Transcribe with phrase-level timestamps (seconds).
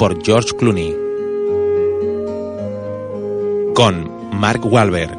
[0.00, 0.96] por George Clooney.
[3.74, 5.14] Con Mark Wahlberg,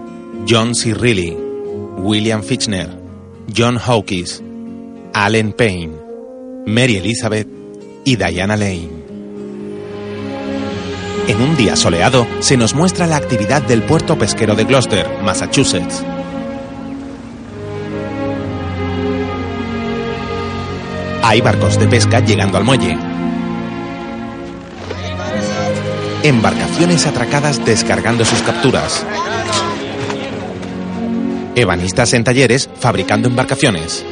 [0.49, 0.95] John C.
[0.95, 1.37] Reilly,
[1.97, 2.89] William Fichtner,
[3.55, 4.41] John Hawkins,
[5.13, 5.93] Allen Payne,
[6.65, 7.47] Mary Elizabeth
[8.05, 8.89] y Diana Lane.
[11.27, 16.03] En un día soleado se nos muestra la actividad del puerto pesquero de Gloucester, Massachusetts.
[21.21, 23.10] Hay barcos de pesca llegando al muelle.
[26.23, 29.03] Embarcaciones atracadas descargando sus capturas.
[31.55, 34.05] Ebanistas en talleres fabricando embarcaciones.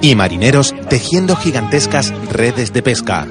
[0.00, 3.26] Y marineros tejiendo gigantescas redes de pesca.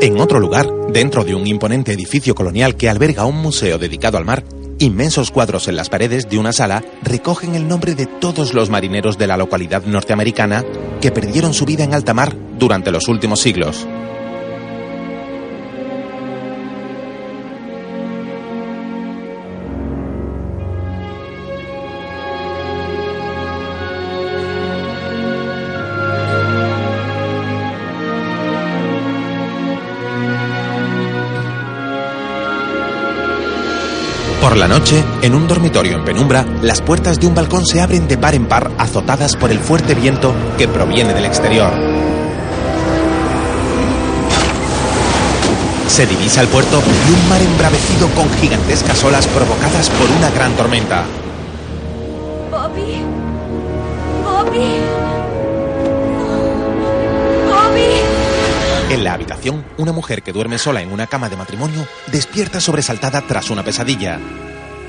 [0.00, 4.24] En otro lugar, dentro de un imponente edificio colonial que alberga un museo dedicado al
[4.24, 4.44] mar,
[4.84, 9.18] inmensos cuadros en las paredes de una sala recogen el nombre de todos los marineros
[9.18, 10.64] de la localidad norteamericana
[11.00, 13.86] que perdieron su vida en alta mar durante los últimos siglos.
[34.54, 38.06] Por la noche, en un dormitorio en penumbra, las puertas de un balcón se abren
[38.06, 41.72] de par en par azotadas por el fuerte viento que proviene del exterior.
[45.88, 50.52] Se divisa el puerto y un mar embravecido con gigantescas olas provocadas por una gran
[50.52, 51.02] tormenta.
[52.52, 53.02] Bobby.
[54.22, 54.94] Bobby.
[58.90, 63.20] En la habitación, una mujer que duerme sola en una cama de matrimonio despierta sobresaltada
[63.22, 64.20] tras una pesadilla.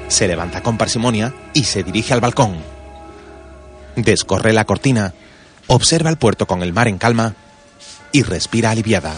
[0.07, 2.57] Se levanta con parsimonia y se dirige al balcón.
[3.95, 5.13] Descorre la cortina,
[5.67, 7.35] observa el puerto con el mar en calma
[8.11, 9.13] y respira aliviada.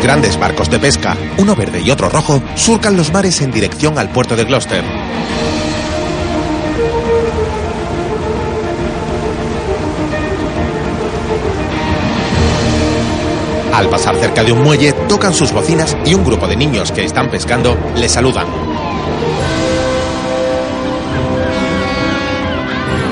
[0.00, 4.10] Grandes barcos de pesca, uno verde y otro rojo, surcan los mares en dirección al
[4.10, 4.84] puerto de Gloucester.
[13.72, 17.04] Al pasar cerca de un muelle, tocan sus bocinas y un grupo de niños que
[17.04, 18.46] están pescando les saludan.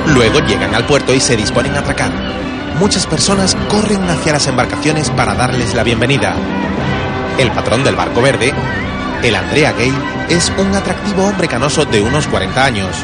[0.06, 2.43] Luego llegan al puerto y se disponen a atracar.
[2.78, 6.34] Muchas personas corren hacia las embarcaciones para darles la bienvenida.
[7.38, 8.52] El patrón del barco verde,
[9.22, 9.94] el Andrea Gay,
[10.28, 12.96] es un atractivo hombre canoso de unos 40 años.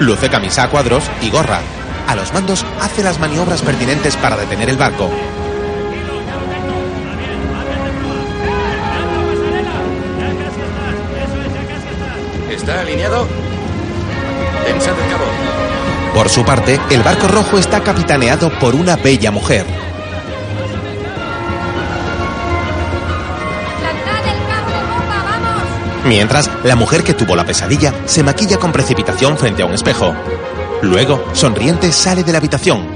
[0.00, 1.60] Luce camisa a cuadros y gorra.
[2.08, 5.08] A los mandos hace las maniobras pertinentes para detener el barco.
[12.50, 13.28] ¿Está alineado?
[14.66, 15.43] El cabo.
[16.14, 19.66] Por su parte, el barco rojo está capitaneado por una bella mujer.
[26.06, 30.14] Mientras, la mujer que tuvo la pesadilla se maquilla con precipitación frente a un espejo.
[30.82, 32.86] Luego, sonriente, sale de la habitación,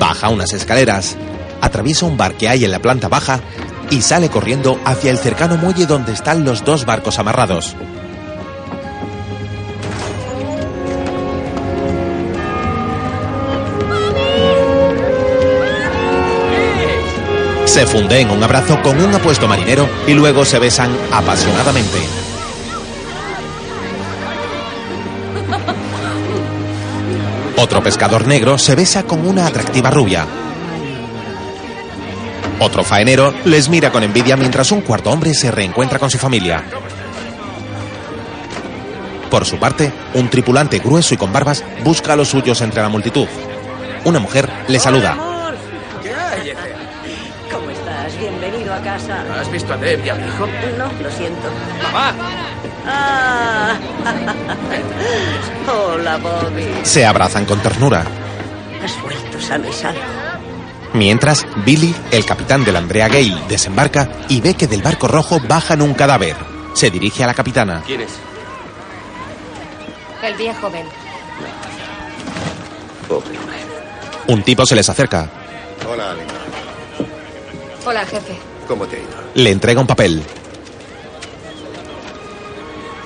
[0.00, 1.16] baja unas escaleras,
[1.60, 3.40] atraviesa un bar que hay en la planta baja
[3.90, 7.76] y sale corriendo hacia el cercano muelle donde están los dos barcos amarrados.
[17.76, 21.98] Se funde en un abrazo con un apuesto marinero y luego se besan apasionadamente.
[27.58, 30.26] Otro pescador negro se besa con una atractiva rubia.
[32.60, 36.64] Otro faenero les mira con envidia mientras un cuarto hombre se reencuentra con su familia.
[39.30, 42.88] Por su parte, un tripulante grueso y con barbas busca a los suyos entre la
[42.88, 43.26] multitud.
[44.04, 45.25] Una mujer le saluda.
[49.08, 50.46] ¿Has visto a Deb y a mi hijo?
[50.76, 51.48] No, lo siento.
[51.82, 52.14] ¡Mamá!
[52.86, 53.76] Ah.
[55.68, 56.66] Hola, Bobby.
[56.82, 58.04] Se abrazan con ternura.
[58.82, 60.00] Has vuelto sano y salvo.
[60.92, 65.82] Mientras, Billy, el capitán del Andrea Gale, desembarca y ve que del barco rojo bajan
[65.82, 66.36] un cadáver.
[66.74, 67.82] Se dirige a la capitana.
[67.86, 68.12] ¿Quién es?
[70.22, 70.86] El viejo Ben.
[73.08, 73.56] Pobre hombre.
[74.28, 75.28] Un tipo se les acerca.
[75.88, 76.22] Hola, Ale.
[77.84, 78.55] Hola, jefe.
[78.66, 79.08] ¿Cómo te ha ido?
[79.34, 80.22] Le entrega un papel.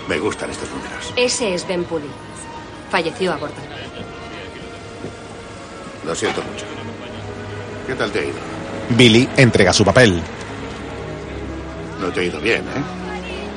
[0.09, 1.13] Me gustan estos números.
[1.17, 2.11] Ese es Ben Pulley.
[2.91, 3.55] Falleció a bordo.
[6.07, 6.65] Lo siento mucho.
[7.87, 8.39] ¿Qué tal te ha ido?
[8.91, 10.21] Billy entrega su papel.
[12.01, 12.83] No te ha ido bien, ¿eh?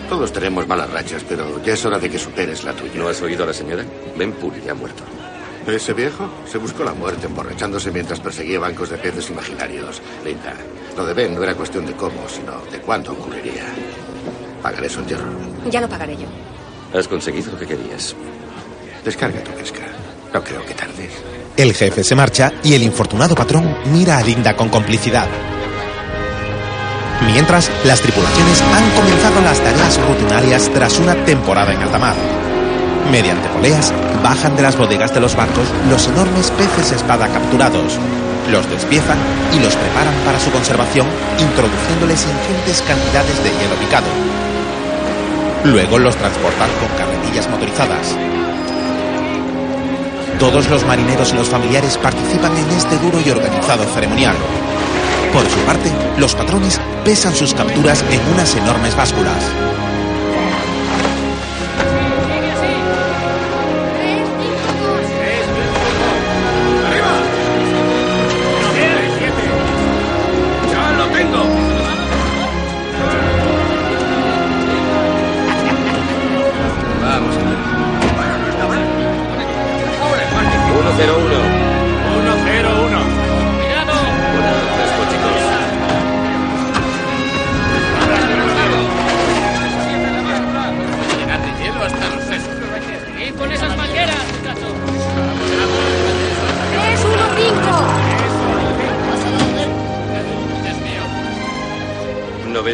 [0.10, 2.92] Todos tenemos malas rachas, pero ya es hora de que superes la tuya.
[2.96, 3.84] ¿No has oído a la señora?
[4.18, 5.04] Ben Puli ha muerto.
[5.66, 10.02] Ese viejo se buscó la muerte emborrachándose mientras perseguía bancos de peces imaginarios.
[10.24, 10.54] Linda,
[10.96, 13.64] lo de Ben no era cuestión de cómo, sino de cuándo ocurriría.
[14.62, 15.26] Pagaré su entierro.
[15.70, 16.28] Ya lo pagaré yo.
[16.98, 18.16] Has conseguido lo que querías.
[19.04, 19.82] Descarga tu pesca.
[20.34, 21.12] No creo que tardes.
[21.58, 25.28] El jefe se marcha y el infortunado patrón mira a Linda con complicidad.
[27.26, 32.16] Mientras, las tripulaciones han comenzado las tareas rutinarias tras una temporada en alta mar.
[33.12, 33.94] Mediante poleas,
[34.24, 38.00] bajan de las bodegas de los barcos los enormes peces espada capturados,
[38.50, 39.18] los despiezan
[39.54, 41.08] y los preparan para su conservación,
[41.40, 44.08] introduciéndoles ingentes cantidades de hielo picado.
[45.64, 48.18] Luego los transportan con carretillas motorizadas.
[50.40, 54.36] Todos los marineros y los familiares participan en este duro y organizado ceremonial.
[55.32, 59.44] Por su parte, los patrones pesan sus capturas en unas enormes básculas.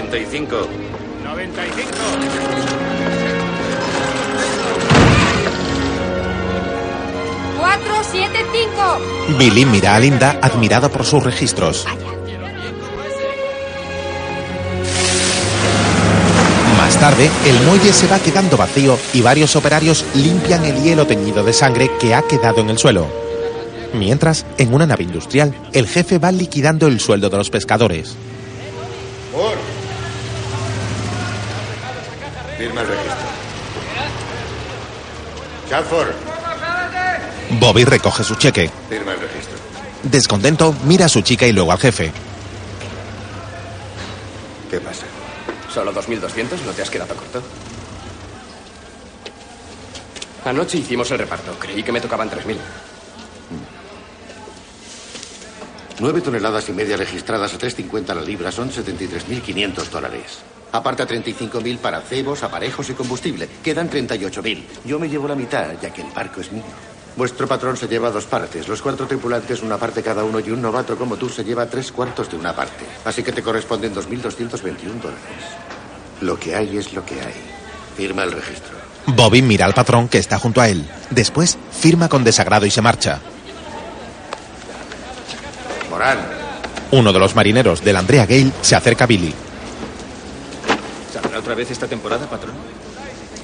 [0.09, 0.67] 95.
[1.23, 1.87] 95.
[7.59, 8.45] 4, 7,
[9.27, 9.37] 5.
[9.37, 11.85] Billy mira a Linda admirado por sus registros.
[16.75, 21.43] Más tarde, el muelle se va quedando vacío y varios operarios limpian el hielo teñido
[21.43, 23.05] de sangre que ha quedado en el suelo.
[23.93, 28.15] Mientras, en una nave industrial, el jefe va liquidando el sueldo de los pescadores.
[29.31, 29.79] Por.
[32.59, 33.27] Firma el registro.
[35.69, 36.13] Chalford,
[37.59, 38.69] Bobby recoge su cheque.
[38.89, 39.57] firma el registro.
[40.03, 42.11] Descontento, mira a su chica y luego al jefe.
[44.69, 45.05] ¿Qué pasa?
[45.73, 46.61] ¿Solo 2.200?
[46.65, 47.41] ¿No te has quedado corto?
[50.45, 51.53] Anoche hicimos el reparto.
[51.59, 52.57] Creí que me tocaban 3.000.
[55.99, 60.39] Nueve toneladas y media registradas a 3.50 la libra son 73.500 dólares.
[60.71, 63.49] Aparte 35.000 para cebos, aparejos y combustible.
[63.61, 64.63] Quedan 38.000.
[64.85, 66.63] Yo me llevo la mitad, ya que el barco es mío.
[67.17, 68.69] Vuestro patrón se lleva dos partes.
[68.69, 71.91] Los cuatro tripulantes una parte cada uno y un novato como tú se lleva tres
[71.91, 72.85] cuartos de una parte.
[73.03, 75.19] Así que te corresponden 2.221 dólares.
[76.21, 77.33] Lo que hay es lo que hay.
[77.97, 78.77] Firma el registro.
[79.07, 80.89] Bobby mira al patrón que está junto a él.
[81.09, 83.19] Después, firma con desagrado y se marcha.
[86.91, 89.33] Uno de los marineros del Andrea Gale se acerca a Billy.
[91.11, 92.55] ¿Saldrá otra vez esta temporada, patrón?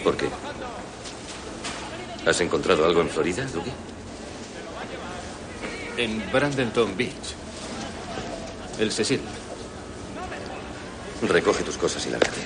[0.03, 0.27] ¿Por qué?
[2.25, 3.73] ¿Has encontrado algo en Florida, Dougie?
[5.97, 7.35] En Brandenton Beach.
[8.79, 9.21] El Cecil.
[11.27, 12.41] Recoge tus cosas y lárgate.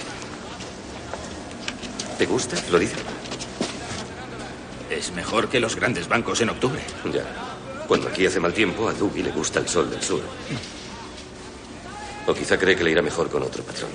[2.17, 2.95] ¿Te gusta, Florida?
[4.89, 6.81] Es mejor que los grandes bancos en octubre.
[7.13, 7.48] Ya.
[7.89, 10.21] Cuando aquí hace mal tiempo, a Dougie le gusta el sol del sur.
[12.27, 13.89] O quizá cree que le irá mejor con otro patrón.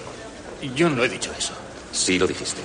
[0.74, 1.52] Yo no he dicho eso.
[1.92, 2.60] Sí lo dijiste.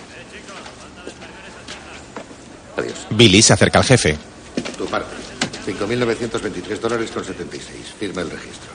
[2.77, 3.05] Adiós.
[3.11, 4.17] Billy se acerca al jefe.
[4.75, 5.13] tu parte.
[5.67, 7.93] 5.923 dólares con 76.
[7.99, 8.71] Firma el registro.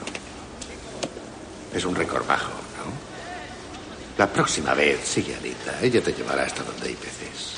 [1.73, 4.17] Es un récord bajo, ¿no?
[4.17, 5.77] La próxima vez sigue a Anita.
[5.81, 7.57] Ella te llevará hasta donde hay peces.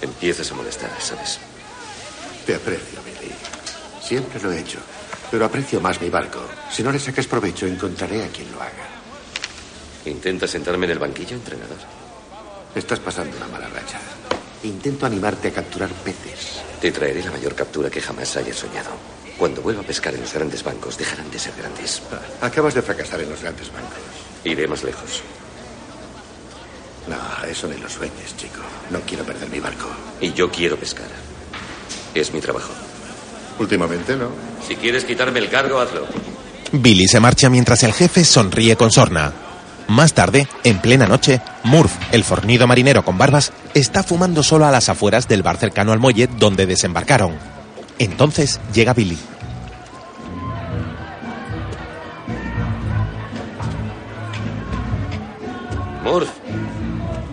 [0.00, 1.38] Empiezas a molestar, ¿sabes?
[2.46, 3.07] Te aprecio.
[4.08, 4.78] Siempre lo he hecho.
[5.30, 6.40] Pero aprecio más mi barco.
[6.72, 8.88] Si no le sacas provecho, encontraré a quien lo haga.
[10.06, 11.76] ¿Intenta sentarme en el banquillo, entrenador?
[12.74, 13.98] Estás pasando una mala racha.
[14.62, 16.62] Intento animarte a capturar peces.
[16.80, 18.88] Te traeré la mayor captura que jamás hayas soñado.
[19.36, 22.00] Cuando vuelva a pescar en los grandes bancos, dejarán de ser grandes.
[22.10, 23.98] Ah, Acabas de fracasar en los grandes bancos.
[24.42, 25.22] Iré más lejos.
[27.06, 28.60] No, eso ni lo sueñes, chico.
[28.88, 29.88] No quiero perder mi barco.
[30.18, 31.08] Y yo quiero pescar.
[32.14, 32.72] Es mi trabajo.
[33.58, 34.28] Últimamente, ¿no?
[34.66, 36.06] Si quieres quitarme el cargo, hazlo.
[36.72, 39.32] Billy se marcha mientras el jefe sonríe con sorna.
[39.88, 44.70] Más tarde, en plena noche, Murph, el fornido marinero con barbas, está fumando solo a
[44.70, 47.32] las afueras del bar cercano al muelle donde desembarcaron.
[47.98, 49.18] Entonces llega Billy.
[56.04, 56.28] Murph.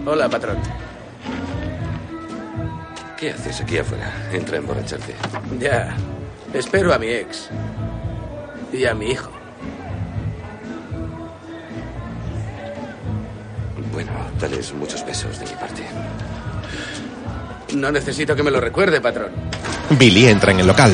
[0.05, 0.58] Hola, patrón.
[3.17, 4.29] ¿Qué haces aquí afuera?
[4.32, 5.15] Entra a emborracharte.
[5.60, 5.96] Ya.
[6.56, 7.50] Espero a mi ex.
[8.72, 9.30] Y a mi hijo.
[13.92, 15.84] Bueno, dales muchos besos de mi parte.
[17.74, 19.32] No necesito que me lo recuerde, patrón.
[19.90, 20.94] Billy entra en el local.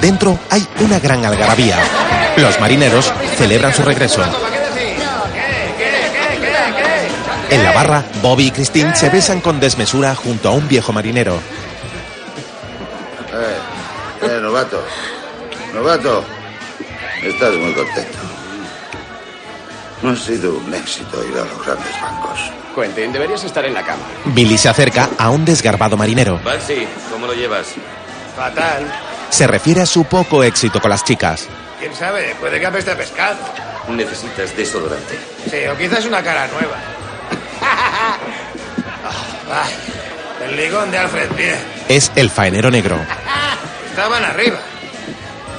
[0.00, 1.76] Dentro hay una gran algarabía.
[2.38, 4.22] Los marineros celebran su regreso.
[7.50, 11.38] En la barra, Bobby y Christine se besan con desmesura junto a un viejo marinero.
[14.52, 14.84] Novato.
[15.72, 16.24] Novato.
[17.22, 18.18] Estás muy contento.
[20.02, 22.38] No ha sido un éxito ir a los grandes bancos.
[22.74, 24.02] Quentin, deberías estar en la cama.
[24.26, 26.38] Billy se acerca a un desgarbado marinero.
[26.44, 27.68] Baxi, ¿cómo lo llevas?
[28.36, 28.92] Fatal.
[29.30, 31.48] Se refiere a su poco éxito con las chicas.
[31.80, 32.36] ¿Quién sabe?
[32.38, 33.38] Puede que apeste a pescado.
[33.88, 35.18] Necesitas desodorante.
[35.50, 36.76] Sí, o quizás una cara nueva.
[39.54, 39.66] Ah,
[40.46, 41.60] el ligón de Alfred Pierre.
[41.88, 42.98] Es el faenero negro.
[43.92, 44.56] Estaban arriba.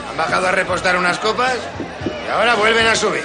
[0.10, 1.54] Han bajado a repostar unas copas
[2.26, 3.22] y ahora vuelven a subir.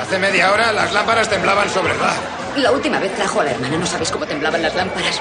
[0.00, 2.14] Hace media hora las lámparas temblaban sobre el bar.
[2.58, 5.20] La última vez trajo a la hermana, no sabéis cómo temblaban las lámparas.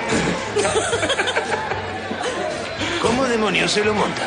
[3.01, 4.22] ¿Cómo demonios se lo monta?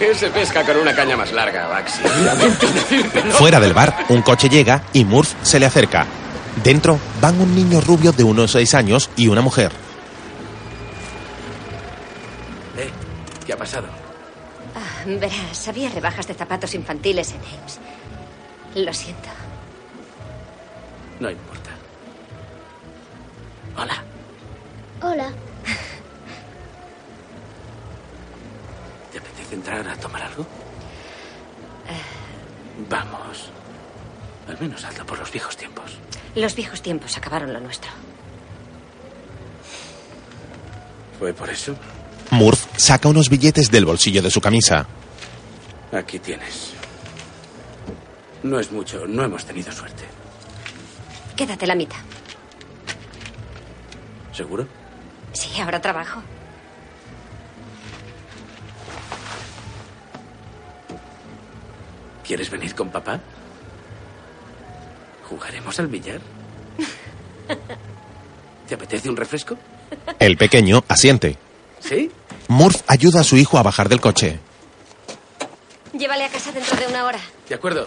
[0.00, 2.00] Ese pesca con una caña más larga, Baxi.
[3.32, 6.06] Fuera del bar, un coche llega y Murph se le acerca.
[6.64, 9.72] Dentro van un niño rubio de unos seis años y una mujer.
[13.60, 13.88] Pasado?
[14.74, 17.78] Ah, verás, había rebajas de zapatos infantiles en Ames.
[18.74, 19.28] Lo siento.
[21.20, 21.70] No importa.
[23.76, 24.02] Hola.
[25.02, 25.30] Hola.
[29.12, 30.46] ¿Te apetece entrar a tomar algo?
[32.88, 33.50] Vamos.
[34.48, 35.98] Al menos hazlo por los viejos tiempos.
[36.34, 37.90] Los viejos tiempos acabaron lo nuestro.
[41.18, 41.76] ¿Fue por eso?
[42.30, 44.86] Murph saca unos billetes del bolsillo de su camisa.
[45.92, 46.72] Aquí tienes.
[48.42, 50.04] No es mucho, no hemos tenido suerte.
[51.36, 51.98] Quédate la mitad.
[54.32, 54.66] ¿Seguro?
[55.32, 56.22] Sí, ahora trabajo.
[62.24, 63.18] ¿Quieres venir con papá?
[65.28, 66.20] ¿Jugaremos al billar?
[68.68, 69.56] ¿Te apetece un refresco?
[70.18, 71.36] El pequeño asiente.
[71.80, 72.10] ¿Sí?
[72.50, 74.40] Murph ayuda a su hijo a bajar del coche.
[75.96, 77.20] Llévale a casa dentro de una hora.
[77.48, 77.86] De acuerdo.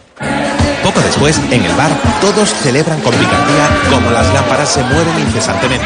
[0.82, 1.91] Poco después, en el bar,
[2.22, 5.86] todos celebran con picardía como las lámparas se mueven incesantemente.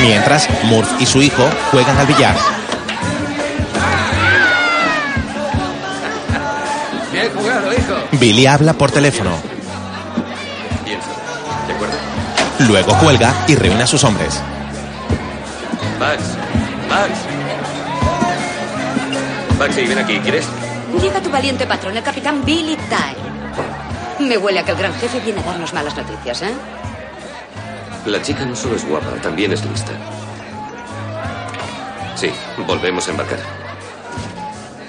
[0.00, 2.36] Mientras, Murph y su hijo juegan al billar.
[7.12, 7.94] Bien jugado, hijo.
[8.12, 9.53] Billy habla por teléfono.
[12.60, 14.40] Luego cuelga y reúne a sus hombres.
[15.98, 16.22] Max.
[16.88, 17.10] Max.
[19.58, 20.18] Baxi, ven aquí.
[20.20, 20.46] ¿Quieres?
[21.00, 24.26] Llega tu valiente patrón, el capitán Billy Tye.
[24.26, 26.54] Me huele a que el gran jefe viene a darnos malas noticias, ¿eh?
[28.06, 29.92] La chica no solo es guapa, también es lista.
[32.14, 32.30] Sí,
[32.66, 33.38] volvemos a embarcar.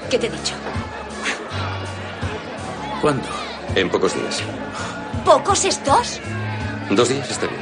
[0.09, 0.53] ¿Qué te he dicho?
[3.01, 3.27] ¿Cuándo?
[3.73, 4.43] En pocos días.
[5.23, 6.19] ¿Pocos estos?
[6.91, 7.61] Dos días está bien.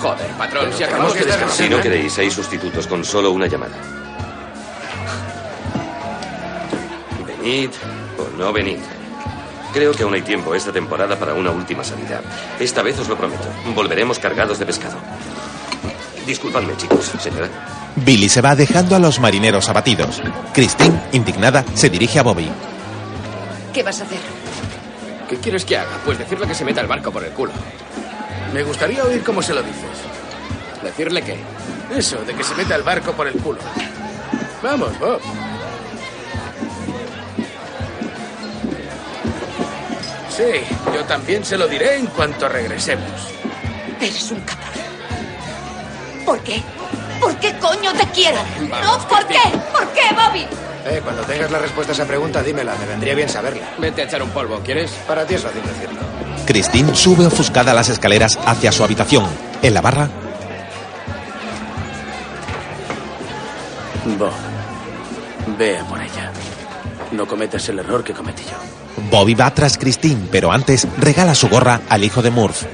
[0.00, 1.56] Joder, patrón, si acabamos de descansar.
[1.56, 3.76] Si no queréis, hay sustitutos con solo una llamada.
[7.26, 7.70] Venid
[8.18, 8.78] o no venid.
[9.72, 12.20] Creo que aún hay tiempo esta temporada para una última salida.
[12.58, 13.44] Esta vez os lo prometo.
[13.74, 14.96] Volveremos cargados de pescado.
[16.26, 17.48] Disculpadme, chicos, señora.
[17.96, 20.22] Billy se va dejando a los marineros abatidos.
[20.52, 22.50] Christine, indignada, se dirige a Bobby.
[23.72, 24.18] ¿Qué vas a hacer?
[25.28, 26.00] ¿Qué quieres que haga?
[26.04, 27.52] Pues decirle que se meta el barco por el culo.
[28.52, 29.84] Me gustaría oír cómo se lo dices.
[30.82, 31.38] ¿Decirle qué?
[31.94, 33.60] Eso, de que se meta el barco por el culo.
[34.62, 35.20] Vamos, Bob.
[40.28, 40.64] Sí,
[40.94, 43.10] yo también se lo diré en cuanto regresemos.
[44.00, 44.70] Eres un cabrón.
[46.24, 46.62] ¿Por qué?
[47.20, 48.38] ¿Por qué coño te quiero?
[48.60, 49.06] ¿No?
[49.06, 49.40] ¿Por qué?
[49.72, 50.46] ¿Por qué, Bobby?
[50.86, 52.74] Eh, cuando tengas la respuesta a esa pregunta, dímela.
[52.76, 53.66] Me vendría bien saberla.
[53.78, 54.90] Vete a echar un polvo, ¿quieres?
[55.06, 56.00] Para ti es fácil decirlo.
[56.46, 59.26] Christine sube ofuscada las escaleras hacia su habitación.
[59.62, 60.08] En la barra,
[64.18, 64.32] Bob,
[65.58, 66.32] ve a por ella.
[67.12, 68.56] No cometas el error que cometí yo.
[69.10, 72.64] Bobby va tras Christine, pero antes regala su gorra al hijo de Murph.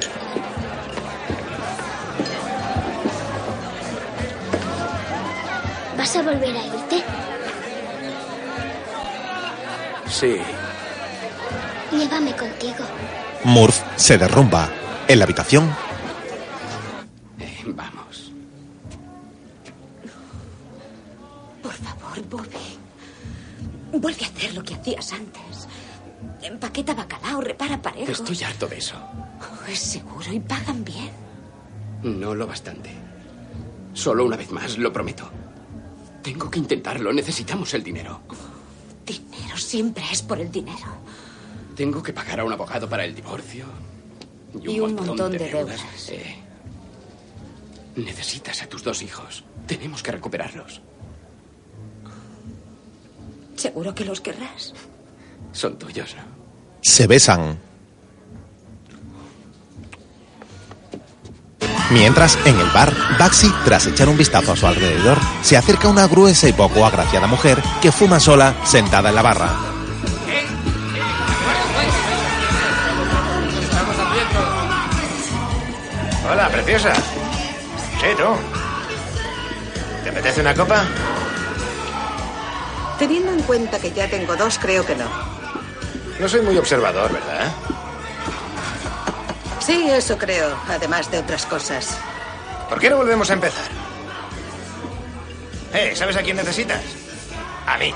[13.46, 14.68] Murph se derrumba.
[15.08, 15.70] En la habitación,
[17.38, 18.32] Eh, vamos.
[21.62, 24.00] Por favor, Bobby.
[24.00, 25.68] Vuelve a hacer lo que hacías antes.
[26.42, 28.18] Empaqueta bacalao, repara parejos.
[28.18, 28.96] Estoy harto de eso.
[28.96, 31.10] Oh, es seguro y pagan bien.
[32.02, 32.90] No lo bastante.
[33.94, 35.30] Solo una vez más, lo prometo.
[36.22, 37.12] Tengo que intentarlo.
[37.12, 38.22] Necesitamos el dinero.
[39.06, 40.98] Dinero siempre es por el dinero.
[41.76, 43.66] Tengo que pagar a un abogado para el divorcio.
[44.62, 45.80] Y un montón de deudas.
[46.08, 46.36] Eh,
[47.96, 49.44] necesitas a tus dos hijos.
[49.66, 50.80] Tenemos que recuperarlos.
[53.54, 54.74] ¿Seguro que los querrás?
[55.52, 56.36] Son tuyos, ¿no?
[56.86, 57.58] se besan.
[61.90, 65.90] Mientras, en el bar, Baxi, tras echar un vistazo a su alrededor, se acerca a
[65.90, 69.75] una gruesa y poco agraciada mujer que fuma sola, sentada en la barra.
[76.30, 76.94] Hola, preciosa.
[76.94, 78.24] Sí, tú.
[80.02, 80.84] ¿Te apetece una copa?
[82.98, 85.08] Teniendo en cuenta que ya tengo dos, creo que no.
[86.18, 87.52] No soy muy observador, ¿verdad?
[89.60, 91.98] Sí, eso creo, además de otras cosas.
[92.68, 93.66] ¿Por qué no volvemos a empezar?
[95.74, 96.80] Eh, ¿sabes a quién necesitas?
[97.66, 97.92] A mí.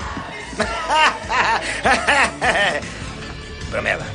[3.71, 4.05] Bromeaba.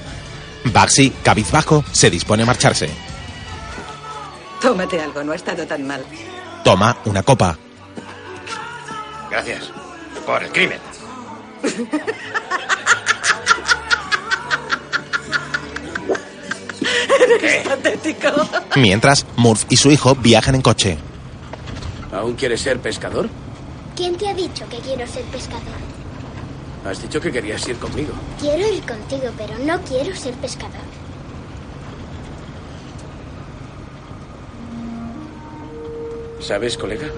[0.65, 2.91] Baxi, cabizbajo, se dispone a marcharse.
[4.61, 6.05] Tómate algo, no ha estado tan mal.
[6.65, 7.57] Toma una copa.
[9.31, 9.71] Gracias.
[10.25, 10.81] Por el crimen.
[17.41, 18.29] Eres patético.
[18.77, 20.99] Mientras, Murph y su hijo viajan en coche.
[22.13, 23.29] ¿Aún quieres ser pescador?
[23.95, 25.63] ¿Quién te ha dicho que quiero ser pescador?
[26.85, 28.13] Has dicho que querías ir conmigo.
[28.41, 30.81] Quiero ir contigo, pero no quiero ser pescador.
[36.41, 37.09] ¿Sabes, colega?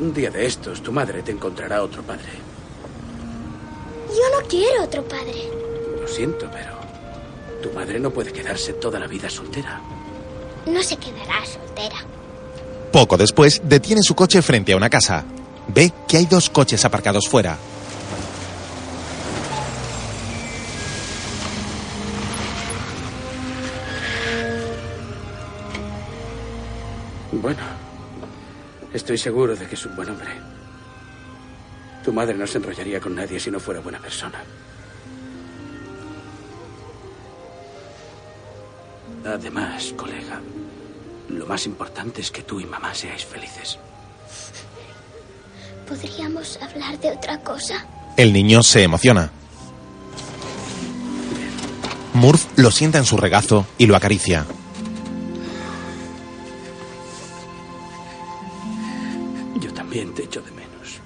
[0.00, 2.30] Un día de estos, tu madre te encontrará otro padre.
[4.08, 5.50] Yo no quiero otro padre.
[6.00, 6.72] Lo siento, pero
[7.62, 9.80] tu madre no puede quedarse toda la vida soltera.
[10.66, 11.96] No se quedará soltera.
[12.90, 15.24] Poco después, detiene su coche frente a una casa.
[15.68, 17.56] Ve que hay dos coches aparcados fuera.
[27.42, 27.58] Bueno,
[28.94, 30.30] estoy seguro de que es un buen hombre.
[32.04, 34.40] Tu madre no se enrollaría con nadie si no fuera buena persona.
[39.26, 40.40] Además, colega,
[41.30, 43.76] lo más importante es que tú y mamá seáis felices.
[45.88, 47.84] ¿Podríamos hablar de otra cosa?
[48.16, 49.32] El niño se emociona.
[52.14, 54.46] Murph lo sienta en su regazo y lo acaricia.
[59.60, 61.00] Yo también te echo de menos.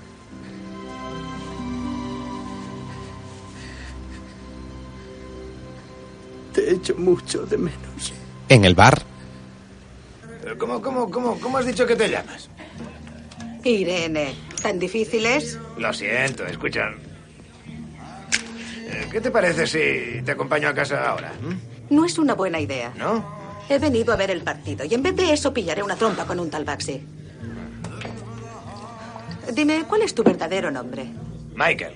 [6.53, 8.13] Te echo mucho de menos.
[8.49, 9.03] En el bar,
[10.59, 12.49] ¿Cómo, cómo, cómo, cómo has dicho que te llamas?
[13.65, 14.33] Irene,
[14.63, 15.59] ¿tan difícil es?
[15.77, 16.93] Lo siento, escucha.
[18.89, 21.33] Eh, ¿Qué te parece si te acompaño a casa ahora?
[21.43, 21.95] mm?
[21.95, 22.93] No es una buena idea.
[22.97, 23.25] ¿No?
[23.69, 26.39] He venido a ver el partido y en vez de eso pillaré una trompa con
[26.39, 27.03] un tal Baxi.
[29.57, 31.07] Dime, ¿cuál es tu verdadero nombre?
[31.55, 31.95] Michael.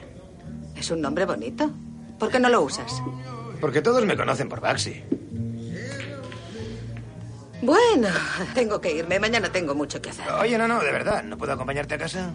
[0.74, 1.70] Es un nombre bonito.
[2.18, 2.90] ¿Por qué no lo usas?
[3.60, 5.02] Porque todos me conocen por Baxi.
[7.60, 8.08] Bueno,
[8.54, 9.20] tengo que irme.
[9.20, 10.26] Mañana tengo mucho que hacer.
[10.40, 11.22] Oye, no, no, de verdad.
[11.22, 12.30] ¿No puedo acompañarte a casa?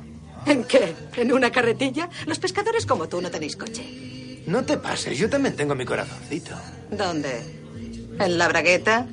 [0.45, 0.95] ¿En qué?
[1.15, 2.07] ¿En una carretilla?
[2.27, 4.43] Los pescadores como tú no tenéis coche.
[4.45, 6.55] No te pases, yo también tengo mi corazoncito.
[6.91, 7.41] ¿Dónde?
[8.19, 9.07] ¿En la bragueta?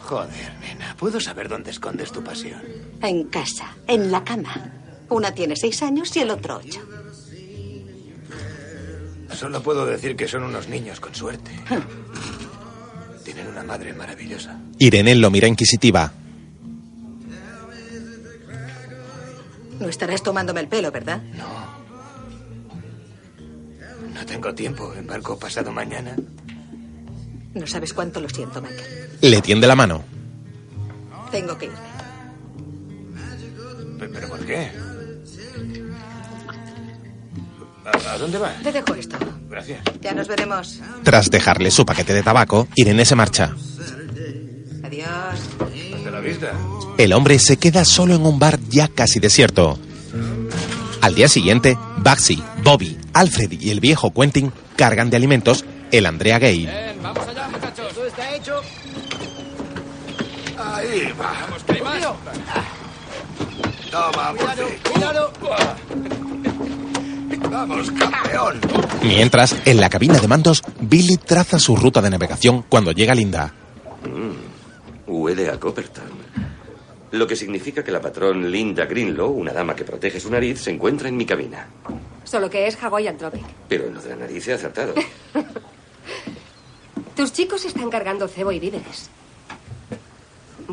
[0.00, 2.60] Joder, nena, ¿puedo saber dónde escondes tu pasión?
[3.02, 4.72] En casa, en la cama.
[5.08, 6.80] Una tiene seis años y el otro ocho.
[9.34, 11.50] Solo puedo decir que son unos niños con suerte.
[13.24, 14.58] Tienen una madre maravillosa.
[14.78, 16.12] Irene lo mira inquisitiva.
[19.80, 21.20] No estarás tomándome el pelo, ¿verdad?
[24.14, 24.92] No tengo tiempo.
[24.94, 26.14] Embarco pasado mañana.
[27.54, 29.08] No sabes cuánto lo siento, Michael.
[29.20, 30.04] Le tiende la mano.
[31.30, 31.91] Tengo que irme.
[34.02, 34.70] Pe- ¿Pero por qué?
[38.08, 38.60] ¿A, dónde vas?
[38.62, 39.16] Te dejo esto.
[39.48, 39.80] Gracias.
[40.00, 40.80] Ya nos veremos.
[41.04, 43.54] Tras dejarle su paquete de tabaco, Irene se marcha.
[44.84, 45.08] Adiós.
[45.94, 46.52] Hasta la vista.
[46.98, 49.78] El hombre se queda solo en un bar ya casi desierto.
[51.00, 56.38] Al día siguiente, Baxi, Bobby, Alfred y el viejo Quentin cargan de alimentos el Andrea.
[56.40, 56.66] Ven,
[57.02, 57.94] vamos allá, muchachos.
[57.94, 58.60] Todo está hecho.
[60.58, 61.32] Ahí va.
[61.42, 62.02] Vamos, que hay más.
[63.92, 65.78] Toma, Cuidado, cuidado.
[67.50, 68.58] Vamos, campeón.
[69.02, 73.52] Mientras, en la cabina de mandos, Billy traza su ruta de navegación cuando llega Linda.
[75.06, 76.10] Huele a Copperton.
[77.10, 80.70] Lo que significa que la patrón Linda Greenlow, una dama que protege su nariz, se
[80.70, 81.68] encuentra en mi cabina.
[82.24, 83.44] Solo que es Hawaiian Tropic.
[83.68, 84.94] Pero en lo de la nariz he acertado.
[87.14, 89.10] Tus chicos están cargando cebo y víveres.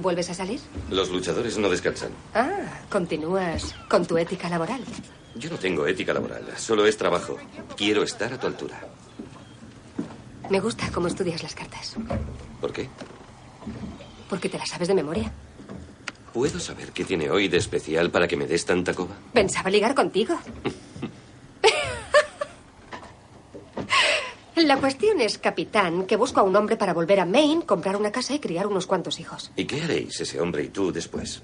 [0.01, 0.59] ¿Vuelves a salir?
[0.89, 2.12] Los luchadores no descansan.
[2.33, 2.47] Ah,
[2.89, 4.81] continúas con tu ética laboral.
[5.35, 7.38] Yo no tengo ética laboral, solo es trabajo.
[7.75, 8.79] Quiero estar a tu altura.
[10.49, 11.95] Me gusta cómo estudias las cartas.
[12.62, 12.88] ¿Por qué?
[14.29, 15.31] Porque te las sabes de memoria.
[16.33, 19.15] ¿Puedo saber qué tiene hoy de especial para que me des tanta coba?
[19.33, 20.35] Pensaba ligar contigo.
[24.65, 28.12] La cuestión es, capitán, que busco a un hombre para volver a Maine, comprar una
[28.12, 29.52] casa y criar unos cuantos hijos.
[29.56, 31.41] ¿Y qué haréis ese hombre y tú después?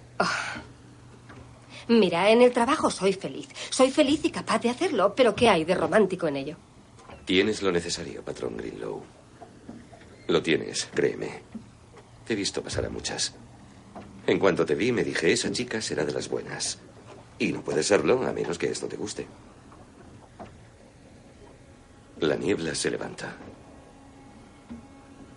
[1.87, 3.47] Mira, en el trabajo soy feliz.
[3.69, 6.57] Soy feliz y capaz de hacerlo, pero ¿qué hay de romántico en ello?
[7.23, 9.01] Tienes lo necesario, patrón Greenlow.
[10.27, 11.41] Lo tienes, créeme.
[12.27, 13.33] Te he visto pasar a muchas.
[14.27, 16.79] En cuanto te vi, me dije, esa chica será de las buenas.
[17.39, 19.25] Y no puede serlo a menos que esto te guste.
[22.21, 23.35] La niebla se levanta.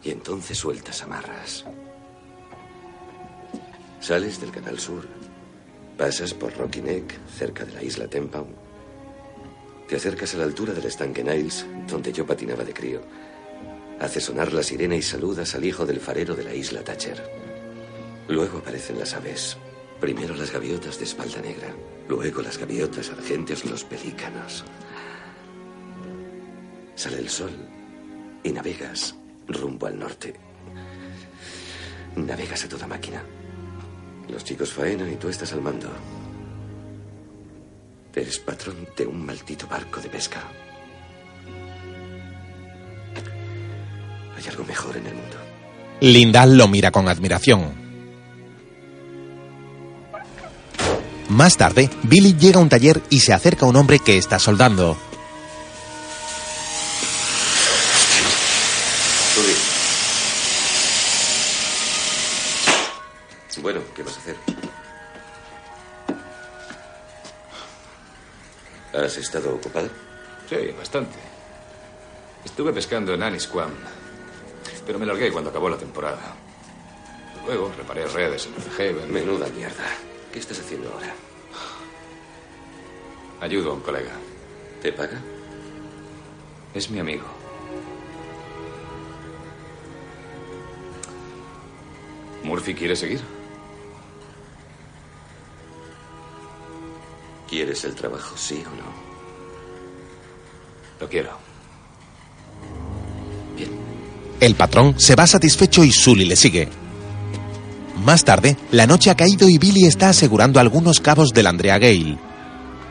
[0.05, 1.65] Y entonces sueltas amarras.
[3.99, 5.09] Sales del Canal Sur.
[5.97, 8.47] Pasas por Rocky Neck, cerca de la isla Tempow.
[9.89, 13.01] Te acercas a la altura del estanque Niles, donde yo patinaba de crío.
[13.99, 17.21] Haces sonar la sirena y saludas al hijo del farero de la isla Thatcher.
[18.29, 19.57] Luego aparecen las aves.
[20.01, 21.75] Primero las gaviotas de espalda negra,
[22.07, 24.65] luego las gaviotas argentias y los pelícanos.
[26.99, 27.53] Sale el sol
[28.43, 29.15] y navegas
[29.47, 30.35] rumbo al norte.
[32.17, 33.23] Navegas a toda máquina.
[34.29, 35.89] Los chicos faenan y tú estás al mando.
[38.13, 40.43] Eres patrón de un maldito barco de pesca.
[44.37, 45.37] Hay algo mejor en el mundo.
[46.01, 47.75] Linda lo mira con admiración.
[51.29, 54.41] Más tarde, Billy llega a un taller y se acerca a un hombre que está
[54.41, 54.99] soldando.
[69.09, 69.89] ¿Has estado ocupado?
[70.51, 71.17] Sí, bastante.
[72.45, 73.71] Estuve pescando en Anisquam,
[74.87, 76.37] pero me largué cuando acabó la temporada.
[77.47, 79.11] Luego reparé redes en Haven.
[79.11, 79.87] Menuda mierda.
[80.31, 81.15] ¿Qué estás haciendo ahora?
[83.41, 84.13] Ayudo a un colega.
[84.83, 85.19] ¿Te paga?
[86.75, 87.25] Es mi amigo.
[92.43, 93.38] ¿Murphy quiere seguir?
[97.49, 99.09] ¿Quieres el trabajo, sí o no?
[101.01, 101.31] Lo quiero.
[104.41, 106.69] El patrón se va satisfecho y Sully le sigue.
[108.05, 112.19] Más tarde, la noche ha caído y Billy está asegurando algunos cabos del Andrea Gale.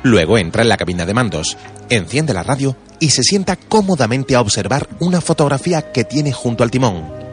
[0.04, 1.58] Luego entra en la cabina de mandos,
[1.90, 6.72] enciende la radio y se sienta cómodamente a observar una fotografía que tiene junto al
[6.72, 7.27] timón.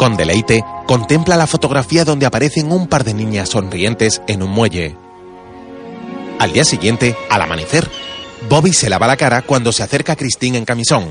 [0.00, 4.96] Con deleite, contempla la fotografía donde aparecen un par de niñas sonrientes en un muelle.
[6.38, 7.86] Al día siguiente, al amanecer,
[8.48, 11.06] Bobby se lava la cara cuando se acerca a Christine en camisón.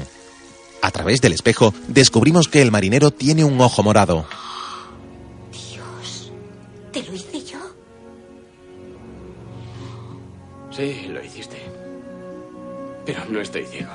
[0.81, 4.25] A través del espejo, descubrimos que el marinero tiene un ojo morado.
[6.91, 7.59] ¿Te lo hice yo?
[10.71, 11.61] Sí, lo hiciste.
[13.05, 13.91] Pero no estoy ciego.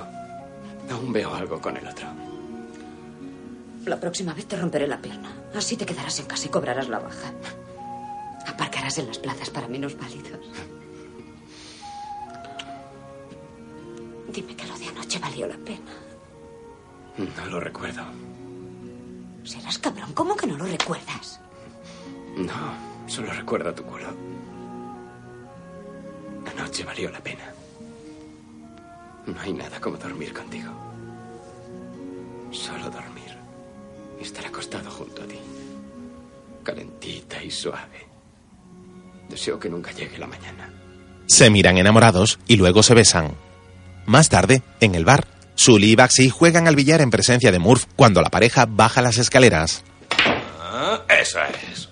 [0.88, 2.23] Aún veo algo con el otro.
[3.86, 5.30] La próxima vez te romperé la pierna.
[5.54, 7.32] Así te quedarás en casa y cobrarás la baja.
[8.46, 10.40] Aparcarás en las plazas para menos válidos.
[14.32, 15.92] Dime que lo de anoche valió la pena.
[17.18, 18.02] No lo recuerdo.
[19.44, 20.12] Serás cabrón.
[20.14, 21.40] ¿Cómo que no lo recuerdas?
[22.36, 24.08] No, solo recuerdo tu culo.
[26.50, 27.44] Anoche valió la pena.
[29.26, 30.72] No hay nada como dormir contigo.
[32.50, 33.13] Solo dormir.
[34.20, 35.38] Y estar acostado junto a ti.
[36.62, 38.06] Calentita y suave.
[39.28, 40.70] Deseo que nunca llegue la mañana.
[41.26, 43.34] Se miran enamorados y luego se besan.
[44.06, 47.84] Más tarde, en el bar, Sully y Baxi juegan al billar en presencia de Murph
[47.96, 49.82] cuando la pareja baja las escaleras.
[50.60, 51.38] Ah, eso
[51.72, 51.88] es.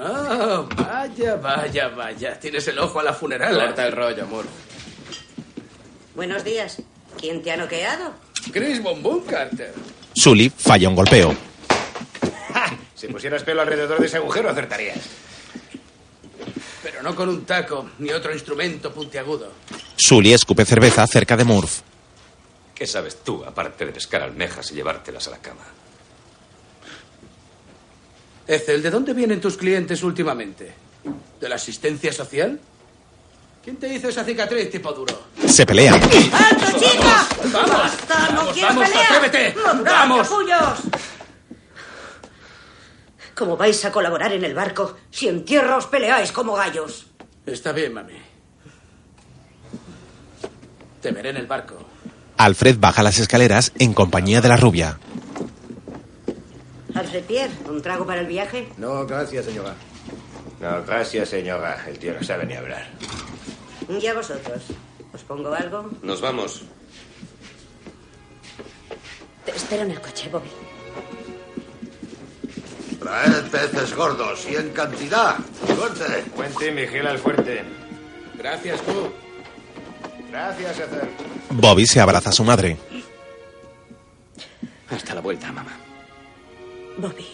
[0.00, 2.38] Ah, vaya, vaya, vaya.
[2.38, 3.54] Tienes el ojo a la funeral.
[3.54, 4.44] Corta el rollo, amor.
[6.18, 6.82] Buenos días.
[7.20, 8.12] ¿Quién te ha noqueado?
[8.52, 9.72] Chris Bombón Carter.
[10.16, 11.32] Sully falla un golpeo.
[12.96, 14.98] Si pusieras pelo alrededor de ese agujero, acertarías.
[16.82, 19.52] Pero no con un taco ni otro instrumento puntiagudo.
[19.94, 21.82] Sully escupe cerveza cerca de Murph.
[22.74, 25.62] ¿Qué sabes tú, aparte de pescar almejas y llevártelas a la cama?
[28.44, 30.74] Ethel, ¿de dónde vienen tus clientes últimamente?
[31.40, 32.58] ¿De la asistencia social?
[33.68, 35.24] ¿Quién te hizo esa cicatriz tipo duro?
[35.46, 35.96] Se pelean.
[36.02, 37.28] ¡Alto, chica!
[37.52, 37.70] ¡Vamos!
[37.70, 38.28] ¡Basta!
[38.30, 39.12] ¡No ¡Vamos, quiero vamos, pelear!
[39.12, 39.60] atrévete!
[39.60, 40.26] ¡Montad, ¡Vamos!
[40.26, 40.78] capullos!
[43.34, 47.08] ¿Cómo vais a colaborar en el barco si en tierra os peleáis como gallos?
[47.44, 48.14] Está bien, mami.
[51.02, 51.76] Te veré en el barco.
[52.38, 54.98] Alfred baja las escaleras en compañía de la rubia.
[56.94, 58.70] Alfred Pierre, ¿un trago para el viaje?
[58.78, 59.74] No, gracias, señora.
[60.58, 61.84] No, gracias, señora.
[61.86, 62.86] El tío no sabe ni hablar.
[63.88, 64.62] Y a vosotros.
[65.12, 65.90] ¿Os pongo algo?
[66.02, 66.62] Nos vamos.
[69.44, 70.50] Te espero en el coche, Bobby.
[73.00, 75.36] Traed peces gordos y en cantidad.
[75.74, 76.22] Suerte.
[76.36, 77.64] Puente, vigila el fuerte.
[78.36, 79.10] Gracias, tú.
[80.30, 81.08] Gracias, Ether.
[81.50, 82.76] Bobby se abraza a su madre.
[84.90, 85.76] Hasta la vuelta, mamá.
[86.98, 87.26] Bobby.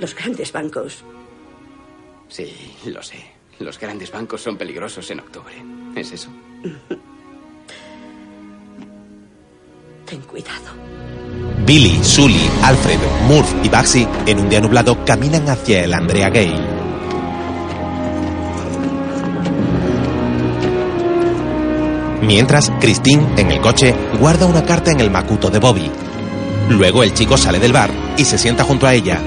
[0.00, 1.04] Los grandes bancos.
[2.28, 3.37] Sí, lo sé.
[3.60, 5.54] Los grandes bancos son peligrosos en octubre.
[5.96, 6.30] ¿Es eso?
[10.06, 10.72] Ten cuidado.
[11.66, 16.54] Billy, Sully, Alfred, Murph y Baxi, en un día nublado, caminan hacia el Andrea Gay.
[22.22, 25.90] Mientras, Christine, en el coche, guarda una carta en el macuto de Bobby.
[26.70, 29.20] Luego el chico sale del bar y se sienta junto a ella.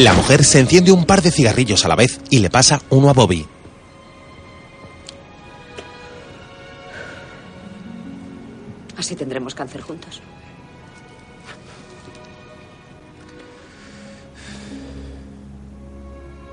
[0.00, 3.10] La mujer se enciende un par de cigarrillos a la vez y le pasa uno
[3.10, 3.46] a Bobby.
[8.96, 10.22] Así tendremos cáncer juntos.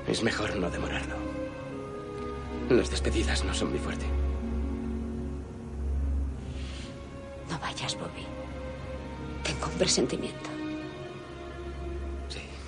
[0.06, 1.14] Es mejor no demorarlo.
[2.68, 4.04] Las despedidas no son muy fuerte.
[7.48, 8.26] No vayas, Bobby.
[9.42, 10.57] Tengo un presentimiento.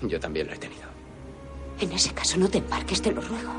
[0.02, 0.88] Yo también lo he tenido.
[1.80, 3.52] En ese caso, no te embarques, te lo ruego.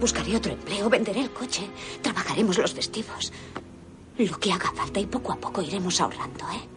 [0.00, 1.68] Buscaré otro empleo, venderé el coche,
[2.02, 3.32] trabajaremos los festivos.
[4.18, 6.68] Lo que haga falta y poco a poco iremos ahorrando, ¿eh?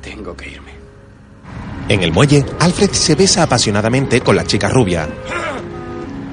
[0.00, 0.72] Tengo que irme.
[1.88, 5.08] En el muelle, Alfred se besa apasionadamente con la chica rubia.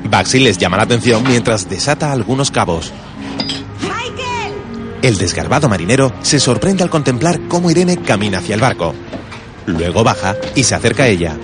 [0.09, 2.93] Baxi les llama la atención mientras desata algunos cabos.
[5.01, 8.93] El desgarbado marinero se sorprende al contemplar cómo Irene camina hacia el barco.
[9.65, 11.37] Luego baja y se acerca a ella.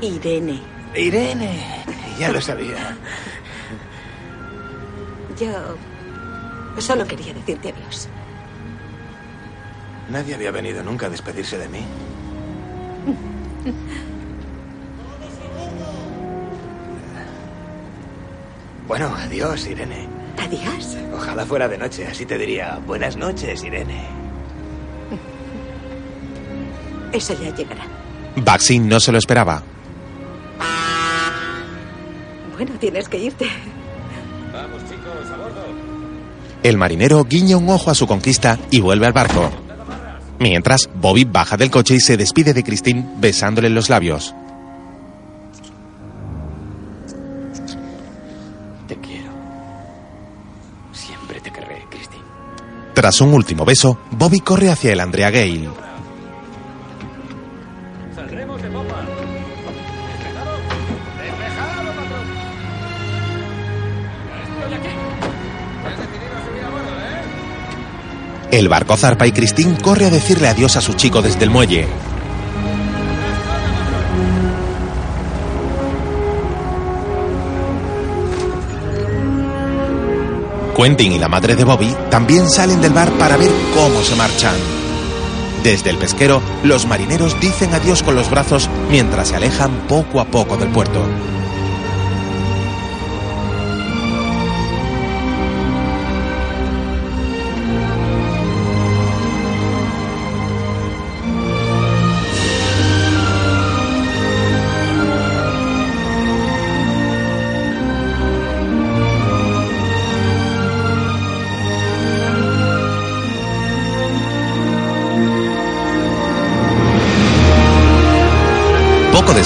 [0.00, 0.60] Irene.
[0.96, 1.84] Irene.
[2.18, 2.96] Ya lo sabía.
[5.38, 5.76] Yo
[6.78, 8.08] solo quería decirte adiós.
[10.10, 11.84] Nadie había venido nunca a despedirse de mí.
[18.92, 20.06] Bueno, adiós, Irene.
[20.38, 20.98] Adiós.
[21.14, 24.04] Ojalá fuera de noche, así te diría buenas noches, Irene.
[27.12, 27.84] Eso ya llegará.
[28.36, 29.62] Baxi no se lo esperaba.
[32.54, 33.46] Bueno, tienes que irte.
[34.52, 35.64] Vamos, chicos, a bordo.
[36.62, 39.50] El marinero guiña un ojo a su conquista y vuelve al barco.
[40.42, 44.34] Mientras, Bobby baja del coche y se despide de Christine besándole en los labios.
[48.88, 49.30] Te quiero.
[50.92, 52.24] Siempre te querré, Christine.
[52.92, 55.91] Tras un último beso, Bobby corre hacia el Andrea Gale.
[68.52, 71.88] El barco zarpa y Christine corre a decirle adiós a su chico desde el muelle.
[80.76, 84.56] Quentin y la madre de Bobby también salen del bar para ver cómo se marchan.
[85.64, 90.26] Desde el pesquero, los marineros dicen adiós con los brazos mientras se alejan poco a
[90.26, 91.02] poco del puerto.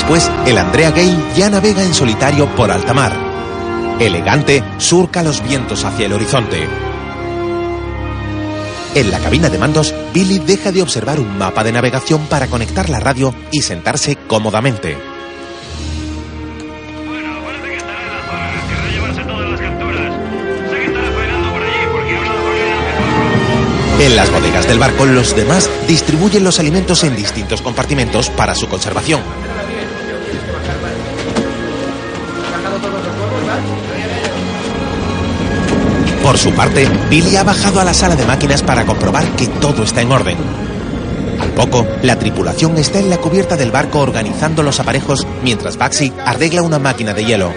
[0.06, 3.12] Después, el Andrea Gale ya navega en solitario por alta mar.
[3.98, 6.68] Elegante, surca los vientos hacia el horizonte.
[8.94, 12.88] En la cabina de mandos, Billy deja de observar un mapa de navegación para conectar
[12.88, 14.96] la radio y sentarse cómodamente.
[23.98, 28.68] En las bodegas del barco, los demás distribuyen los alimentos en distintos compartimentos para su
[28.68, 29.45] conservación.
[36.26, 39.84] Por su parte, Billy ha bajado a la sala de máquinas para comprobar que todo
[39.84, 40.36] está en orden.
[41.40, 46.12] Al poco, la tripulación está en la cubierta del barco organizando los aparejos mientras Baxi
[46.24, 47.52] arregla una máquina de hielo.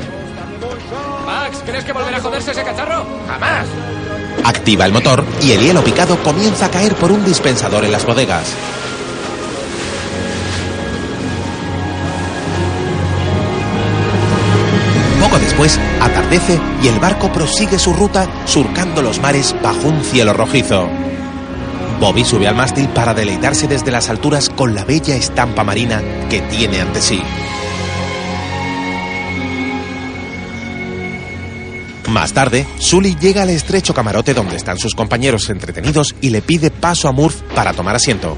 [1.25, 3.07] Max, ¿crees que volverá a joderse ese cacharro?
[3.27, 3.65] ¡Jamás!
[4.43, 8.05] Activa el motor y el hielo picado comienza a caer por un dispensador en las
[8.05, 8.53] bodegas.
[15.59, 20.87] Después, atardece y el barco prosigue su ruta surcando los mares bajo un cielo rojizo.
[21.99, 26.41] Bobby sube al mástil para deleitarse desde las alturas con la bella estampa marina que
[26.41, 27.21] tiene ante sí.
[32.07, 36.71] Más tarde, Sully llega al estrecho camarote donde están sus compañeros entretenidos y le pide
[36.71, 38.37] paso a Murph para tomar asiento.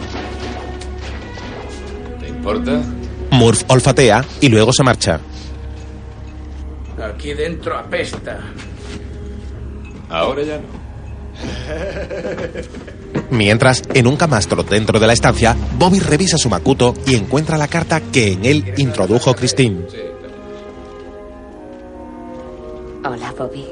[2.20, 2.82] ¿Te importa?
[3.30, 5.22] Murph olfatea y luego se marcha.
[7.22, 8.40] Aquí dentro apesta.
[10.10, 10.64] Ahora ya no.
[13.30, 17.68] Mientras, en un camastro dentro de la estancia, Bobby revisa su macuto y encuentra la
[17.68, 19.86] carta que en él introdujo Christine.
[23.06, 23.68] Hola, Bobby.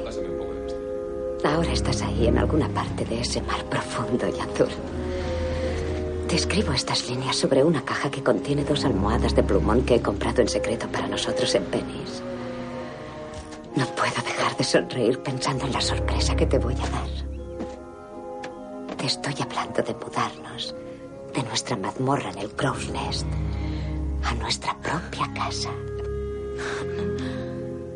[1.42, 4.68] Ahora estás ahí en alguna parte de ese mar profundo y azul.
[6.28, 10.00] Te escribo estas líneas sobre una caja que contiene dos almohadas de plumón que he
[10.00, 12.22] comprado en secreto para nosotros en Penny's.
[13.76, 17.08] No puedo dejar de sonreír pensando en la sorpresa que te voy a dar.
[18.96, 20.74] Te estoy hablando de mudarnos
[21.34, 23.26] de nuestra mazmorra en el Crow's Nest
[24.24, 25.70] a nuestra propia casa.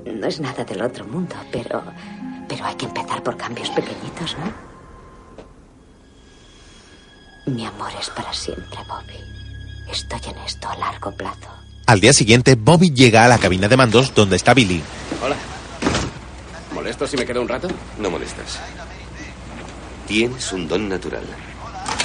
[0.07, 1.83] No es nada del otro mundo, pero.
[2.49, 4.53] Pero hay que empezar por cambios pequeñitos, ¿no?
[7.53, 9.19] Mi amor es para siempre, Bobby.
[9.91, 11.49] Estoy en esto a largo plazo.
[11.87, 14.83] Al día siguiente, Bobby llega a la cabina de mandos donde está Billy.
[15.23, 15.37] Hola.
[16.95, 17.67] ¿Molesto si me quedo un rato?
[17.99, 18.61] No molestas.
[20.07, 21.25] Tienes un don natural.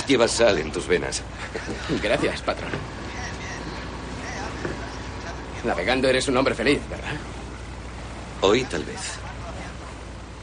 [0.08, 1.21] Llevas sal en tus venas.
[2.02, 2.71] Gracias, patrón.
[5.63, 7.12] Navegando eres un hombre feliz, ¿verdad?
[8.41, 9.12] Hoy tal vez.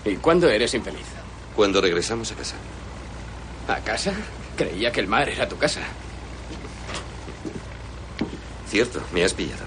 [0.04, 1.06] ¿Y cuándo eres infeliz?
[1.56, 2.54] Cuando regresamos a casa.
[3.66, 4.12] ¿A casa?
[4.56, 5.80] Creía que el mar era tu casa.
[8.70, 9.64] Cierto, me has pillado.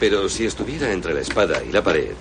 [0.00, 2.14] Pero si estuviera entre la espada y la pared,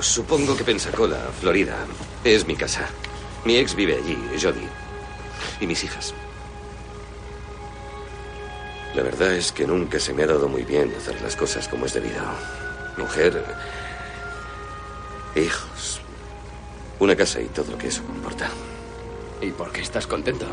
[0.00, 1.76] supongo que Pensacola, Florida,
[2.24, 2.88] es mi casa.
[3.44, 4.66] Mi ex vive allí, Jody.
[5.60, 6.14] Y mis hijas.
[8.94, 11.86] La verdad es que nunca se me ha dado muy bien hacer las cosas como
[11.86, 12.22] es debido.
[12.96, 13.44] Mujer,
[15.34, 16.00] hijos,
[16.98, 18.48] una casa y todo lo que eso comporta.
[19.40, 20.46] ¿Y por qué estás contento?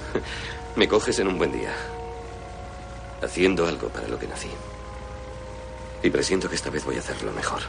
[0.76, 1.72] Me coges en un buen día,
[3.22, 4.50] haciendo algo para lo que nací.
[6.02, 7.62] Y presiento que esta vez voy a hacerlo mejor.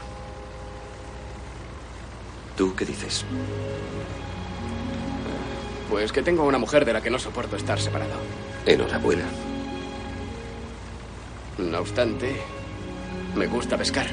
[2.62, 3.24] ¿Tú qué dices?
[5.90, 8.12] Pues que tengo una mujer de la que no soporto estar separado.
[8.64, 9.24] Enhorabuena.
[11.58, 12.36] No obstante,
[13.34, 14.06] me gusta pescar.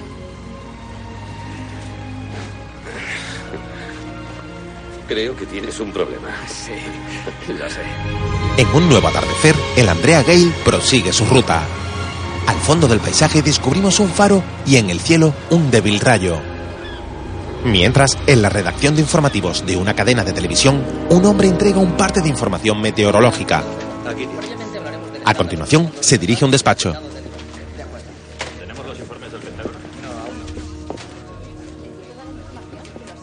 [5.08, 6.30] Creo que tienes un problema.
[6.48, 6.74] Sí,
[7.54, 7.84] lo sé.
[8.58, 11.62] En un nuevo atardecer, el Andrea Gale prosigue su ruta.
[12.48, 16.49] Al fondo del paisaje descubrimos un faro y en el cielo un débil rayo.
[17.66, 21.98] Mientras, en la redacción de informativos de una cadena de televisión, un hombre entrega un
[21.98, 23.64] parte de información meteorológica.
[25.26, 26.94] A continuación, se dirige a un despacho.
[28.60, 29.74] ¿Tenemos los informes del Pentágono?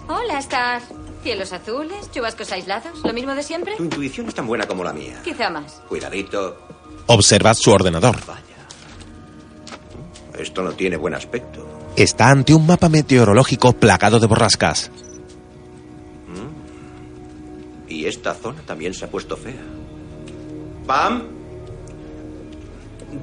[0.09, 0.83] Hola, Star.
[1.23, 3.75] Cielos azules, chubascos aislados, lo mismo de siempre.
[3.77, 5.21] Tu intuición es tan buena como la mía.
[5.25, 5.83] Quizá más.
[5.89, 6.57] Cuidadito,
[7.07, 8.17] Observa su ordenador.
[10.39, 11.67] esto no tiene buen aspecto.
[11.97, 14.91] Está ante un mapa meteorológico plagado de borrascas.
[17.89, 19.63] Y esta zona también se ha puesto fea.
[20.87, 21.23] Pam,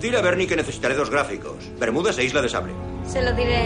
[0.01, 1.53] dile a Bernie que necesitaré dos gráficos.
[1.79, 2.73] Bermudas e Isla de Sable.
[3.07, 3.65] Se lo diré.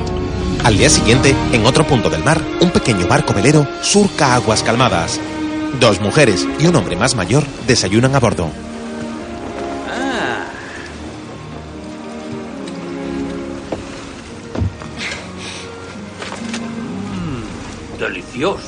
[0.65, 5.21] Al día siguiente, en otro punto del mar, un pequeño barco velero surca aguas calmadas.
[5.79, 8.49] Dos mujeres y un hombre más mayor desayunan a bordo.
[17.97, 18.63] Delicioso.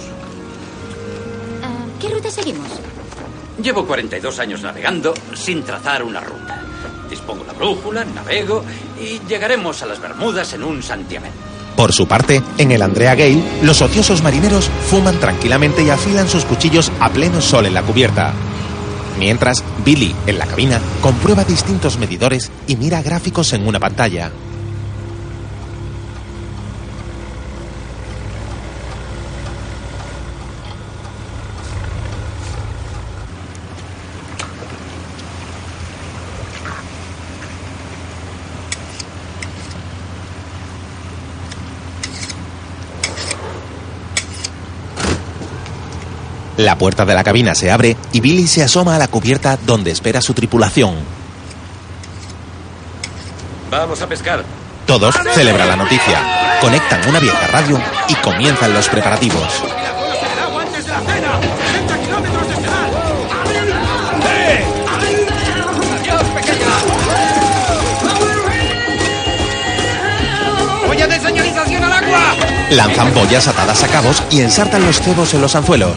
[1.63, 2.67] Ah, ¿Qué ruta seguimos?
[3.61, 6.63] Llevo 42 años navegando sin trazar una ruta.
[7.09, 8.63] Dispongo la brújula, navego
[9.01, 11.31] y llegaremos a las Bermudas en un santiamén.
[11.75, 16.45] Por su parte, en el Andrea Gale, los ociosos marineros fuman tranquilamente y afilan sus
[16.45, 18.33] cuchillos a pleno sol en la cubierta.
[19.17, 24.31] Mientras, Billy, en la cabina, comprueba distintos medidores y mira gráficos en una pantalla.
[46.59, 49.91] La puerta de la cabina se abre y Billy se asoma a la cubierta donde
[49.91, 50.93] espera su tripulación.
[53.71, 54.43] Vamos a pescar.
[54.85, 57.79] Todos celebran la noticia, conectan una vieja radio
[58.09, 59.63] y comienzan los preparativos.
[60.59, 61.39] antes de la cena!
[61.87, 62.91] ¡30 kilómetros de canal!
[65.95, 66.67] ¡Adiós, pequeña!
[70.89, 72.35] ¡Olla de señalización al agua!
[72.71, 75.95] Lanzan boyas atadas a cabos y ensartan los cebos en los anzuelos.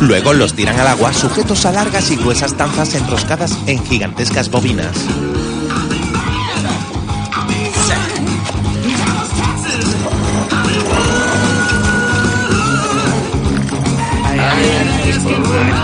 [0.00, 4.96] Luego los tiran al agua sujetos a largas y gruesas tanzas enroscadas en gigantescas bobinas.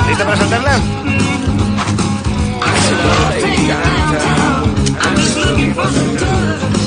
[0.09, 0.81] ¿Lista para saltarla?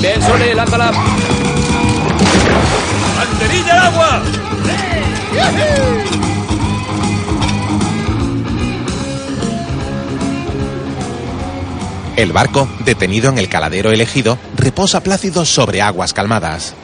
[0.00, 0.92] Bien, Sole, lánzala.
[3.16, 4.22] ¡Banderilla al agua!
[12.20, 16.74] El barco, detenido en el caladero elegido, reposa plácido sobre aguas calmadas.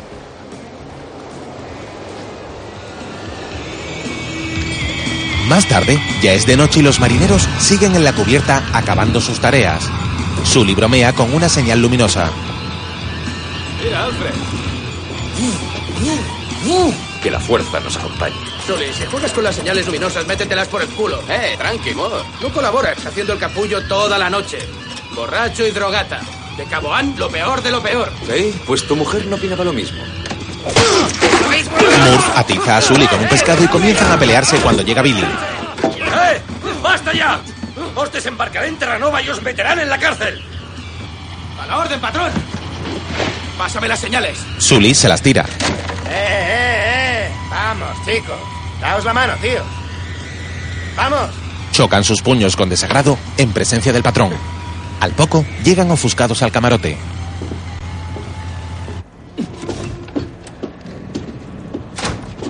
[5.46, 9.38] Más tarde, ya es de noche y los marineros siguen en la cubierta acabando sus
[9.38, 9.84] tareas.
[10.42, 12.30] Sully bromea con una señal luminosa.
[13.84, 14.32] Mira, Alfred.
[17.22, 18.36] Que la fuerza nos acompañe.
[18.66, 21.20] Sully, si juegas con las señales luminosas, métetelas por el culo.
[21.28, 22.22] Eh, tranqui, mod.
[22.40, 24.60] No colaboras haciendo el capullo toda la noche.
[25.14, 26.20] Borracho y drogata.
[26.56, 28.10] De Caboán, lo peor de lo peor.
[28.26, 30.02] Sí, pues tu mujer no opinaba lo mismo.
[32.04, 35.22] Murph atiza a Sully con un pescado y comienzan a pelearse cuando llega Billy.
[35.22, 36.40] ¡Eh!
[36.82, 37.40] ¡Basta ya!
[37.94, 40.42] Os desembarcaré en Terranova y os meterán en la cárcel.
[41.60, 42.30] ¡A la orden, patrón!
[43.58, 44.38] Pásame las señales.
[44.58, 45.44] Sully se las tira.
[46.08, 47.30] ¡Eh, eh, eh!
[47.50, 48.38] Vamos, chicos.
[48.80, 49.62] Daos la mano, tío.
[50.96, 51.30] ¡Vamos!
[51.72, 54.32] Chocan sus puños con desagrado en presencia del patrón.
[55.06, 56.96] Al poco, llegan ofuscados al camarote.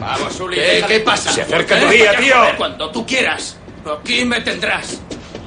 [0.00, 0.56] Vamos, Sully.
[0.56, 1.32] ¿Qué- qué pasa?
[1.32, 2.34] Se acerca tu día, tío.
[2.56, 3.56] Cuando tú quieras.
[4.00, 4.98] Aquí me tendrás.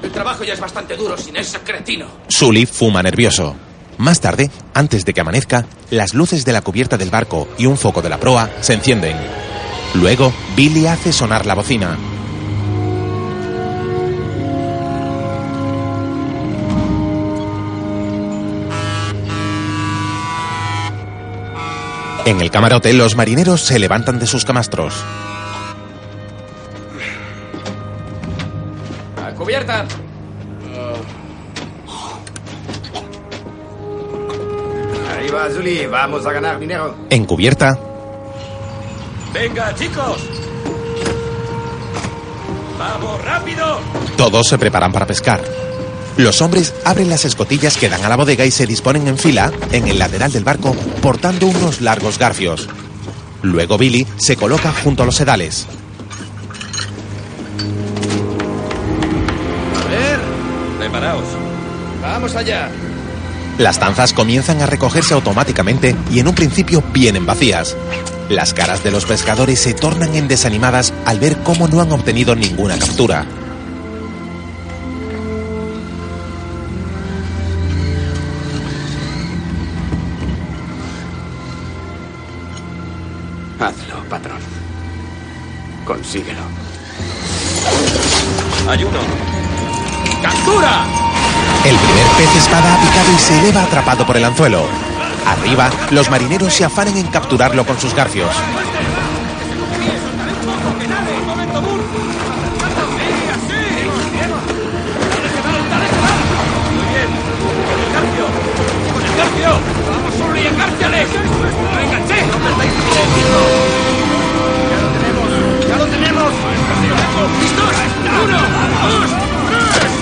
[0.02, 2.08] El trabajo ya es bastante duro sin ese cretino.
[2.30, 3.56] Sully fuma nervioso.
[3.98, 7.78] Más tarde, antes de que amanezca, las luces de la cubierta del barco y un
[7.78, 9.18] foco de la proa se encienden.
[9.96, 11.98] Luego, Billy hace sonar la bocina.
[22.30, 24.94] En el camarote, los marineros se levantan de sus camastros.
[29.18, 29.84] A cubierta.
[35.18, 35.88] Ahí va, Zuli.
[35.88, 36.96] Vamos a ganar dinero.
[37.10, 37.76] En cubierta,
[39.34, 40.22] ¡Venga, chicos!
[42.78, 43.80] ¡Vamos, rápido!
[44.18, 45.42] Todos se preparan para pescar.
[46.20, 49.54] Los hombres abren las escotillas que dan a la bodega y se disponen en fila
[49.72, 52.68] en el lateral del barco portando unos largos garfios.
[53.42, 55.66] Luego Billy se coloca junto a los sedales.
[59.82, 60.20] A ver,
[60.78, 61.24] Preparaos.
[62.02, 62.70] vamos allá.
[63.58, 67.78] Las tanzas comienzan a recogerse automáticamente y en un principio vienen vacías.
[68.28, 72.36] Las caras de los pescadores se tornan en desanimadas al ver cómo no han obtenido
[72.36, 73.26] ninguna captura.
[83.60, 84.40] Hazlo, patrón.
[85.86, 86.40] Consíguelo.
[88.70, 89.00] Ayuno.
[90.22, 90.86] ¡Captura!
[91.66, 94.64] El primer pez espada ha picado y se eleva atrapado por el anzuelo.
[95.26, 98.34] Arriba, los marineros se afanan en capturarlo con sus garfios.
[108.94, 109.50] ¡Con el garfio!
[109.92, 111.39] ¡Vamos, Surly, encárciale!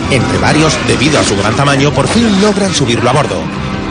[0.10, 3.41] Entre varios, debido a su gran tamaño, por fin logran subirlo a bordo.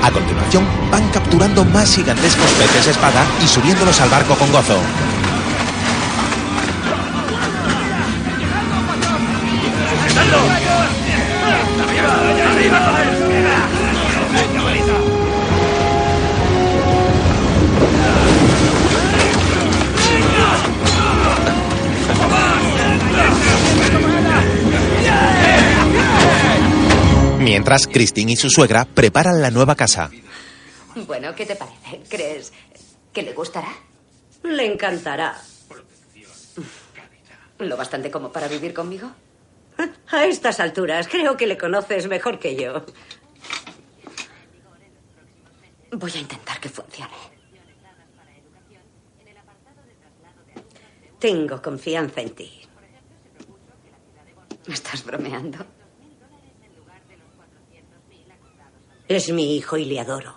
[0.03, 4.79] A continuación, van capturando más gigantescos peces espada y subiéndolos al barco con gozo.
[27.67, 30.09] Mientras, Christine y su suegra preparan la nueva casa.
[31.05, 32.01] Bueno, ¿qué te parece?
[32.09, 32.53] ¿Crees
[33.13, 33.67] que le gustará?
[34.45, 35.37] Le encantará.
[37.59, 39.11] ¿Lo bastante como para vivir conmigo?
[40.13, 42.87] A estas alturas, creo que le conoces mejor que yo.
[45.91, 47.17] Voy a intentar que funcione.
[51.19, 52.61] Tengo confianza en ti.
[54.69, 55.67] ¿Me estás bromeando?
[59.09, 60.35] Es mi hijo y le adoro.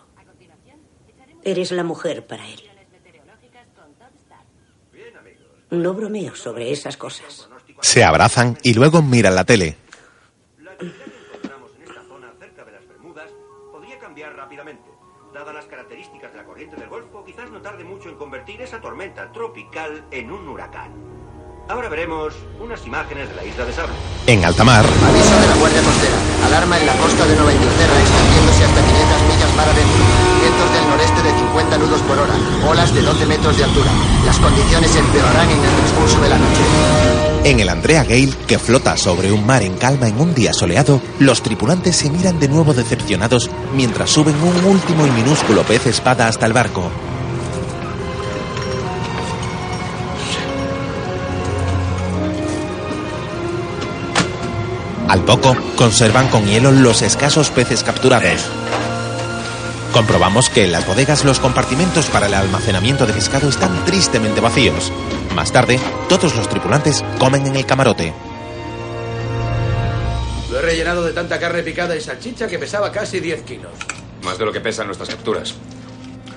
[1.43, 2.61] Eres la mujer para él.
[5.72, 7.47] No bromeo sobre esas cosas.
[7.82, 9.78] Se abrazan y luego miran la tele.
[13.72, 14.89] podría cambiar rápidamente.
[15.34, 18.82] Dadas las características de la corriente del Golfo, quizás no tarde mucho en convertir esa
[18.82, 20.91] tormenta tropical en un huracán.
[21.70, 23.93] Ahora veremos unas imágenes de la isla de Sable.
[24.26, 26.17] En alta mar, Aviso de la Guardia Costera.
[26.47, 30.03] Alarma en la costa de Nueva Inglaterra extendiéndose hasta 500 millas mar adentro.
[30.39, 32.34] Vientos del noreste de 50 nudos por hora.
[32.66, 33.91] Olas de 12 metros de altura.
[34.26, 36.62] Las condiciones empeorarán en el transcurso de la noche.
[37.43, 41.01] en el Andrea Gale, que flota sobre un mar en calma en un día soleado,
[41.20, 46.28] los tripulantes se miran de nuevo decepcionados mientras suben un último y minúsculo pez espada
[46.28, 46.89] hasta el barco.
[55.07, 58.47] Al poco, conservan con hielo los escasos peces capturados.
[59.93, 64.91] Comprobamos que en las bodegas los compartimentos para el almacenamiento de pescado están tristemente vacíos.
[65.35, 68.13] Más tarde, todos los tripulantes comen en el camarote.
[70.51, 73.71] Lo he rellenado de tanta carne picada y salchicha que pesaba casi 10 kilos.
[74.23, 75.55] Más de lo que pesan nuestras capturas.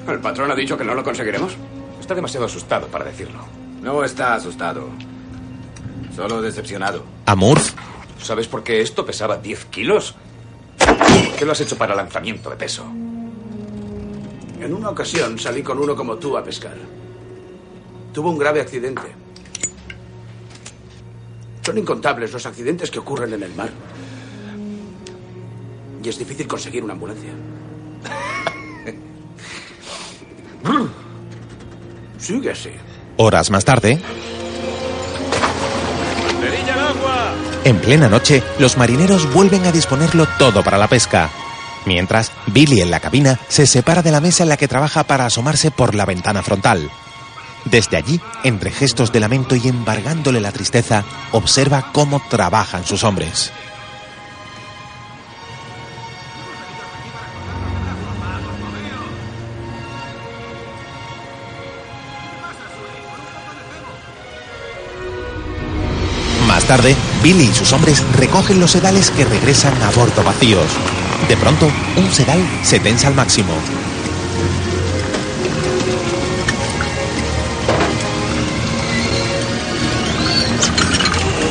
[0.09, 1.53] ¿El patrón ha dicho que no lo conseguiremos?
[2.01, 3.45] Está demasiado asustado para decirlo.
[3.83, 4.89] No está asustado.
[6.15, 7.05] Solo decepcionado.
[7.27, 7.59] Amur,
[8.23, 10.15] ¿Sabes por qué esto pesaba 10 kilos?
[10.79, 12.85] ¿Por qué lo has hecho para lanzamiento de peso?
[14.63, 16.77] En una ocasión salí con uno como tú a pescar.
[18.13, 19.03] Tuvo un grave accidente.
[21.63, 23.71] Son incontables los accidentes que ocurren en el mar.
[26.03, 27.31] Y es difícil conseguir una ambulancia.
[32.19, 32.71] Sigue así.
[33.17, 33.99] horas más tarde,
[36.41, 37.33] ¡Cerilla al agua!
[37.65, 41.31] en plena noche, los marineros vuelven a disponerlo todo para la pesca.
[41.85, 45.27] Mientras, Billy en la cabina se separa de la mesa en la que trabaja para
[45.27, 46.91] asomarse por la ventana frontal.
[47.65, 53.53] Desde allí, entre gestos de lamento y embargándole la tristeza, observa cómo trabajan sus hombres.
[66.47, 70.67] Más tarde, Billy y sus hombres recogen los sedales que regresan a bordo vacíos.
[71.29, 73.55] De pronto, un sedal se tensa al máximo.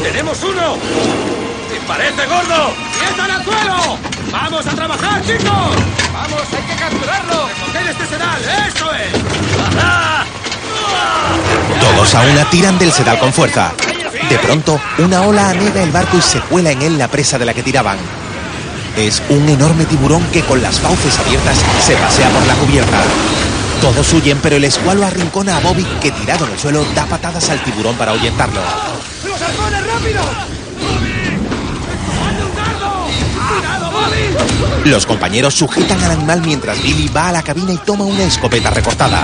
[0.04, 0.78] ¡Tenemos uno!
[1.70, 2.74] ¡Te parece gordo!
[3.00, 3.98] ¡Sientan al suelo!
[4.32, 5.44] ¡Vamos a trabajar, chicos!
[6.14, 7.48] ¡Vamos, hay que capturarlo!
[7.48, 8.42] ¡Recoger este sedal!
[8.68, 9.78] ¡Eso es!
[9.78, 10.26] ¡Ajá!
[11.80, 13.72] Todos a una tiran del sedal con fuerza.
[14.30, 17.46] De pronto, una ola anega el barco y se cuela en él la presa de
[17.46, 17.98] la que tiraban.
[18.98, 23.02] Es un enorme tiburón que con las fauces abiertas se pasea por la cubierta.
[23.82, 27.50] Todos huyen, pero el escualo arrincona a Bobby, que tirado en el suelo da patadas
[27.50, 28.62] al tiburón para ahuyentarlo.
[29.26, 30.22] ¡Los halcones, rápido!
[34.86, 38.72] Los compañeros sujetan al animal mientras Billy va a la cabina y toma una escopeta
[38.72, 39.24] recortada.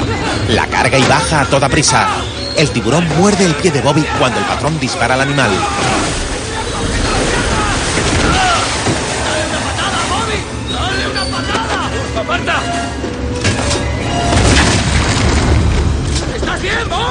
[0.50, 2.08] La carga y baja a toda prisa.
[2.56, 5.50] El tiburón muerde el pie de Bobby cuando el patrón dispara al animal.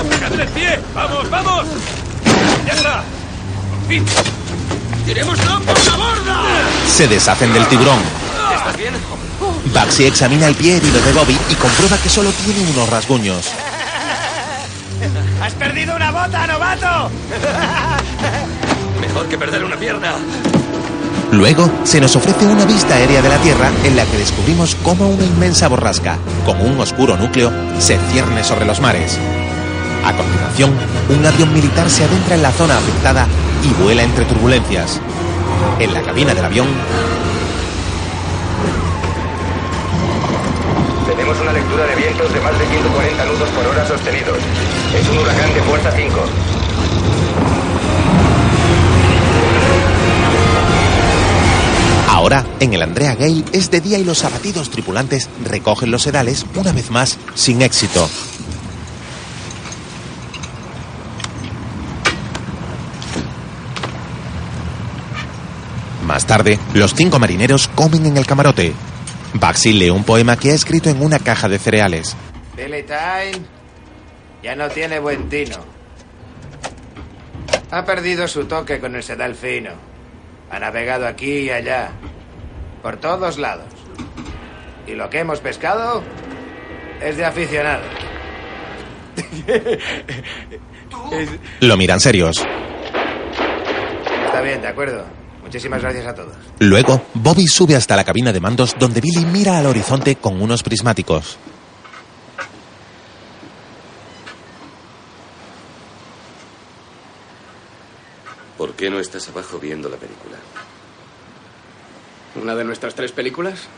[0.02, 0.80] ¡Fíjate el pie!
[0.94, 1.64] ¡Vamos, vamos!
[2.66, 3.02] ¡Ya está!
[3.70, 4.04] ¡Por fin!
[5.04, 6.42] ¡Tiremoslo por la borda!
[6.88, 7.98] Se deshacen del tiburón.
[8.54, 8.94] ¿Estás bien?
[9.72, 13.46] Bugsy examina el pie herido de Bobby y comprueba que solo tiene unos rasguños.
[15.42, 17.10] ¡Has perdido una bota, novato!
[19.00, 20.14] Mejor que perder una pierna.
[21.32, 25.08] Luego se nos ofrece una vista aérea de la Tierra en la que descubrimos cómo
[25.08, 29.18] una inmensa borrasca, con un oscuro núcleo, se cierne sobre los mares.
[30.06, 30.72] A continuación,
[31.08, 33.26] un avión militar se adentra en la zona afectada
[33.62, 35.00] y vuela entre turbulencias.
[35.80, 36.68] En la cabina del avión,
[41.08, 44.38] Tenemos una lectura de vientos de más de 140 nudos por hora sostenidos.
[44.94, 46.12] Es un huracán de fuerza 5.
[52.26, 56.44] ahora en el Andrea Gale es de día y los abatidos tripulantes recogen los sedales
[56.56, 58.08] una vez más sin éxito.
[66.26, 68.72] Más tarde, los cinco marineros comen en el camarote.
[69.34, 72.16] Bugsy lee un poema que ha escrito en una caja de cereales.
[72.56, 73.46] Billy Time
[74.42, 75.58] ya no tiene buen tino.
[77.70, 79.70] Ha perdido su toque con el sedal fino.
[80.50, 81.90] Ha navegado aquí y allá,
[82.82, 83.72] por todos lados.
[84.88, 86.02] Y lo que hemos pescado
[87.00, 87.86] es de aficionados.
[91.60, 92.44] Lo miran serios.
[94.26, 95.15] Está bien, de acuerdo.
[95.46, 96.34] Muchísimas gracias a todos.
[96.58, 100.64] Luego, Bobby sube hasta la cabina de mandos donde Billy mira al horizonte con unos
[100.64, 101.38] prismáticos.
[108.58, 110.36] ¿Por qué no estás abajo viendo la película?
[112.42, 113.68] ¿Una de nuestras tres películas?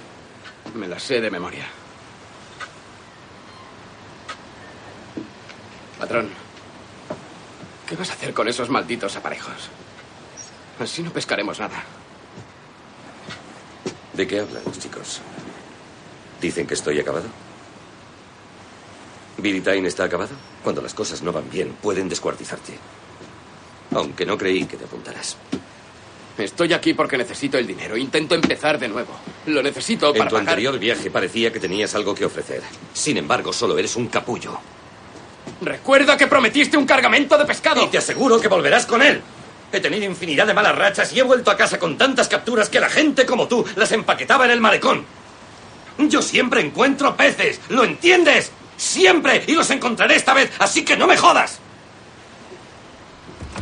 [0.74, 1.66] Me las sé de memoria.
[5.98, 6.30] Patrón,
[7.86, 9.68] ¿qué vas a hacer con esos malditos aparejos?
[10.78, 11.82] Así no pescaremos nada.
[14.12, 15.20] ¿De qué hablan los chicos?
[16.40, 17.26] ¿Dicen que estoy acabado?
[19.38, 20.30] ¿Billy Time está acabado?
[20.62, 22.78] Cuando las cosas no van bien, pueden descuartizarte.
[23.94, 25.36] Aunque no creí que te apuntarás.
[26.36, 27.96] Estoy aquí porque necesito el dinero.
[27.96, 29.12] Intento empezar de nuevo.
[29.46, 32.62] Lo necesito para En tu anterior viaje parecía que tenías algo que ofrecer.
[32.92, 34.58] Sin embargo, solo eres un capullo.
[35.60, 37.84] Recuerda que prometiste un cargamento de pescado.
[37.84, 39.20] Y te aseguro que volverás con él.
[39.72, 42.80] He tenido infinidad de malas rachas y he vuelto a casa con tantas capturas que
[42.80, 45.04] la gente como tú las empaquetaba en el malecón.
[45.98, 48.52] Yo siempre encuentro peces, ¿lo entiendes?
[48.76, 51.58] Siempre, y los encontraré esta vez, así que no me jodas.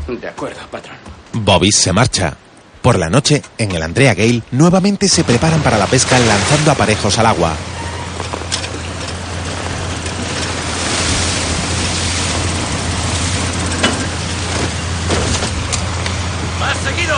[0.07, 0.97] De acuerdo, patrón.
[1.33, 2.37] Bobby se marcha.
[2.83, 7.19] Por la noche, en el Andrea Gale, nuevamente se preparan para la pesca lanzando aparejos
[7.19, 7.53] al agua.
[16.61, 17.17] ¡Más seguido!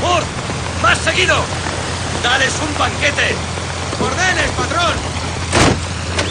[0.00, 0.26] ¡Moore!
[1.26, 3.34] ¡Dales un banquete!
[4.00, 4.94] ¡Órdenes, patrón!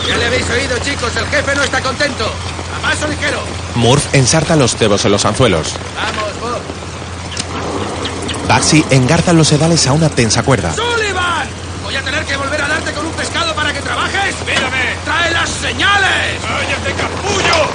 [0.07, 1.15] Ya le habéis oído, chicos.
[1.15, 2.25] El jefe no está contento.
[2.75, 3.41] A paso ligero.
[3.75, 5.75] Murph ensarta los cebos en los anzuelos.
[5.95, 6.61] Vamos, Bob.
[8.47, 10.73] Baxi engarza los sedales a una tensa cuerda.
[10.73, 11.47] ¡Sullivan!
[11.83, 14.35] Voy a tener que volver a darte con un pescado para que trabajes.
[14.45, 14.95] ¡Mírame!
[15.05, 16.41] ¡Trae las señales!
[16.41, 17.69] ¡Cállate, capullo!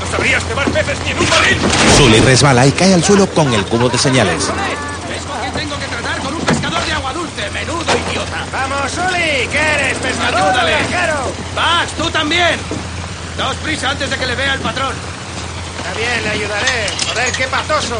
[0.00, 1.58] No sabrías cebar peces ni en un barril.
[1.98, 4.46] Sully resbala y cae al suelo con el cubo de señales.
[5.08, 6.18] ¿Ves con quién tengo que tratar?
[6.20, 7.50] Con un pescador de agua dulce.
[7.50, 8.46] ¡Menudo idiota!
[8.52, 8.92] ¡Vamos,
[9.42, 9.48] Sully!
[9.48, 10.76] ¿Qué eres, pescador ¡Ayúdale!
[11.54, 12.58] ¡Max, tú también!
[13.36, 14.92] Daos prisa antes de que le vea el patrón.
[15.78, 16.88] Está bien, le ayudaré.
[17.08, 17.96] Joder, qué patoso.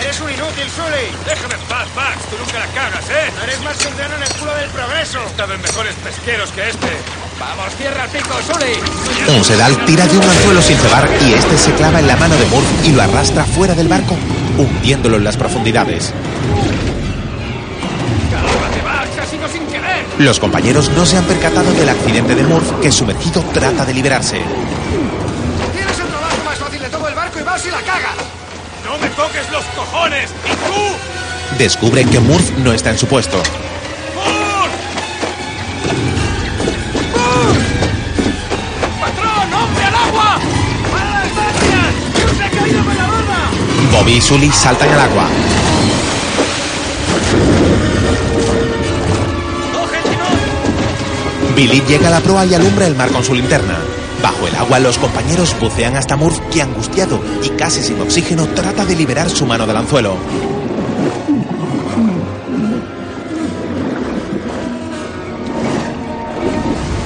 [0.00, 1.08] Eres un inútil, Sully.
[1.24, 2.16] Déjame en paz, Max.
[2.30, 3.32] Tú nunca la cagas, ¿eh?
[3.36, 5.20] No eres más que un grano en el culo del progreso.
[5.38, 6.88] En mejores pesqueros que este.
[7.38, 9.36] ¡Vamos, cierra el pico, Sully!
[9.36, 12.34] Un sedal tira de un anzuelo sin cebar y este se clava en la mano
[12.36, 14.16] de Murph y lo arrastra fuera del barco,
[14.58, 16.12] hundiéndolo en las profundidades.
[20.18, 24.40] Los compañeros no se han percatado del accidente de Murph que sumergido trata de liberarse.
[25.74, 28.16] Tienes el trabajo más fácil de todo el barco y vas y la cagas.
[28.84, 30.30] ¡No me toques los cojones!
[30.46, 31.58] ¡Y tú!
[31.58, 33.42] Descubre que Murph no está en su puesto.
[39.00, 40.38] ¡Patrón, hombre al agua!
[40.92, 41.28] ¡Para las!
[42.14, 43.50] ¡Que se ha caído con la barba!
[43.92, 45.28] Bobby y Sully saltan al agua.
[51.56, 53.78] Billy llega a la proa y alumbra el mar con su linterna.
[54.22, 58.84] Bajo el agua, los compañeros bucean hasta Murph, que angustiado y casi sin oxígeno trata
[58.84, 60.18] de liberar su mano del anzuelo.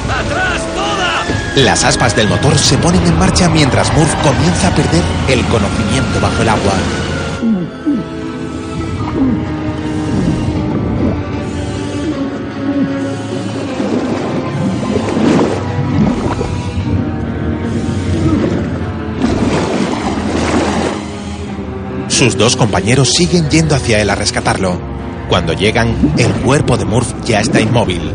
[0.09, 1.63] ¡Atrás toda!
[1.63, 6.21] Las aspas del motor se ponen en marcha mientras Murph comienza a perder el conocimiento
[6.21, 6.73] bajo el agua.
[22.21, 24.79] Sus dos compañeros siguen yendo hacia él a rescatarlo.
[25.31, 28.13] Cuando llegan, el cuerpo de Murph ya está inmóvil.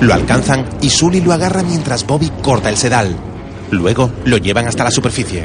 [0.00, 3.14] Lo alcanzan y Sully lo agarra mientras Bobby corta el sedal.
[3.70, 5.44] Luego lo llevan hasta la superficie.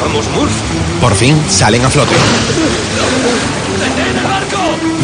[0.00, 1.00] ¡Vamos, Murph!
[1.00, 2.16] Por fin salen a flote.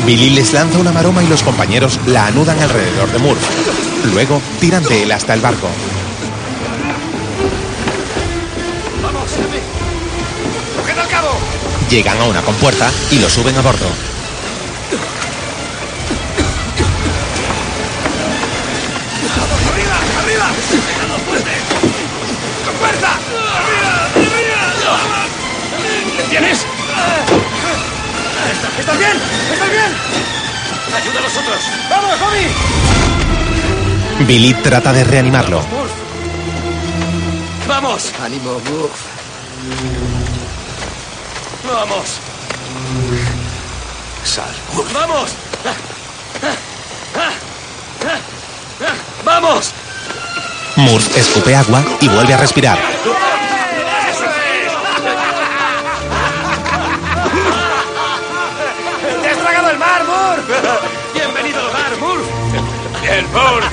[0.09, 3.45] Billy les lanza una maroma y los compañeros la anudan alrededor de Murph.
[4.15, 5.69] Luego tiran de él hasta el barco.
[9.03, 9.31] ¡Vamos!
[10.79, 11.29] ¡Coged al cabo!
[11.91, 13.85] Llegan a una compuerta y lo suben a bordo.
[19.71, 19.99] ¡Arriba!
[20.23, 20.47] ¡Arriba!
[20.87, 21.19] ¡Pegando
[28.79, 29.17] ¿Estás, ¿Estás bien?
[29.53, 29.93] ¿Estás bien?
[30.97, 31.59] ¡Ayuda a los otros!
[31.91, 32.47] ¡Vamos, Bobby!
[34.25, 35.63] Billy trata de reanimarlo.
[37.67, 38.13] ¡Vamos!
[38.23, 39.01] Ánimo, Murph.
[41.67, 42.21] ¡Vamos!
[44.25, 44.55] Sal.
[44.95, 45.31] ¡Vamos!
[49.25, 49.73] ¡Vamos!
[50.77, 52.79] Murph escupe agua y vuelve a respirar.
[63.33, 63.73] ¡Bien, Murph!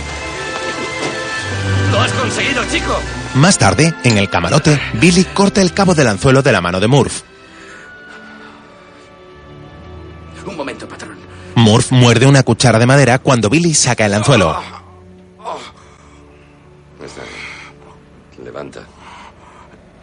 [1.91, 2.99] ¡Lo has conseguido, chico!
[3.35, 6.87] Más tarde, en el camarote, Billy corta el cabo del anzuelo de la mano de
[6.87, 7.21] Murph.
[10.45, 11.17] Un momento, patrón.
[11.55, 14.61] Murph muerde una cuchara de madera cuando Billy saca el anzuelo.
[17.03, 18.45] Está bien.
[18.45, 18.81] Levanta.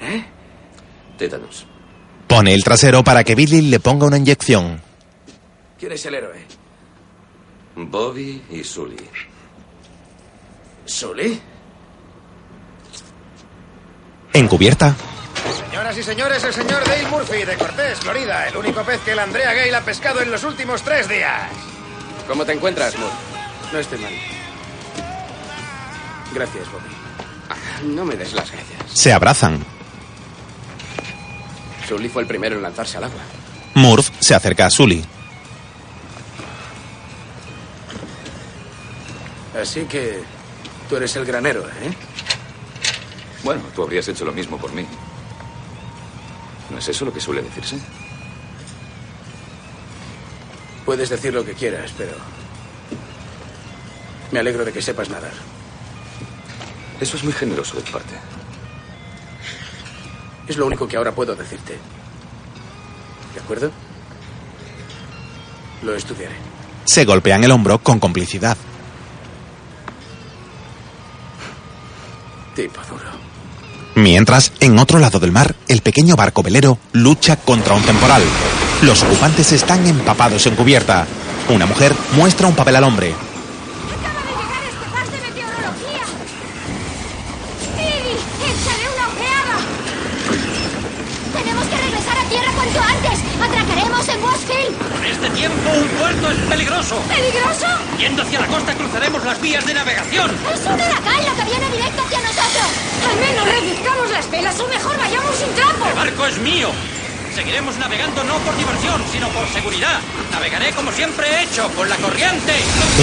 [0.01, 0.25] ¿Eh?
[1.17, 1.67] Tétanos.
[2.27, 4.81] Pone el trasero para que Billy le ponga una inyección.
[5.79, 6.47] ¿Quién es el héroe?
[7.77, 8.97] Bobby y Sully.
[10.87, 11.41] ¿Sully?
[14.33, 14.95] Encubierta,
[15.69, 19.19] Señoras y señores, el señor Dale Murphy de Cortés, Florida, el único pez que el
[19.19, 21.51] Andrea Gale ha pescado en los últimos tres días.
[22.29, 23.13] ¿Cómo te encuentras, Murph?
[23.73, 24.13] No estoy mal.
[26.35, 26.85] Gracias, Bobby.
[27.51, 28.81] Ah, No me des las gracias.
[28.93, 29.65] se abrazan.
[31.89, 33.21] Sully fue el primero en lanzarse al agua.
[33.75, 35.05] Murph se acerca a Sully.
[39.61, 40.23] Así que
[40.93, 41.91] tú eres el granero, ¿eh?
[43.43, 44.85] Bueno, tú habrías hecho lo mismo por mí.
[46.69, 47.79] ¿No es eso lo que suele decirse?
[50.85, 52.13] Puedes decir lo que quieras, pero
[54.33, 55.33] me alegro de que sepas nadar.
[57.01, 58.13] Eso es muy generoso de tu parte.
[60.47, 61.79] Es lo único que ahora puedo decirte.
[63.33, 63.71] ¿De acuerdo?
[65.85, 66.35] Lo estudiaré.
[66.85, 68.59] Se golpean el hombro con complicidad.
[72.55, 73.23] Tipo duro.
[73.95, 78.23] Mientras, en otro lado del mar, el pequeño barco velero lucha contra un temporal.
[78.83, 81.07] Los ocupantes están empapados en cubierta.
[81.51, 83.15] Una mujer muestra un papel al hombre.
[96.33, 96.97] Es peligroso.
[97.09, 97.67] ¿Peligroso?
[97.99, 100.31] Yendo hacia la costa cruzaremos las vías de navegación.
[100.53, 102.69] Es un huracán lo que viene directo hacia nosotros.
[103.11, 105.87] Al menos reduzcamos las velas o mejor vayamos sin trapo.
[105.87, 106.71] El barco es mío.
[107.35, 110.01] Seguiremos navegando no por diversión, sino por seguridad.
[110.33, 112.53] Navegaré como siempre he hecho, con la corriente.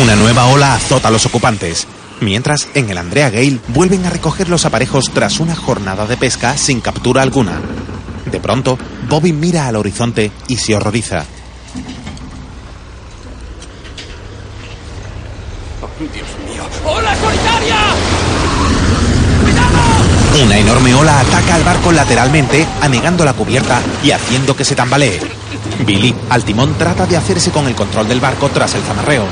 [0.01, 1.87] Una nueva ola azota a los ocupantes.
[2.21, 6.57] Mientras, en el Andrea Gale vuelven a recoger los aparejos tras una jornada de pesca
[6.57, 7.59] sin captura alguna.
[8.29, 8.77] De pronto,
[9.07, 11.25] Bobby mira al horizonte y se horroriza.
[15.99, 16.63] Dios mío.
[16.85, 17.75] ¡Hola, solitaria!
[20.41, 25.19] Una enorme ola ataca al barco lateralmente, anegando la cubierta y haciendo que se tambalee.
[25.85, 29.25] Billy, al timón, trata de hacerse con el control del barco tras el zamarreo.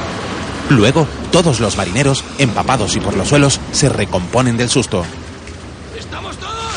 [0.69, 5.05] Luego, todos los marineros, empapados y por los suelos, se recomponen del susto.
[5.97, 6.73] ¿Estamos todos?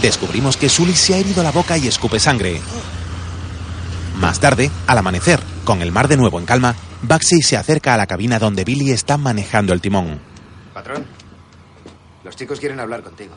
[0.00, 2.62] Descubrimos que Sully se ha herido la boca y escupe sangre.
[4.20, 7.96] Más tarde, al amanecer, con el mar de nuevo en calma, Baxi se acerca a
[7.96, 10.20] la cabina donde Billy está manejando el timón.
[10.74, 11.06] Patrón,
[12.22, 13.34] los chicos quieren hablar contigo.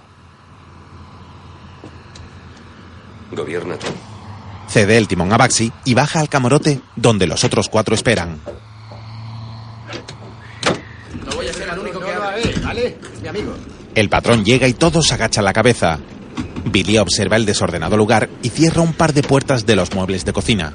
[3.32, 3.88] Gobierna tú.
[4.68, 8.40] Cede el timón a Baxi y baja al camarote donde los otros cuatro esperan.
[11.26, 12.56] No voy a ser el único que hable.
[12.62, 13.00] ¿Vale?
[13.14, 13.56] Es mi amigo.
[13.96, 16.00] El patrón llega y todos agachan la cabeza.
[16.66, 20.34] Billy observa el desordenado lugar y cierra un par de puertas de los muebles de
[20.34, 20.74] cocina.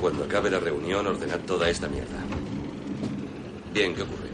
[0.00, 2.18] Cuando acabe la reunión, ordenad toda esta mierda.
[3.72, 4.28] Bien, ¿qué ocurre?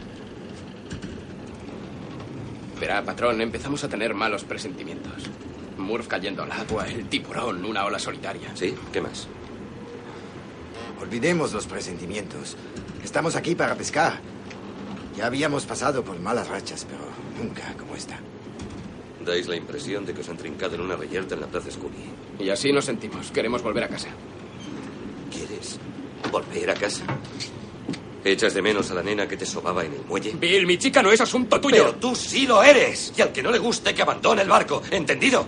[2.81, 5.25] Verá, patrón, empezamos a tener malos presentimientos.
[5.77, 8.51] Murph cayendo al agua, el tiburón, una ola solitaria.
[8.55, 8.75] ¿Sí?
[8.93, 9.29] ¿Qué más?
[11.01, 12.57] Olvidemos los presentimientos.
[13.03, 14.21] Estamos aquí para pescar.
[15.17, 17.03] Ya habíamos pasado por malas rachas, pero
[17.43, 18.19] nunca como esta.
[19.29, 21.97] Dais la impresión de que os han trincado en una reyerta en la Plaza Scully.
[22.41, 23.31] Y así nos sentimos.
[23.31, 24.09] Queremos volver a casa.
[25.31, 25.79] ¿Quieres
[26.33, 27.05] volver a casa?
[28.25, 30.33] ¿Echas de menos a la nena que te sobaba en el muelle?
[30.33, 31.77] Bill, mi chica no es asunto tuyo.
[31.77, 33.13] Pero tú sí lo eres.
[33.19, 34.83] Y al que no le guste, que abandone el barco.
[34.91, 35.47] ¿Entendido?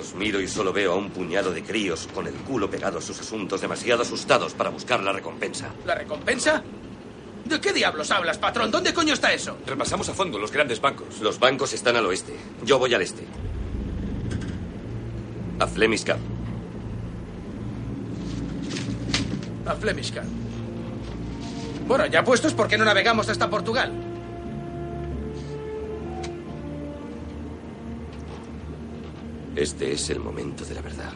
[0.00, 3.02] Os miro y solo veo a un puñado de críos con el culo pegado a
[3.02, 5.72] sus asuntos, demasiado asustados para buscar la recompensa.
[5.86, 6.64] ¿La recompensa?
[7.50, 8.70] ¿De qué diablos hablas, patrón?
[8.70, 9.58] ¿Dónde coño está eso?
[9.66, 11.20] Repasamos a fondo los grandes bancos.
[11.20, 12.32] Los bancos están al oeste.
[12.64, 13.26] Yo voy al este.
[15.58, 16.04] A Flemish.
[19.66, 20.12] A Flemish.
[21.88, 23.92] Bueno, ya puestos, ¿por qué no navegamos hasta Portugal?
[29.56, 31.12] Este es el momento de la verdad.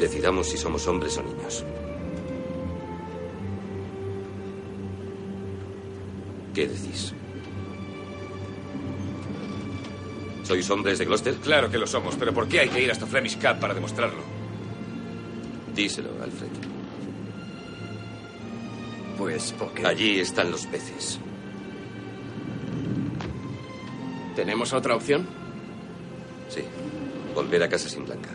[0.00, 1.66] Decidamos si somos hombres o niños.
[6.54, 7.14] ¿Qué decís?
[10.42, 11.34] ¿Sois hombres de Gloucester?
[11.36, 14.22] Claro que lo somos, pero ¿por qué hay que ir hasta Flemish Cap para demostrarlo?
[15.74, 16.48] Díselo, Alfred.
[19.16, 19.86] Pues porque...
[19.86, 21.18] Allí están los peces.
[24.34, 25.26] ¿Tenemos otra opción?
[26.48, 26.62] Sí.
[27.34, 28.30] Volver a casa sin Blanca.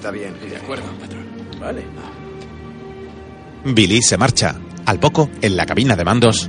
[0.00, 0.34] Está bien.
[0.48, 1.26] De acuerdo, patrón.
[1.60, 1.84] Vale.
[3.66, 4.58] Billy se marcha.
[4.86, 6.48] Al poco, en la cabina de mandos,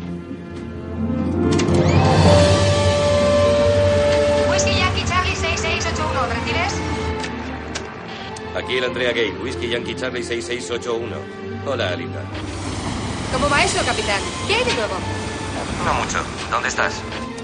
[4.49, 6.74] Whisky Yankee Charlie 6681, ¿recibes?
[8.56, 11.14] Aquí el Andrea Gale, Whisky Yankee Charlie 6681.
[11.66, 12.22] Hola, Linda.
[13.34, 14.22] ¿Cómo va eso, capitán?
[14.47, 14.95] ¿Qué hay de nuevo?
[15.84, 16.20] No mucho.
[16.49, 17.02] ¿Dónde estás?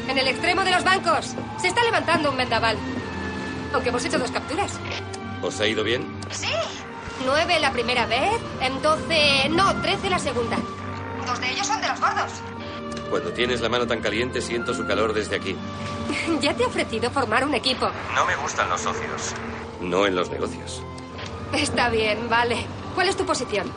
[0.08, 1.36] En el extremo de los bancos.
[1.60, 2.78] Se está levantando un vendaval.
[3.74, 4.80] Aunque hemos hecho dos capturas.
[5.42, 6.06] ¿Os ha ido bien?
[6.32, 6.48] Sí.
[7.26, 9.50] Nueve la primera vez, en doce...
[9.50, 10.58] No, trece la segunda.
[11.26, 12.32] Dos de ellos son de los gordos.
[13.10, 15.56] Cuando tienes la mano tan caliente, siento su calor desde aquí.
[16.42, 17.90] Ya te he ofrecido formar un equipo.
[18.14, 19.34] No me gustan los socios.
[19.82, 20.82] No en los negocios.
[21.54, 22.66] Está bien, vale.
[22.96, 23.72] ¿Cuál es tu posición?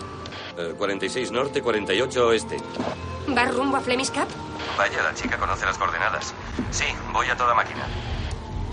[0.57, 2.57] Eh, 46 norte, 48 oeste.
[3.29, 4.29] ¿Vas rumbo a Flemish Cap?
[4.77, 6.35] Vaya, la chica conoce las coordenadas.
[6.71, 7.87] Sí, voy a toda máquina.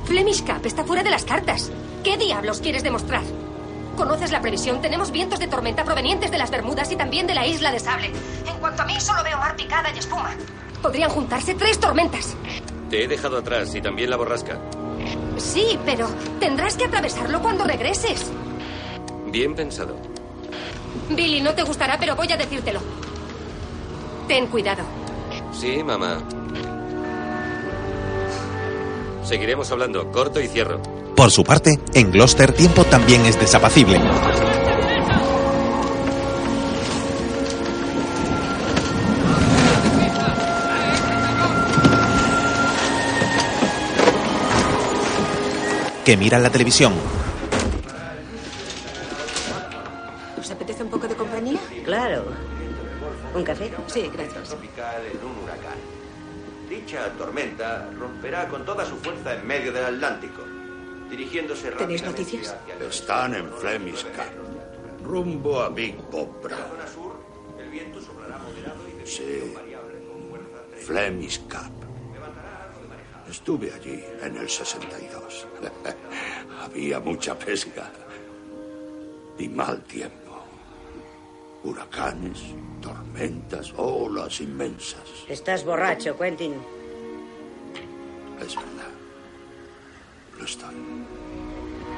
[0.05, 1.71] Flemish Cap está fuera de las cartas.
[2.03, 3.23] ¿Qué diablos quieres demostrar?
[3.95, 4.81] ¿Conoces la previsión?
[4.81, 8.11] Tenemos vientos de tormenta provenientes de las Bermudas y también de la isla de Sable.
[8.45, 10.35] En cuanto a mí, solo veo mar picada y espuma.
[10.81, 12.35] Podrían juntarse tres tormentas.
[12.89, 14.59] Te he dejado atrás y también la borrasca.
[15.37, 16.07] Sí, pero
[16.39, 18.31] tendrás que atravesarlo cuando regreses.
[19.27, 19.95] Bien pensado.
[21.09, 22.79] Billy, no te gustará, pero voy a decírtelo.
[24.27, 24.83] Ten cuidado.
[25.51, 26.19] Sí, mamá.
[29.23, 30.11] Seguiremos hablando.
[30.11, 30.79] Corto y cierro.
[31.17, 33.99] Por su parte, en Gloucester tiempo también es desapacible.
[46.05, 46.93] Que mira la televisión.
[50.39, 51.59] ¿Os apetece un poco de compañía?
[51.83, 52.25] Claro.
[53.33, 53.73] ¿Un café?
[53.87, 54.49] Sí, gracias.
[54.49, 55.79] tropical en un huracán.
[56.69, 60.56] Dicha tormenta romperá con toda su fuerza en medio del Atlántico.
[61.09, 62.55] Dirigiéndose ¿Tenéis noticias?
[62.79, 64.31] Están en Flemish Cap,
[65.03, 66.57] rumbo a Big Bopra.
[66.57, 67.15] zona sur,
[67.59, 69.53] el viento soplará moderado y de Sí,
[70.85, 71.71] Flemish Cap.
[73.29, 75.47] Estuve allí en el 62.
[76.61, 77.91] Había mucha pesca
[79.37, 80.15] y mal tiempo.
[81.63, 82.39] Huracanes,
[82.81, 85.25] tormentas, olas inmensas.
[85.27, 86.53] Estás borracho, Quentin.
[88.39, 88.91] Es verdad.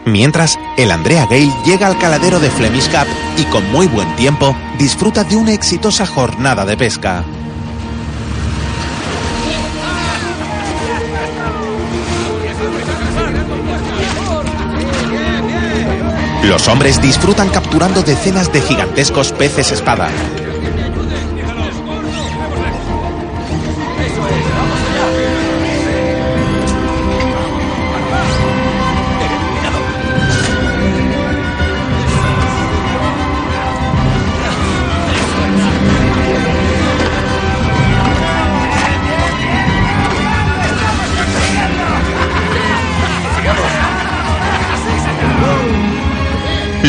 [0.06, 4.56] Mientras, el Andrea Gale llega al caladero de Flemish Cap y con muy buen tiempo
[4.78, 7.24] disfruta de una exitosa jornada de pesca.
[16.44, 20.10] Los hombres disfrutan capturando decenas de gigantescos peces espada.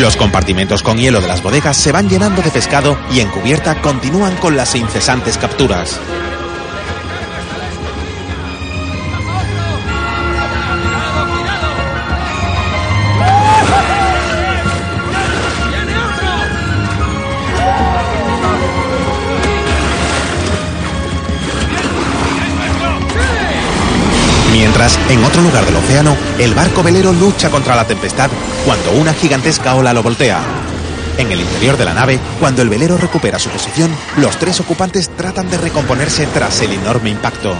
[0.01, 3.83] Los compartimentos con hielo de las bodegas se van llenando de pescado y en cubierta
[3.83, 6.01] continúan con las incesantes capturas.
[24.81, 28.31] Mientras, en otro lugar del océano, el barco velero lucha contra la tempestad
[28.65, 30.41] cuando una gigantesca ola lo voltea.
[31.19, 35.11] En el interior de la nave, cuando el velero recupera su posición, los tres ocupantes
[35.11, 37.55] tratan de recomponerse tras el enorme impacto.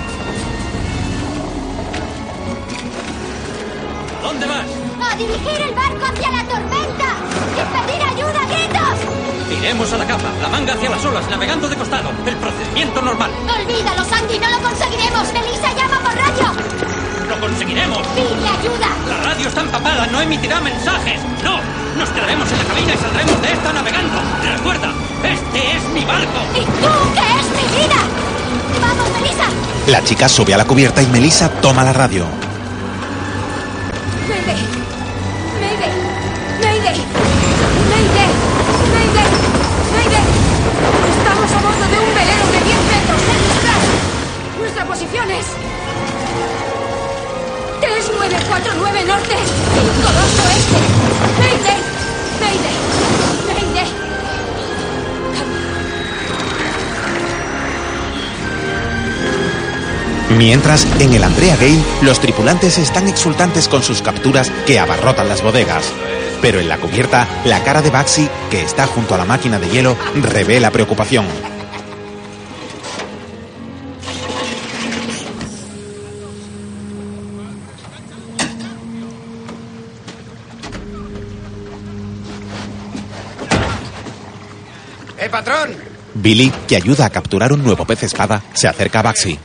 [4.23, 4.65] ¿Dónde vas?
[5.13, 7.17] ¡A dirigir el barco hacia la tormenta!
[7.53, 9.59] ¡Y pedir ayuda a gritos!
[9.59, 12.13] Iremos a la capa, la manga hacia las olas, navegando de costado.
[12.25, 13.31] El procedimiento normal.
[13.61, 14.39] ¡Olvídalo, Sandy!
[14.39, 15.31] ¡No lo conseguiremos!
[15.35, 17.00] ¡Melissa llama por radio!
[17.31, 18.05] ¡Lo conseguiremos!
[18.09, 18.89] ¡Pide ayuda!
[19.09, 21.21] La radio está empapada, no emitirá mensajes.
[21.45, 21.61] ¡No!
[21.97, 24.21] Nos quedaremos en la cabina y saldremos de esta navegando.
[24.57, 26.41] Recuerda, este es mi barco.
[26.55, 28.01] ¡Y tú, que es mi vida!
[28.83, 29.45] ¡Vamos, Melissa!
[29.87, 32.27] La chica sube a la cubierta y Melissa toma la radio.
[34.29, 34.90] Mayday.
[48.81, 49.37] 3949 norte,
[49.75, 50.79] 52 oeste.
[51.39, 51.79] Mayday.
[52.41, 52.77] Mayday.
[53.47, 53.89] Mayday.
[60.39, 65.43] Mientras, en el Andrea Gale, los tripulantes están exultantes con sus capturas que abarrotan las
[65.43, 65.85] bodegas.
[66.41, 69.69] Pero en la cubierta, la cara de Baxi, que está junto a la máquina de
[69.69, 71.27] hielo, revela preocupación.
[86.21, 89.39] Billy, que ayuda a capturar un nuevo pez espada, se acerca a Baxi.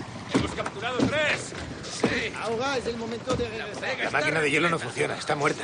[4.03, 5.63] La máquina de hielo no funciona, está muerta.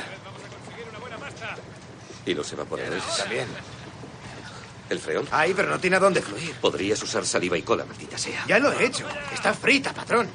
[2.24, 3.02] ¿Y los evaporadores?
[3.16, 3.46] También.
[4.88, 5.26] ¿El freón?
[5.30, 6.54] Ay, pero no tiene a dónde fluir.
[6.60, 8.44] Podrías usar saliva y cola, maldita sea.
[8.46, 9.06] Ya lo he hecho.
[9.32, 10.28] Está frita, patrón.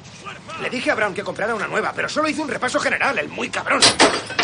[0.60, 3.28] Le dije a Brown que comprara una nueva, pero solo hizo un repaso general, el
[3.28, 3.80] muy cabrón.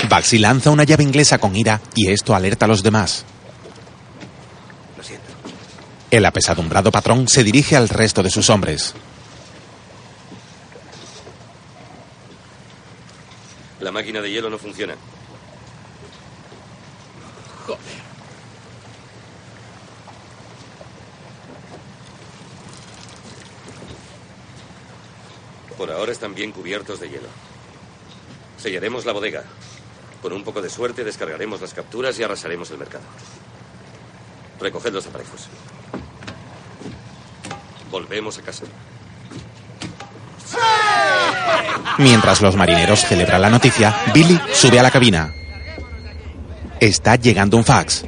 [0.09, 3.25] Baxi lanza una llave inglesa con ira y esto alerta a los demás.
[6.15, 8.95] El apesadumbrado patrón se dirige al resto de sus hombres.
[13.81, 14.95] La máquina de hielo no funciona.
[17.67, 17.81] Joder.
[25.77, 27.29] Por ahora están bien cubiertos de hielo.
[28.57, 29.43] Sellaremos la bodega.
[30.23, 33.03] Con un poco de suerte descargaremos las capturas y arrasaremos el mercado.
[34.61, 35.49] Recoged los aparejos.
[37.91, 38.65] Volvemos a casa.
[41.99, 45.33] Mientras los marineros celebran la noticia, Billy sube a la cabina.
[46.81, 48.05] Está llegando un fax.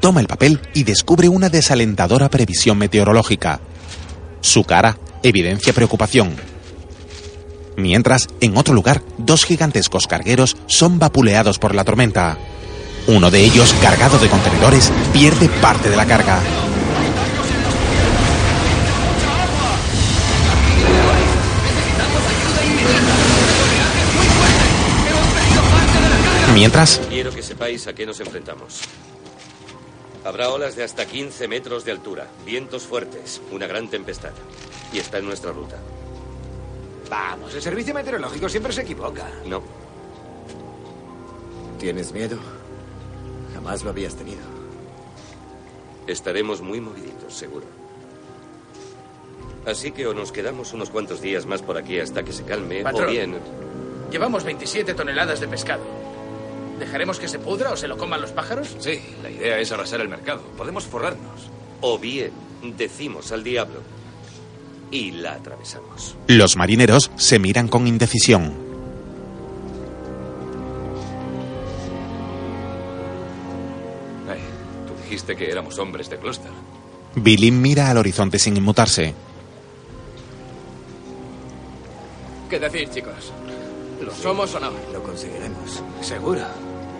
[0.00, 3.60] Toma el papel y descubre una desalentadora previsión meteorológica.
[4.40, 6.34] Su cara evidencia preocupación.
[7.76, 12.38] Mientras, en otro lugar, dos gigantescos cargueros son vapuleados por la tormenta.
[13.06, 16.40] Uno de ellos, cargado de contenedores, pierde parte de la carga.
[26.58, 28.80] Mientras, Quiero que sepáis a qué nos enfrentamos.
[30.24, 34.32] Habrá olas de hasta 15 metros de altura, vientos fuertes, una gran tempestad.
[34.92, 35.78] Y está en nuestra ruta.
[37.08, 39.30] Vamos, el servicio meteorológico siempre se equivoca.
[39.46, 39.62] No.
[41.78, 42.38] ¿Tienes miedo?
[43.54, 44.42] Jamás lo habías tenido.
[46.08, 47.66] Estaremos muy moviditos, seguro.
[49.64, 52.82] Así que o nos quedamos unos cuantos días más por aquí hasta que se calme,
[52.82, 53.04] Patrón.
[53.04, 53.38] o bien...
[54.10, 56.07] Llevamos 27 toneladas de pescado.
[56.78, 58.76] ¿Dejaremos que se pudra o se lo coman los pájaros?
[58.78, 60.42] Sí, la idea es arrasar el mercado.
[60.56, 61.48] Podemos forrarnos.
[61.80, 62.32] O bien
[62.76, 63.80] decimos al diablo
[64.90, 66.16] y la atravesamos.
[66.28, 68.66] los marineros se miran con indecisión.
[74.86, 76.50] Tú dijiste que éramos hombres de clúster.
[77.14, 79.14] Billy mira al horizonte sin inmutarse.
[82.48, 83.32] ¿Qué decir, chicos?
[84.02, 84.70] ¿Lo somos o no?
[84.92, 85.82] Lo conseguiremos.
[86.00, 86.44] Seguro.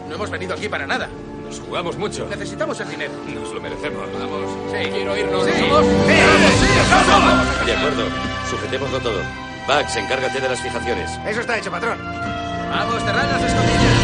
[0.08, 1.08] No hemos venido aquí para nada.
[1.44, 2.26] Nos jugamos mucho.
[2.28, 3.12] Necesitamos el dinero.
[3.34, 4.06] Nos lo merecemos.
[4.18, 4.50] Vamos.
[4.70, 5.44] Sí, quiero irnos.
[5.44, 5.50] Sí.
[5.50, 5.86] ¿Lo somos?
[5.86, 7.66] ¡Vamos, sí, lo somos!
[7.66, 8.04] De acuerdo,
[8.50, 9.20] sujetémoslo todo.
[9.66, 11.10] Bax, encárgate de las fijaciones.
[11.26, 11.98] Eso está hecho, patrón.
[12.02, 13.98] Vamos, cerrad las escotillas.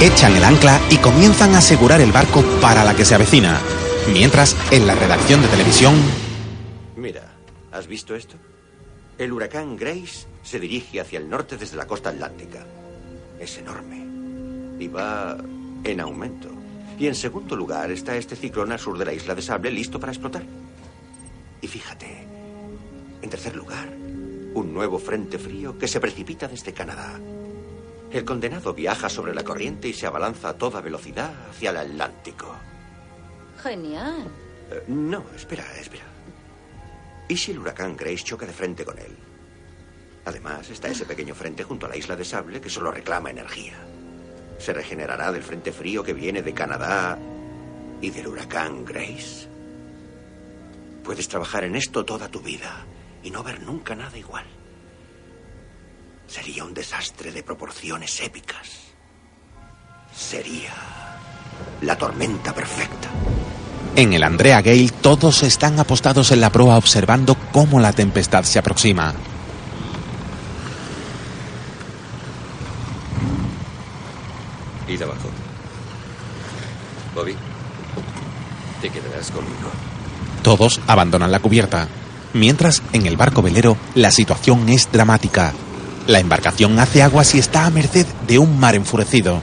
[0.00, 3.58] Echan el ancla y comienzan a asegurar el barco para la que se avecina.
[4.12, 5.94] Mientras, en la redacción de televisión,
[6.96, 7.34] Mira,
[7.72, 8.36] ¿has visto esto?
[9.18, 12.64] El huracán Grace se dirige hacia el norte desde la costa atlántica.
[13.38, 14.15] Es enorme.
[14.78, 15.36] Y va
[15.84, 16.48] en aumento.
[16.98, 20.00] Y en segundo lugar está este ciclón al sur de la isla de Sable listo
[20.00, 20.44] para explotar.
[21.60, 22.26] Y fíjate,
[23.22, 23.88] en tercer lugar,
[24.54, 27.18] un nuevo frente frío que se precipita desde Canadá.
[28.10, 32.54] El condenado viaja sobre la corriente y se abalanza a toda velocidad hacia el Atlántico.
[33.62, 34.28] Genial.
[34.70, 36.04] Eh, no, espera, espera.
[37.28, 39.16] ¿Y si el huracán Grace choca de frente con él?
[40.24, 43.74] Además, está ese pequeño frente junto a la isla de Sable que solo reclama energía.
[44.58, 47.18] ¿Se regenerará del frente frío que viene de Canadá
[48.00, 49.48] y del huracán Grace?
[51.04, 52.84] Puedes trabajar en esto toda tu vida
[53.22, 54.44] y no ver nunca nada igual.
[56.26, 58.92] Sería un desastre de proporciones épicas.
[60.12, 60.72] Sería
[61.82, 63.08] la tormenta perfecta.
[63.94, 68.58] en el Andrea Gale todos están apostados en la proa observando cómo la tempestad se
[68.58, 69.14] aproxima.
[74.88, 75.28] Id abajo.
[77.14, 77.34] Bobby,
[78.80, 79.70] te quedarás conmigo.
[80.42, 81.88] Todos abandonan la cubierta.
[82.34, 85.54] Mientras, en el barco velero, la situación es dramática.
[86.06, 89.40] La embarcación hace aguas y está a merced de un mar enfurecido.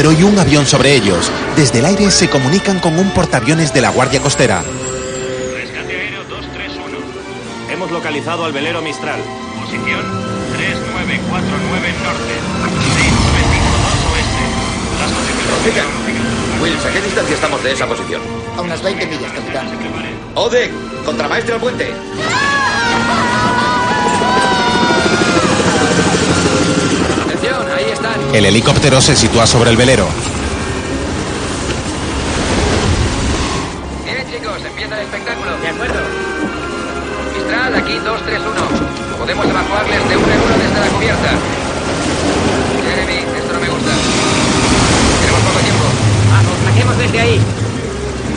[0.00, 1.30] Helicóptero y un avión sobre ellos.
[1.56, 4.62] Desde el aire se comunican con un portaaviones de la Guardia Costera.
[5.54, 6.98] Rescate aéreo 231.
[7.70, 9.20] Hemos localizado al velero Mistral.
[9.60, 10.00] Posición
[10.56, 12.34] 3949 norte.
[12.96, 14.44] 6952 oeste.
[15.00, 15.10] Las
[16.62, 18.20] Wills, ¿a qué distancia estamos de esa posición?
[18.56, 19.66] A unas 20 millas, capitán.
[20.34, 20.70] Ode,
[21.04, 21.84] contramaestre al puente.
[21.84, 22.49] Atención,
[28.32, 30.06] El helicóptero se sitúa sobre el velero.
[34.04, 35.50] Bien, chicos, empieza el espectáculo.
[35.58, 36.00] De acuerdo.
[37.36, 39.18] Mistral, aquí 231.
[39.18, 41.30] Podemos evacuarles de uno en uno desde la cubierta.
[42.88, 43.92] Jeremy, esto no me gusta.
[45.20, 45.84] Tenemos poco tiempo.
[46.30, 47.40] Vamos, bajemos desde ahí.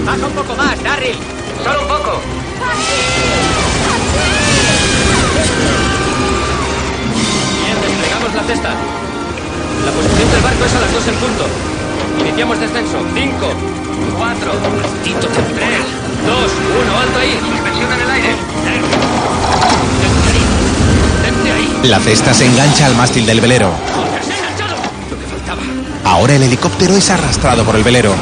[0.05, 1.15] Baja un poco más, Darryl.
[1.63, 2.19] Solo un poco.
[7.61, 9.02] Bien, desplegamos la cesta.
[9.85, 11.45] La posición del barco es a las 2 en punto.
[12.21, 12.97] Iniciamos descenso.
[13.13, 13.35] 5,
[14.17, 14.51] 4,
[15.03, 15.15] 3,
[16.25, 16.51] 2,
[16.83, 17.39] 1, alto ahí.
[17.39, 18.35] Suspensión en el aire.
[21.21, 21.79] Detente ahí.
[21.83, 23.71] La cesta se engancha al mástil del velero.
[26.05, 28.13] Ahora el helicóptero es arrastrado por el velero.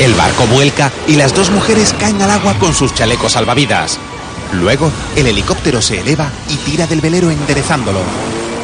[0.00, 3.98] El barco vuelca y las dos mujeres caen al agua con sus chalecos salvavidas.
[4.54, 8.00] Luego, el helicóptero se eleva y tira del velero enderezándolo.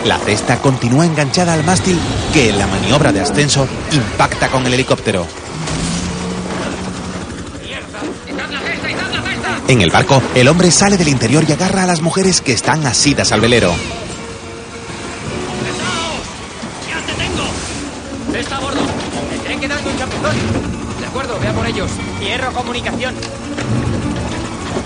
[0.07, 1.99] La cesta continúa enganchada al mástil
[2.33, 5.27] que en la maniobra de ascenso impacta con el helicóptero.
[9.69, 12.87] En el barco, el hombre sale del interior y agarra a las mujeres que están
[12.87, 13.75] asidas al velero.
[21.67, 21.91] Ellos.
[22.21, 23.15] Hierro comunicación.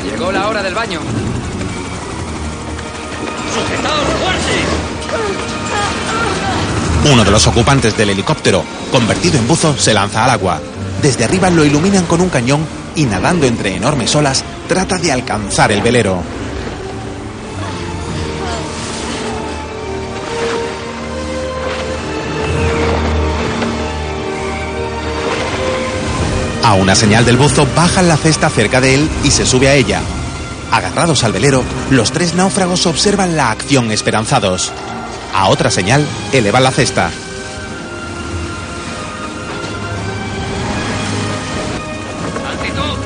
[0.05, 1.01] Llegó la hora del baño.
[3.55, 4.53] ¡Sujetaos fuerte!
[7.13, 8.63] Uno de los ocupantes del helicóptero,
[8.93, 10.61] convertido en buzo, se lanza al agua.
[11.03, 15.73] Desde arriba lo iluminan con un cañón y nadando entre enormes olas, trata de alcanzar
[15.73, 16.23] el velero.
[26.63, 29.75] A una señal del buzo, bajan la cesta cerca de él y se sube a
[29.75, 30.03] ella.
[30.71, 34.73] Agarrados al velero, los tres náufragos observan la acción esperanzados.
[35.35, 37.11] A otra señal, elevan la cesta.
[42.51, 42.99] ¡Altitud!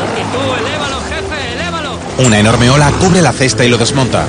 [0.00, 0.66] ¡Altitud!
[0.66, 1.52] ¡Elévalo, jefe!
[1.54, 1.98] ¡Elévalo!
[2.18, 4.26] Una enorme ola cubre la cesta y lo desmonta.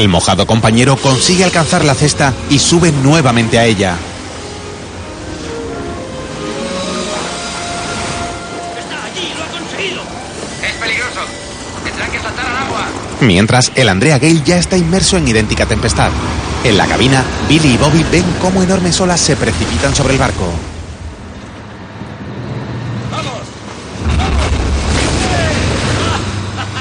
[0.00, 3.98] El mojado compañero consigue alcanzar la cesta y sube nuevamente a ella.
[13.20, 16.10] Mientras, el Andrea Gale ya está inmerso en idéntica tempestad.
[16.64, 20.50] En la cabina, Billy y Bobby ven cómo enormes olas se precipitan sobre el barco.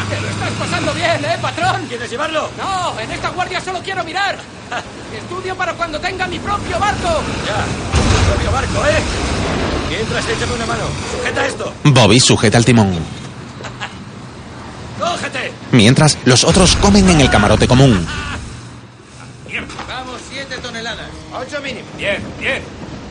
[0.09, 1.85] ¡Que lo estás pasando bien, eh, patrón!
[1.87, 2.49] ¿Quieres llevarlo?
[2.57, 4.39] No, en esta guardia solo quiero mirar.
[5.15, 7.21] Estudio para cuando tenga mi propio barco.
[7.45, 9.01] Ya, tu propio barco, ¿eh?
[9.89, 10.83] Mientras, échame una mano.
[11.11, 11.65] Sujeta esto.
[11.83, 12.97] Bobby sujeta el timón.
[14.99, 15.51] ¡Cógete!
[15.71, 18.05] Mientras, los otros comen en el camarote común.
[19.87, 21.07] Vamos, siete toneladas.
[21.33, 21.87] Ocho mínimo.
[21.97, 22.61] Bien, bien.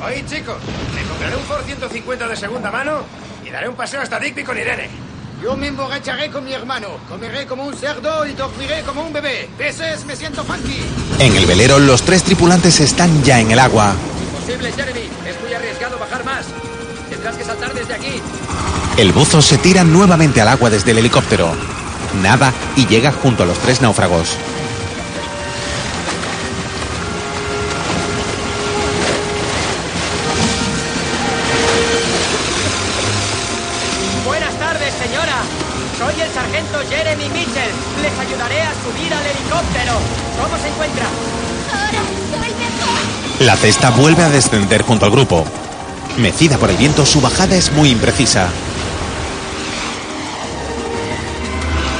[0.04, 0.56] Oye, chicos,
[0.94, 3.00] me compraré un Ford 150 de segunda mano
[3.44, 4.88] y daré un paseo hasta Digby con Irene.
[5.42, 9.48] Yo me emborracharé con mi hermano, comeré como un cerdo y dormiré como un bebé.
[9.56, 10.80] Veces me siento funky.
[11.20, 13.94] En el velero, los tres tripulantes están ya en el agua.
[14.24, 15.08] Imposible, Jeremy.
[15.26, 16.46] Es muy arriesgado bajar más.
[17.08, 18.20] Tendrás que saltar desde aquí.
[18.98, 21.52] El buzo se tira nuevamente al agua desde el helicóptero.
[22.20, 24.30] Nada y llega junto a los tres náufragos.
[34.26, 35.42] Buenas tardes, señora.
[35.96, 37.70] Soy el sargento Jeremy Mitchell.
[38.02, 39.92] Les ayudaré a subir al helicóptero.
[40.42, 41.06] ¿Cómo se encuentra?
[41.72, 42.02] Ahora
[42.32, 43.46] soy mejor.
[43.46, 45.44] La cesta vuelve a descender junto al grupo.
[46.16, 48.48] Mecida por el viento, su bajada es muy imprecisa.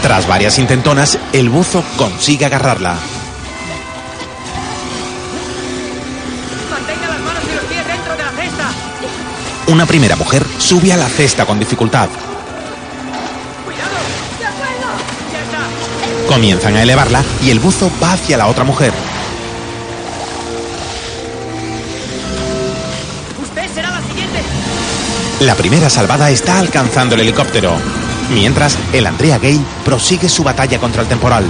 [0.03, 2.97] Tras varias intentonas, el buzo consigue agarrarla.
[6.71, 8.71] Mantenga las manos y los pies dentro de la cesta.
[9.67, 12.09] Una primera mujer sube a la cesta con dificultad.
[16.29, 18.93] Comienzan a elevarla y el buzo va hacia la otra mujer.
[23.43, 24.43] Usted será la siguiente.
[25.41, 27.79] La primera salvada está alcanzando el helicóptero.
[28.33, 31.45] Mientras, el Andrea Gay prosigue su batalla contra el temporal.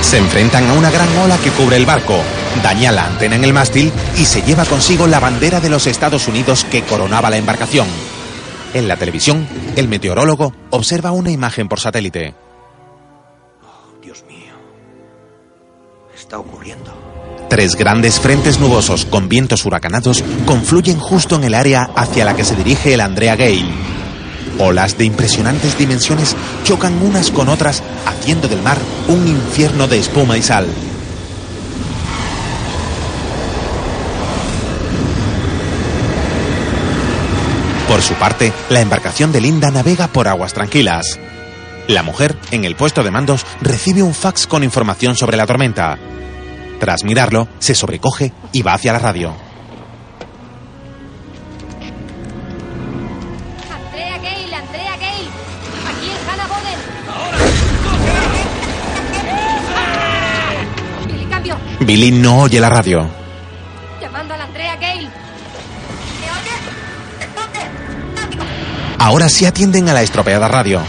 [0.00, 2.18] Se enfrentan a una gran ola que cubre el barco,
[2.62, 6.28] daña la antena en el mástil y se lleva consigo la bandera de los Estados
[6.28, 7.86] Unidos que coronaba la embarcación.
[8.74, 9.46] En la televisión,
[9.76, 12.34] el meteorólogo observa una imagen por satélite.
[16.14, 16.92] Está ocurriendo.
[17.48, 22.44] Tres grandes frentes nubosos con vientos huracanados confluyen justo en el área hacia la que
[22.44, 23.70] se dirige el Andrea Gale.
[24.58, 28.78] Olas de impresionantes dimensiones chocan unas con otras, haciendo del mar
[29.08, 30.66] un infierno de espuma y sal.
[37.88, 41.18] Por su parte, la embarcación de Linda navega por aguas tranquilas.
[41.88, 45.98] La mujer, en el puesto de mandos, recibe un fax con información sobre la tormenta.
[46.78, 49.32] Tras mirarlo, se sobrecoge y va hacia la radio.
[53.70, 55.28] Andrea Gale, Andrea Gale.
[55.90, 56.78] Aquí en Hannah Boden.
[61.06, 61.56] Billy, cambio.
[61.80, 63.08] Billy no oye la radio.
[64.00, 65.08] Llamando a la Andrea Gale.
[68.98, 70.80] Ahora sí atienden a la estropeada radio.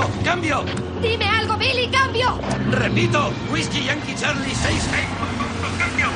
[0.00, 0.24] 6681.
[0.24, 0.64] ¡Cambio!
[1.02, 2.38] Dime algo, Billy, cambio.
[2.70, 5.06] Repito, Whisky Yankee Charlie 66.
[5.78, 6.08] ¡Cambio!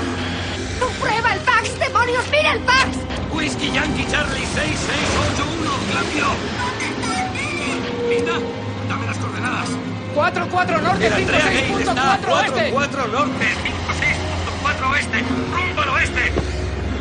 [1.01, 2.25] ¡Prueba el fax, demonios!
[2.31, 2.99] ¡Mira el fax!
[3.33, 5.71] Whisky Yankee Charlie 6681.
[5.93, 6.27] ¡Cambio!
[8.09, 8.35] Linda,
[8.89, 9.71] dame las coordenadas.
[10.15, 12.71] 4-4 norte, El Andrea Gale está 56.4 oeste.
[12.73, 13.47] 4 norte,
[14.65, 16.33] 56.4 oeste, rumbo al oeste.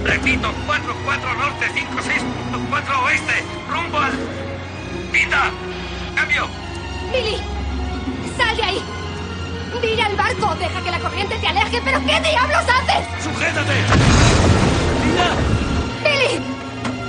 [0.04, 4.12] Repito, 4-4 norte, 56.4 oeste, rumbo al...
[5.14, 5.52] ¡Linda!
[6.16, 6.63] ¡Cambio!
[7.14, 7.38] Billy,
[8.36, 8.82] sal de ahí.
[9.80, 13.24] Mira el barco, deja que la corriente te aleje, pero ¿qué diablos haces?
[13.24, 13.74] ¡Sujétate!
[16.04, 16.42] ¡Billy!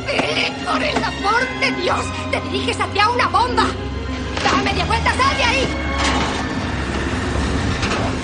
[0.07, 2.05] ¡Billy, por el amor de Dios!
[2.31, 3.67] ¡Te diriges hacia una bomba!
[4.45, 5.67] ¡Da media vuelta, sal de ahí!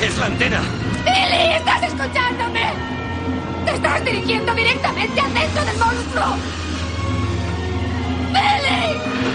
[0.03, 0.61] ¡Es la antena!
[1.05, 2.75] ¡Billy, estás escuchándome!
[3.65, 6.37] ¡Te estás dirigiendo directamente al centro del monstruo!
[8.35, 8.70] ¡Billy!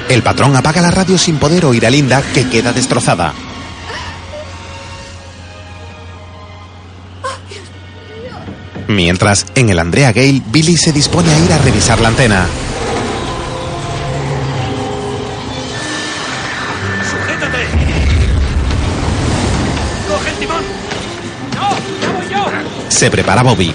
[0.09, 3.33] El patrón apaga la radio sin poder oír a Linda, que queda destrozada.
[8.87, 12.45] Mientras, en el Andrea Gale, Billy se dispone a ir a revisar la antena.
[17.09, 17.65] ¡Sujétate!
[20.07, 20.63] ¡Coge el timón!
[21.55, 21.69] ¡No!
[22.01, 22.45] ¡Ya voy yo!
[22.89, 23.73] Se prepara Bobby.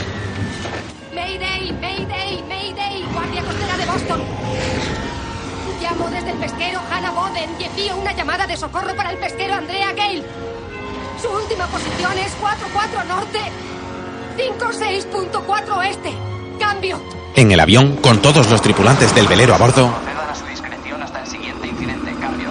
[14.71, 16.13] 56.4 oeste.
[16.61, 17.01] Cambio.
[17.35, 21.03] En el avión, con todos los tripulantes del velero a bordo, Procedan a su discreción
[21.03, 22.15] hasta el siguiente incidente.
[22.21, 22.49] Cambio.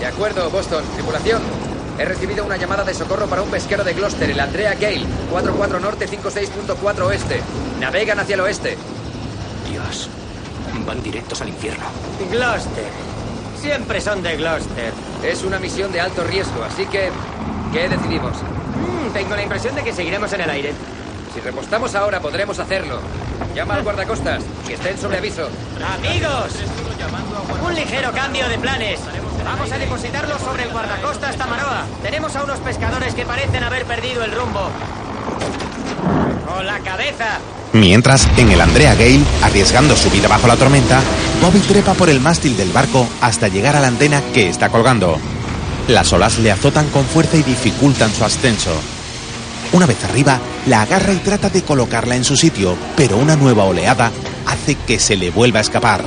[0.00, 0.82] De acuerdo, Boston.
[0.94, 1.40] Tripulación.
[1.96, 5.04] He recibido una llamada de socorro para un pesquero de Gloucester, el Andrea Gale.
[5.30, 7.40] 44 norte, 56.4 oeste.
[7.78, 8.76] Navegan hacia el oeste.
[9.70, 10.08] Dios.
[10.84, 11.84] Van directos al infierno.
[12.30, 12.84] Gloucester.
[13.60, 14.92] Siempre son de Gloucester.
[15.22, 17.10] Es una misión de alto riesgo, así que...
[17.72, 18.32] ¿Qué decidimos?
[18.38, 20.72] Mm, tengo la impresión de que seguiremos en el aire.
[21.34, 23.00] Si repostamos ahora, podremos hacerlo.
[23.54, 25.48] Llama al guardacostas, que estén sobre aviso.
[25.96, 26.52] Amigos,
[27.64, 29.00] un ligero cambio de planes.
[29.44, 31.86] Vamos a depositarlos sobre el guardacostas Tamaroa.
[32.02, 34.70] Tenemos a unos pescadores que parecen haber perdido el rumbo.
[36.46, 37.38] Con la cabeza.
[37.72, 41.00] mientras, en el Andrea Gale, arriesgando su vida bajo la tormenta,
[41.40, 45.18] Bobby trepa por el mástil del barco hasta llegar a la antena que está colgando.
[45.86, 48.72] Las olas le azotan con fuerza y dificultan su ascenso.
[49.72, 53.64] Una vez arriba, la agarra y trata de colocarla en su sitio, pero una nueva
[53.64, 54.10] oleada
[54.46, 56.04] hace que se le vuelva a escapar.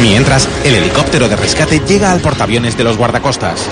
[0.00, 3.66] Mientras, el helicóptero de rescate llega al portaaviones de los guardacostas.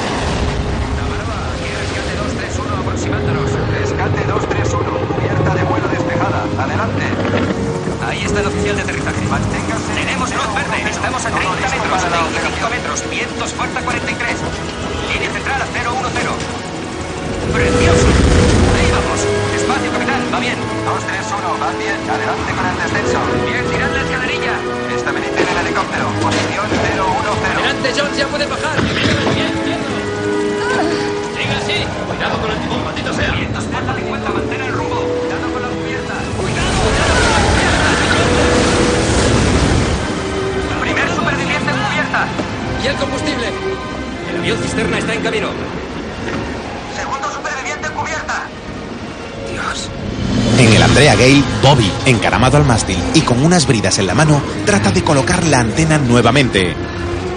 [52.07, 55.99] Encaramado al mástil y con unas bridas en la mano, trata de colocar la antena
[55.99, 56.75] nuevamente.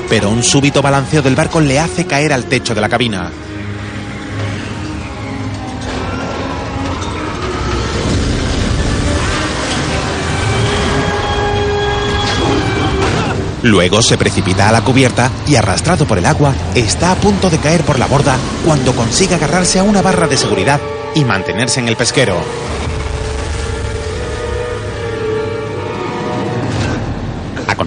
[0.08, 3.32] Pero un súbito balanceo del barco le hace caer al techo de la cabina.
[13.62, 17.58] Luego se precipita a la cubierta y arrastrado por el agua, está a punto de
[17.58, 20.80] caer por la borda cuando consigue agarrarse a una barra de seguridad
[21.14, 22.38] y mantenerse en el pesquero.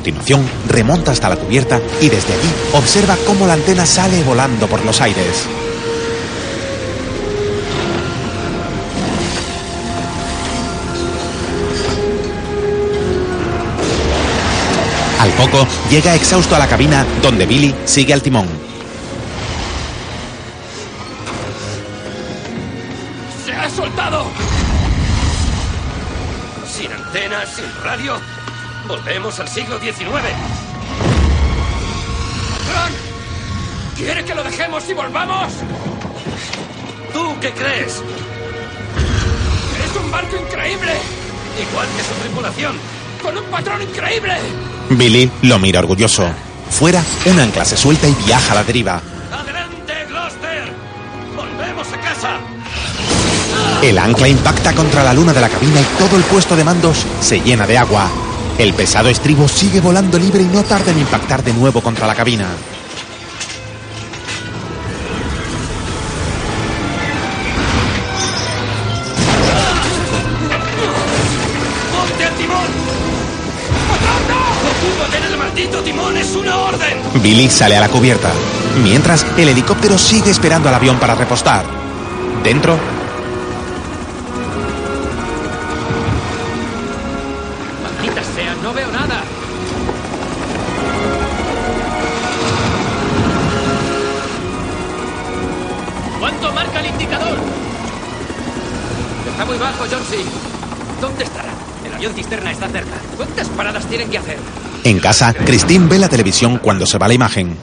[0.03, 4.85] Continuación, remonta hasta la cubierta y desde allí observa cómo la antena sale volando por
[4.85, 5.47] los aires.
[15.21, 18.49] Al poco, llega exhausto a la cabina donde Billy sigue al timón.
[23.47, 24.27] ¡Se ha soltado!
[26.67, 28.42] Sin antenas, sin radio.
[28.87, 29.97] Volvemos al siglo XIX.
[32.51, 32.93] ¡Patrón!
[33.97, 35.53] ¿Quiere que lo dejemos y volvamos?
[37.13, 38.03] ¿Tú qué crees?
[39.85, 40.93] ¡Es un barco increíble!
[41.71, 42.77] Igual que su tripulación.
[43.23, 44.35] ¡Con un patrón increíble!
[44.91, 46.29] Billy lo mira orgulloso.
[46.71, 49.01] Fuera, un ancla se suelta y viaja a la deriva.
[49.31, 50.73] ¡Adelante, Gloucester!
[51.37, 52.41] ¡Volvemos a casa!
[53.83, 57.05] El ancla impacta contra la luna de la cabina y todo el puesto de mandos
[57.21, 58.11] se llena de agua.
[58.59, 62.15] El pesado estribo sigue volando libre y no tarda en impactar de nuevo contra la
[62.15, 62.47] cabina.
[71.93, 72.59] ¡Ponte al timón!
[73.89, 74.39] ¡Patrón, no!
[74.71, 76.17] ¡Ocúpate en el maldito timón!
[76.17, 76.99] ¡Es una orden!
[77.23, 78.31] Billy sale a la cubierta,
[78.85, 81.65] mientras el helicóptero sigue esperando al avión para repostar.
[82.45, 82.79] Dentro,
[101.03, 101.53] ¿Dónde estará?
[101.85, 102.95] El avión cisterna está cerca.
[103.17, 104.39] ¿Cuántas paradas tienen que hacer?
[104.85, 107.57] en casa, Christine ve la televisión cuando se va la imagen.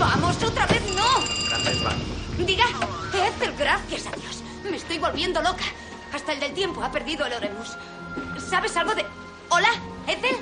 [0.00, 2.44] ¡Vamos, otra vez no!
[2.44, 2.64] Diga,
[3.14, 4.42] Ethel, gracias a Dios.
[4.68, 5.64] Me estoy volviendo loca.
[6.12, 7.76] Hasta el del tiempo ha perdido el Oremus.
[8.50, 9.06] ¿Sabes algo de...?
[9.48, 9.68] ¿Hola,
[10.08, 10.36] Ethel?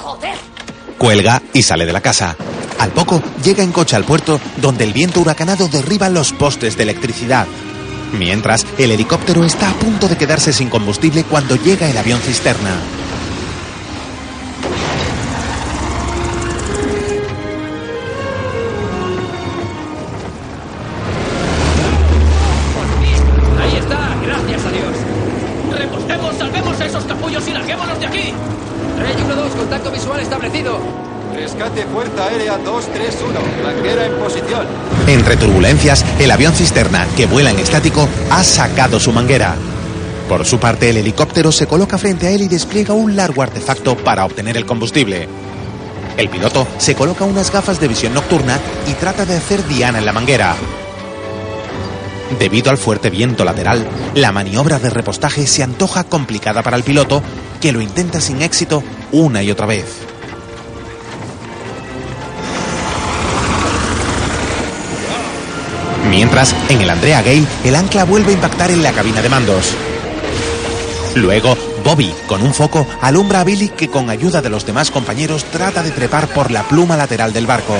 [0.00, 0.36] ¡Joder!
[0.98, 2.36] Cuelga y sale de la casa.
[2.78, 6.84] Al poco, llega en coche al puerto donde el viento huracanado derriba los postes de
[6.84, 7.48] electricidad.
[8.12, 12.76] Mientras, el helicóptero está a punto de quedarse sin combustible cuando llega el avión cisterna.
[36.18, 39.54] El avión cisterna, que vuela en estático, ha sacado su manguera.
[40.28, 43.96] Por su parte, el helicóptero se coloca frente a él y despliega un largo artefacto
[43.96, 45.28] para obtener el combustible.
[46.16, 48.58] El piloto se coloca unas gafas de visión nocturna
[48.88, 50.56] y trata de hacer diana en la manguera.
[52.38, 57.22] Debido al fuerte viento lateral, la maniobra de repostaje se antoja complicada para el piloto,
[57.60, 58.82] que lo intenta sin éxito
[59.12, 60.07] una y otra vez.
[66.08, 69.74] Mientras, en el Andrea Gale, el ancla vuelve a impactar en la cabina de mandos.
[71.14, 75.44] Luego, Bobby, con un foco, alumbra a Billy que con ayuda de los demás compañeros
[75.44, 77.76] trata de trepar por la pluma lateral del barco.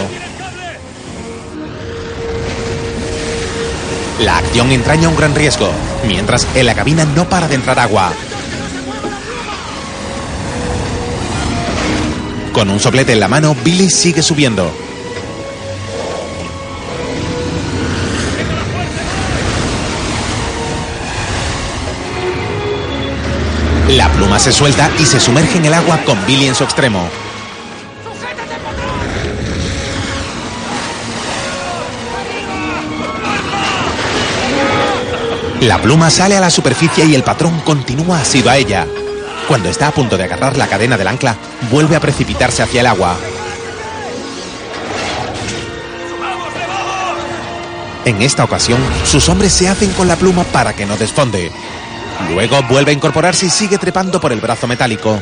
[4.21, 5.71] La acción entraña un gran riesgo,
[6.07, 8.13] mientras en la cabina no para de entrar agua.
[12.53, 14.88] Con un soplete en la mano, Billy sigue subiendo.
[23.89, 27.09] La pluma se suelta y se sumerge en el agua con Billy en su extremo.
[35.61, 38.87] La pluma sale a la superficie y el patrón continúa asido a ella.
[39.49, 41.37] Cuando está a punto de agarrar la cadena del ancla,
[41.71, 43.17] vuelve a precipitarse hacia el agua.
[48.05, 51.51] En esta ocasión, sus hombres se hacen con la pluma para que no desfonde.
[52.33, 55.21] Luego vuelve a incorporarse y sigue trepando por el brazo metálico.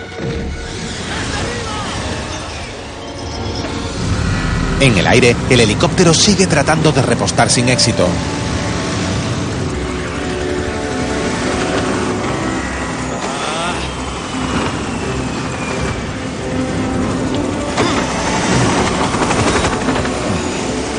[4.80, 8.06] En el aire, el helicóptero sigue tratando de repostar sin éxito.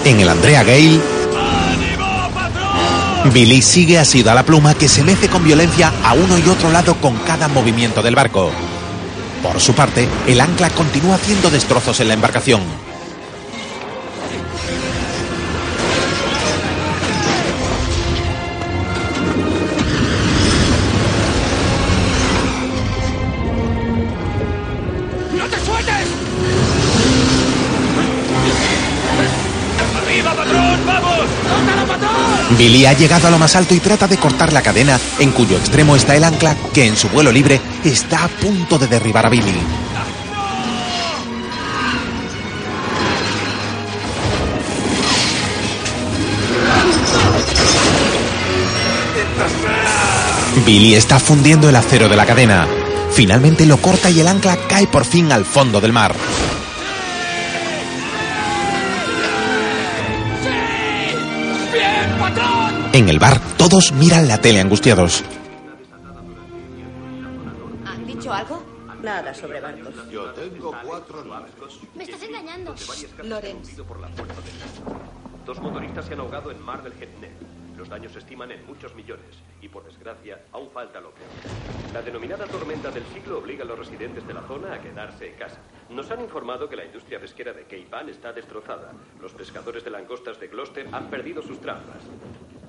[0.05, 1.01] En el Andrea Gale,
[3.33, 6.71] Billy sigue asido a la pluma que se mece con violencia a uno y otro
[6.71, 8.51] lado con cada movimiento del barco.
[9.43, 12.61] Por su parte, el ancla continúa haciendo destrozos en la embarcación.
[32.57, 35.57] Billy ha llegado a lo más alto y trata de cortar la cadena, en cuyo
[35.57, 39.29] extremo está el ancla que en su vuelo libre está a punto de derribar a
[39.29, 39.53] Billy.
[50.65, 52.67] Billy está fundiendo el acero de la cadena.
[53.11, 56.15] Finalmente lo corta y el ancla cae por fin al fondo del mar.
[62.97, 65.23] En el bar, todos miran la tele angustiados.
[67.85, 68.63] ¿Han dicho algo?
[69.03, 69.93] Nada sobre barcos.
[70.11, 71.23] Yo tengo cuatro
[71.93, 72.73] Me estás engañando.
[73.21, 73.77] Lorenz.
[75.45, 77.33] Dos motoristas se han ahogado en Mar del Getnet.
[77.77, 81.29] Los daños se estiman en muchos millones y, por desgracia, aún falta lo peor.
[81.93, 85.35] La denominada tormenta del siglo obliga a los residentes de la zona a quedarse en
[85.35, 85.59] casa.
[85.91, 88.91] Nos han informado que la industria pesquera de Cape Ann está destrozada.
[89.21, 92.01] Los pescadores de langostas de Gloucester han perdido sus trampas.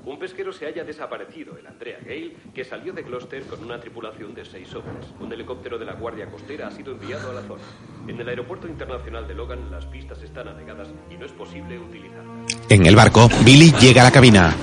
[0.04, 4.34] Un pesquero se haya desaparecido, el Andrea Gale, que salió de Gloucester con una tripulación
[4.34, 5.06] de seis hombres.
[5.20, 7.62] Un helicóptero de la Guardia Costera ha sido enviado a la zona.
[8.06, 12.56] En el aeropuerto internacional de Logan las pistas están anegadas y no es posible utilizarlas.
[12.70, 14.54] En el barco, Billy llega a la cabina.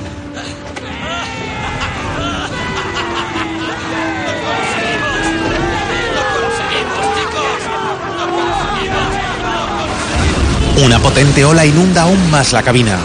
[10.83, 12.99] Una potente ola inunda aún más la cabina.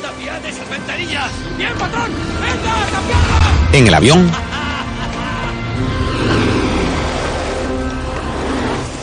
[0.00, 1.30] ¡Tapiad esas ventanillas!
[1.58, 2.10] ¡Bien, patrón!
[2.40, 2.80] ¡Venga!
[3.72, 4.30] En el avión,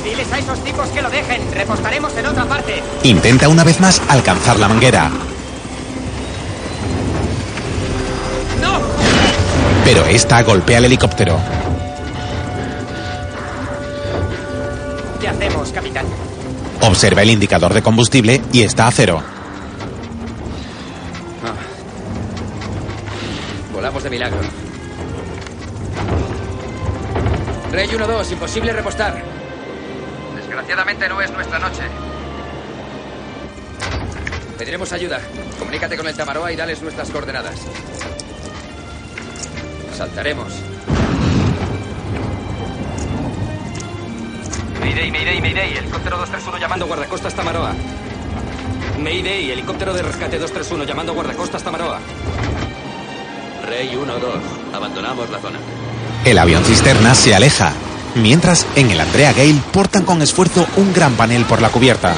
[0.04, 1.52] Diles a esos tipos que lo dejen.
[1.52, 2.82] Repostaremos en otra parte.
[3.04, 5.12] intenta una vez más alcanzar la manguera.
[8.62, 8.80] ¡No!
[9.88, 11.40] Pero esta golpea el helicóptero.
[15.22, 16.06] ¿Qué hacemos, capitán?
[16.82, 19.24] Observa el indicador de combustible y está a cero.
[23.72, 24.42] Volamos de milagro.
[27.72, 29.24] Rey 1-2, imposible repostar.
[30.36, 31.84] Desgraciadamente no es nuestra noche.
[34.58, 35.22] Pediremos ayuda.
[35.58, 37.62] Comunícate con el Tamaroa y dales nuestras coordenadas.
[39.98, 40.54] Saltaremos.
[44.80, 45.74] Mayday, Mayday, Mayday.
[45.76, 47.74] Helicóptero 231 llamando guardacostas Tamaroa.
[49.00, 52.00] Mayday, helicóptero de rescate 231 llamando guardacostas Tamaroa.
[53.66, 54.76] Rey 1-2.
[54.76, 55.58] Abandonamos la zona.
[56.26, 57.74] El avión cisterna se aleja,
[58.14, 62.16] mientras en el Andrea Gale portan con esfuerzo un gran panel por la cubierta.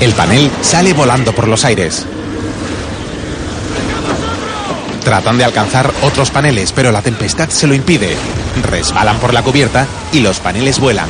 [0.00, 2.04] El panel sale volando por los aires.
[5.02, 8.16] Tratan de alcanzar otros paneles, pero la tempestad se lo impide.
[8.62, 11.08] Resbalan por la cubierta y los paneles vuelan.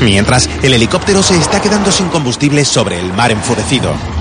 [0.00, 4.19] Mientras, el helicóptero se está quedando sin combustible sobre el mar enfurecido.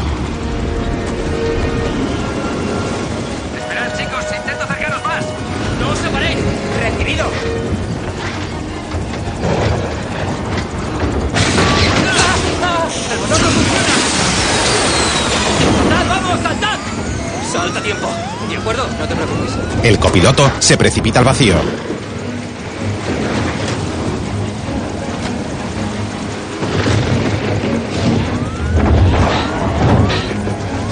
[20.09, 21.53] Copiloto se precipita al vacío.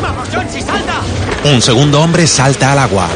[0.03, 1.01] ¡Vamos, Johnsi, salta!
[1.45, 3.07] Un segundo hombre salta al agua.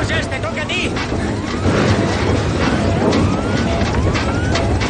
[0.00, 0.90] ¡Oye, te toca a ti!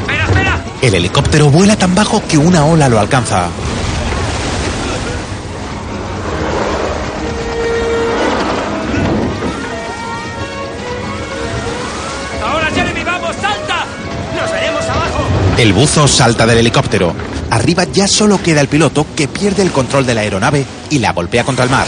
[0.02, 0.64] ¡Espera, espera!
[0.80, 3.48] El helicóptero vuela tan bajo que una ola lo alcanza.
[15.60, 17.14] El buzo salta del helicóptero.
[17.50, 21.12] Arriba ya solo queda el piloto que pierde el control de la aeronave y la
[21.12, 21.86] golpea contra el mar.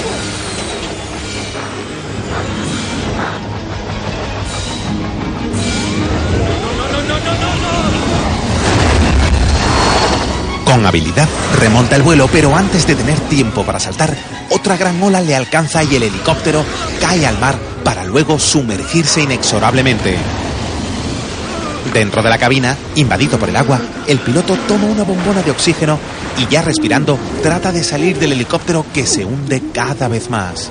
[10.67, 11.29] Con habilidad
[11.59, 14.15] remonta el vuelo, pero antes de tener tiempo para saltar,
[14.51, 16.63] otra gran ola le alcanza y el helicóptero
[17.01, 20.19] cae al mar para luego sumergirse inexorablemente.
[21.93, 25.99] Dentro de la cabina, invadido por el agua, el piloto toma una bombona de oxígeno
[26.39, 30.71] y ya respirando trata de salir del helicóptero que se hunde cada vez más.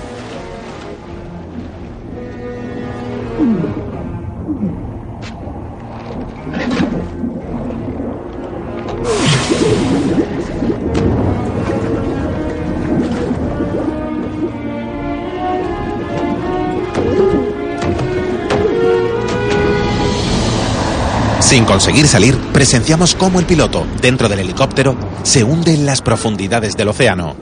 [21.72, 24.94] Conseguir salir, presenciamos cómo el piloto, dentro del helicóptero,
[25.24, 27.34] se hunde en las profundidades del océano.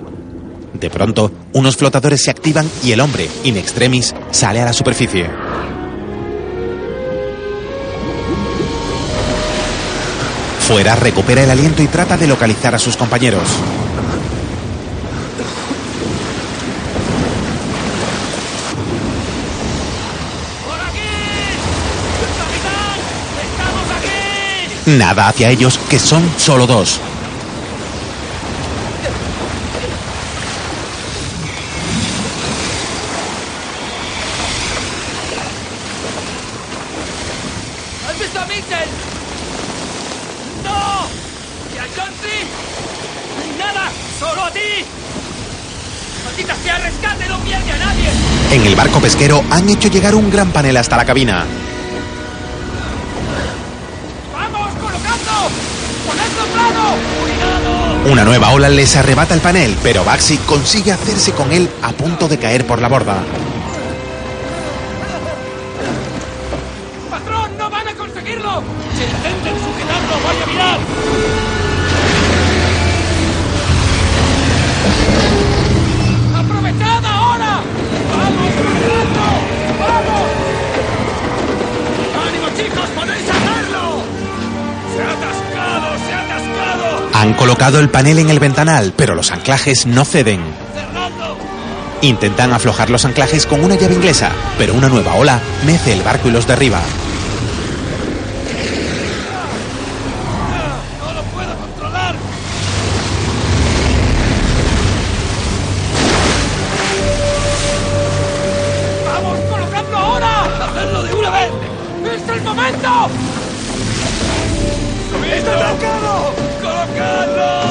[0.71, 5.27] De pronto, unos flotadores se activan y el hombre, in extremis, sale a la superficie.
[10.59, 13.49] Fuera recupera el aliento y trata de localizar a sus compañeros.
[24.97, 26.99] Nada hacia ellos, que son solo dos.
[38.09, 38.89] ¿Has visto a Mitchell?
[40.63, 41.07] ¡No!
[41.73, 42.47] ¿Y a Chauncey?
[43.59, 43.91] ¡Nada!
[44.19, 44.59] ¡Solo a ti!
[46.25, 47.29] ¡Maldita sea, rescate!
[47.29, 48.09] ¡No pierde a nadie!
[48.51, 51.45] En el barco pesquero han hecho llegar un gran panel hasta la cabina.
[54.33, 55.49] ¡Vamos, colocando!
[56.07, 56.95] ¡Ponedlo plano!
[57.21, 57.98] ¡Cuidado!
[58.09, 62.27] Una nueva ola les arrebata el panel, pero Baxi consigue hacerse con él a punto
[62.27, 63.23] de caer por la borda.
[87.19, 90.39] Han colocado el panel en el ventanal, pero los anclajes no ceden.
[91.99, 96.29] Intentan aflojar los anclajes con una llave inglesa, pero una nueva ola mece el barco
[96.29, 96.79] y los derriba.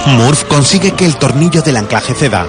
[0.08, 2.46] Murph consigue que el tornillo del anclaje ceda.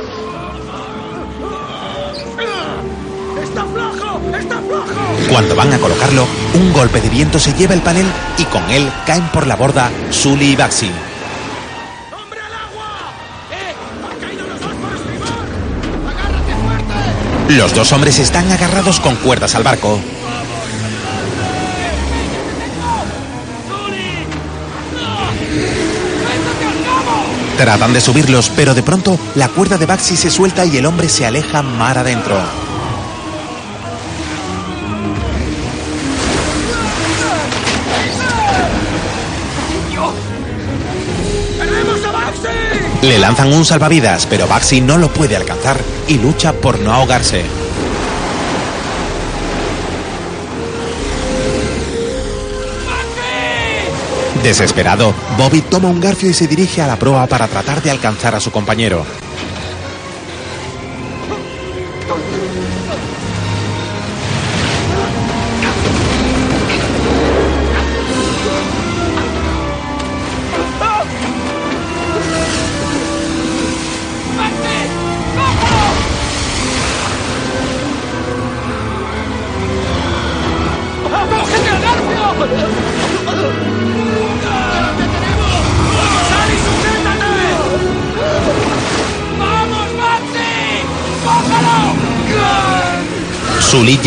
[3.42, 4.22] ¡Está flojo!
[4.38, 5.30] ¡Está flojo!
[5.30, 8.06] Cuando van a colocarlo, un golpe de viento se lleva el panel
[8.38, 10.92] y con él caen por la borda Sully y Baxi.
[17.50, 20.00] Los dos hombres están agarrados con cuerdas al barco.
[27.60, 31.10] Tratan de subirlos, pero de pronto la cuerda de Baxi se suelta y el hombre
[31.10, 32.40] se aleja mar adentro.
[41.60, 43.06] ¡Tenemos a Baxi!
[43.06, 45.76] Le lanzan un salvavidas, pero Baxi no lo puede alcanzar
[46.08, 47.44] y lucha por no ahogarse.
[54.44, 58.36] Desesperado, Bobby toma un garfio y se dirige a la proa para tratar de alcanzar
[58.36, 59.06] a su compañero.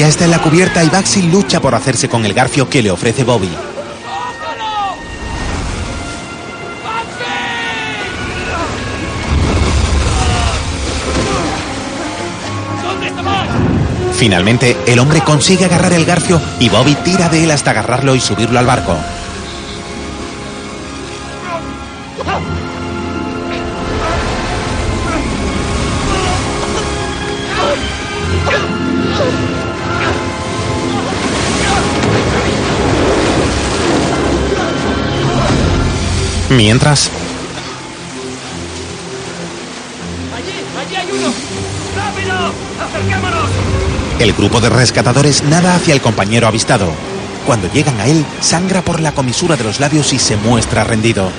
[0.03, 2.91] Ya está en la cubierta y Baxi lucha por hacerse con el garfio que le
[2.91, 3.49] ofrece Bobby.
[14.15, 18.21] Finalmente, el hombre consigue agarrar el garfio y Bobby tira de él hasta agarrarlo y
[18.21, 18.97] subirlo al barco.
[36.57, 37.11] Mientras,
[40.37, 40.53] ¡Allí!
[40.79, 41.33] ¡Allí hay uno!
[41.97, 42.53] ¡Rápido!
[42.85, 43.51] ¡Acerquémonos!
[44.19, 46.93] el grupo de rescatadores nada hacia el compañero avistado.
[47.47, 51.31] Cuando llegan a él, sangra por la comisura de los labios y se muestra rendido.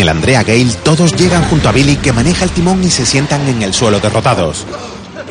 [0.00, 3.46] El Andrea Gale todos llegan junto a Billy que maneja el timón y se sientan
[3.46, 4.64] en el suelo derrotados.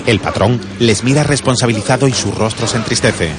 [0.05, 3.31] El patrón les mira responsabilizado y su rostro se entristece.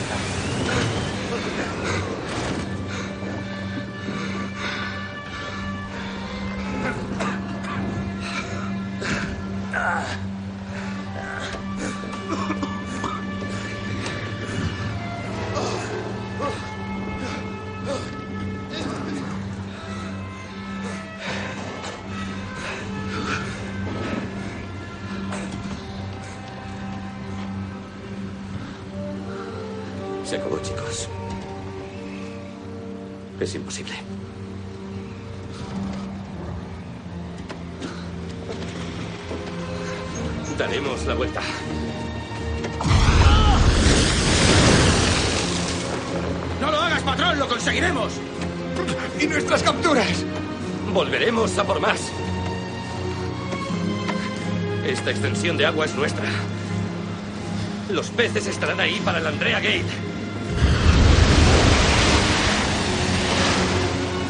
[59.04, 59.84] Para el Andrea Gate.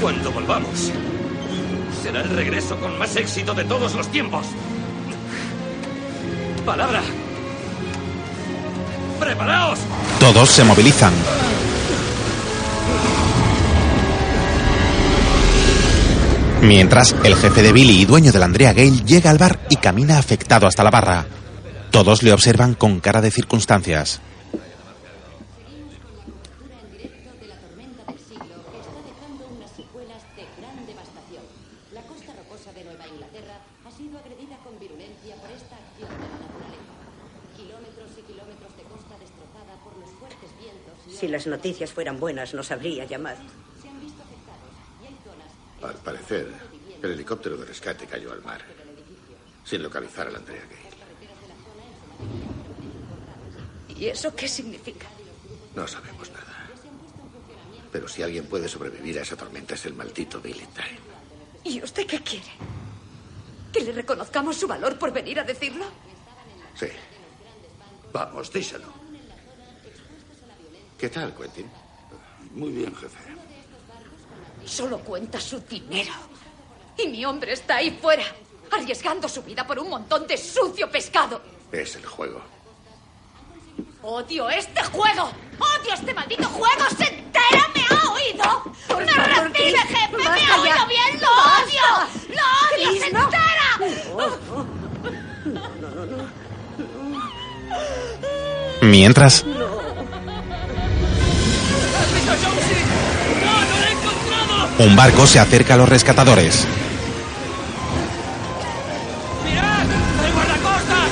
[0.01, 0.93] Cuando volvamos,
[2.03, 4.47] será el regreso con más éxito de todos los tiempos.
[6.65, 7.03] Palabra.
[9.19, 9.79] ¡Preparaos!
[10.19, 11.13] Todos se movilizan.
[16.63, 20.19] Mientras, el jefe de Billy y dueño del Andrea Gale llega al bar y camina
[20.19, 21.27] afectado hasta la barra.
[21.91, 24.21] Todos le observan con cara de circunstancias.
[31.95, 36.29] La costa rocosa de Nueva Inglaterra ha sido agredida con virulencia por esta acción de
[36.29, 36.93] la naturaleza.
[37.57, 42.19] Kilómetros y kilómetros de costa destrozada por los fuertes vientos y Si las noticias fueran
[42.19, 43.41] buenas, nos habría llamado.
[45.83, 46.51] Al parecer,
[47.03, 48.63] el helicóptero de rescate cayó al mar,
[49.63, 50.81] sin localizar al Andrea Gale.
[54.01, 55.09] ¿Y eso qué significa?
[55.77, 56.71] No sabemos nada.
[57.93, 60.99] Pero si alguien puede sobrevivir a esa tormenta es el maldito Billy Time.
[61.65, 62.51] ¿Y usted qué quiere?
[63.75, 65.85] ¿Que le reconozcamos su valor por venir a decirlo?
[66.75, 66.89] Sí.
[68.11, 69.00] Vamos, díselo.
[71.01, 71.67] ¿Qué tal, Quentin?
[72.55, 73.17] Muy bien, jefe.
[74.67, 76.13] Solo cuenta su dinero.
[76.99, 78.25] Y mi hombre está ahí fuera,
[78.71, 81.41] arriesgando su vida por un montón de sucio pescado.
[81.73, 82.43] Es el juego.
[84.03, 85.31] ¡Odio este juego!
[85.59, 86.85] ¡Odio este maldito juego!
[86.99, 87.67] ¡Se entera!
[87.75, 88.65] ¿Me ha oído?
[88.99, 90.17] ¡Me recibe, jefe!
[90.17, 90.85] ¡Me ha oído ya.
[90.87, 91.21] bien!
[91.21, 91.65] ¡Lo Basta.
[91.65, 91.89] odio!
[92.29, 92.45] ¡Lo
[92.77, 92.89] odio!
[92.91, 93.25] Chris, ¡Se no.
[93.25, 93.69] entera!
[98.83, 99.45] Mientras,
[104.81, 106.67] un barco se acerca a los rescatadores.
[109.45, 109.83] ¡Mirad!
[110.25, 111.11] ¡El guardacostas!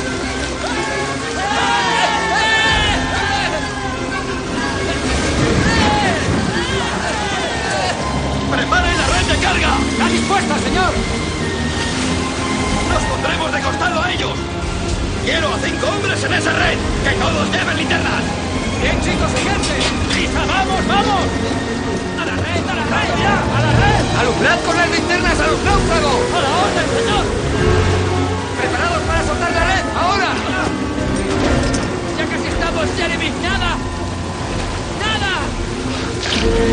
[8.50, 9.76] ¡Preparen la red de carga!
[9.90, 10.92] ¡Está dispuesta, señor!
[12.88, 14.38] ¡Nos pondremos de costado a ellos!
[15.26, 16.78] ¡Quiero a cinco hombres en esa red!
[17.04, 18.47] ¡Que todos lleven linternas!
[18.80, 19.74] ¡Bien, chicos, siguiente!
[20.14, 21.26] ¡Lisa, vamos, vamos!
[22.20, 23.34] ¡A la red, a la red, ya!
[23.56, 24.02] ¡A la red!
[24.20, 26.20] ¡Alumbrad con las linternas a los náufragos!
[26.36, 27.24] ¡A la orden, señor!
[28.58, 29.84] ¡Preparados para soltar la red!
[29.98, 30.30] ¡Ahora!
[32.18, 33.30] ¡Ya casi estamos, Jeremy!
[33.42, 33.76] ¡Nada!
[35.02, 35.32] ¡Nada!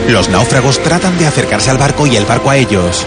[0.10, 3.06] Los náufragos tratan de acercarse al barco y el barco a ellos.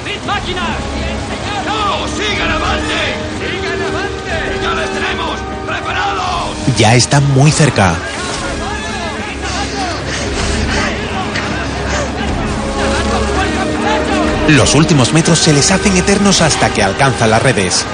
[0.00, 0.76] ¡Speed máquinas!
[1.66, 2.08] ¡No!
[2.16, 3.27] ¡Sigan avante!
[6.78, 7.96] Ya están muy cerca.
[14.46, 17.84] Los últimos metros se les hacen eternos hasta que alcanzan las redes.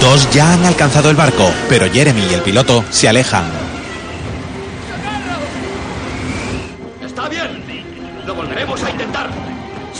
[0.00, 3.57] Dos ya han alcanzado el barco, pero Jeremy y el piloto se alejan.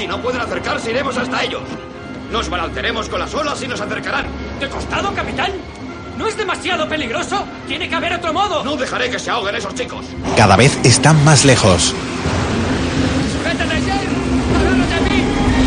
[0.09, 1.63] No pueden acercarse, iremos hasta ellos.
[2.33, 4.27] Nos balancearemos con las olas y nos acercarán.
[4.59, 5.53] ¿De costado, capitán?
[6.17, 7.45] ¿No es demasiado peligroso?
[7.69, 8.65] Tiene que haber otro modo.
[8.65, 10.07] No dejaré que se ahoguen esos chicos.
[10.37, 11.95] Cada vez están más lejos.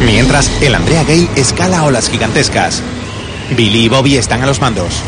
[0.04, 2.82] Mientras, el Andrea Gale escala olas gigantescas.
[3.56, 5.02] Billy y Bobby están a los mandos.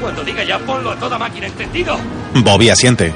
[0.00, 1.98] Cuando diga ya, ponlo a toda máquina, ¿entendido?
[2.44, 3.12] Bobby asiente.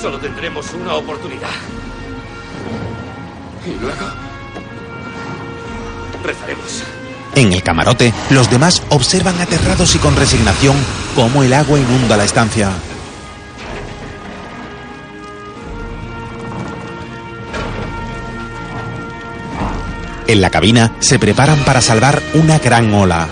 [0.00, 1.50] Solo tendremos una oportunidad.
[3.66, 4.06] Y luego...
[6.22, 6.84] Rezaremos.
[7.34, 10.76] En el camarote, los demás observan aterrados y con resignación
[11.14, 12.70] cómo el agua inunda la estancia.
[20.26, 23.28] En la cabina se preparan para salvar una gran ola.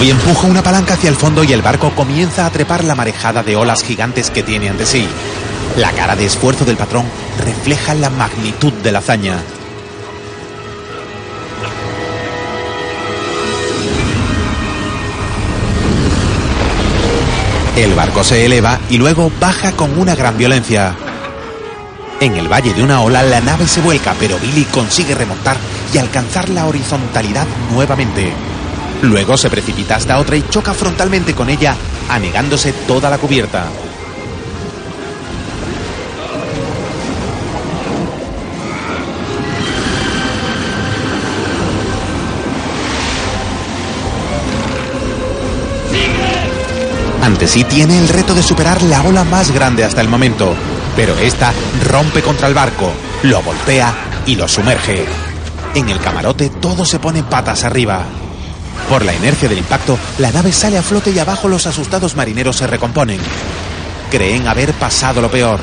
[0.00, 3.42] Bobby empuja una palanca hacia el fondo y el barco comienza a trepar la marejada
[3.42, 5.06] de olas gigantes que tiene ante sí.
[5.76, 7.04] La cara de esfuerzo del patrón
[7.44, 9.36] refleja la magnitud de la hazaña.
[17.76, 20.96] El barco se eleva y luego baja con una gran violencia.
[22.20, 25.58] En el valle de una ola la nave se vuelca, pero Billy consigue remontar
[25.92, 28.49] y alcanzar la horizontalidad nuevamente.
[29.02, 31.74] Luego se precipita hasta otra y choca frontalmente con ella,
[32.08, 33.66] anegándose toda la cubierta.
[47.22, 50.54] Ante sí tiene el reto de superar la ola más grande hasta el momento,
[50.96, 51.52] pero esta
[51.86, 53.94] rompe contra el barco, lo golpea
[54.26, 55.06] y lo sumerge.
[55.74, 58.04] En el camarote todo se pone patas arriba.
[58.90, 62.56] Por la inercia del impacto, la nave sale a flote y abajo los asustados marineros
[62.56, 63.20] se recomponen.
[64.10, 65.60] Creen haber pasado lo peor.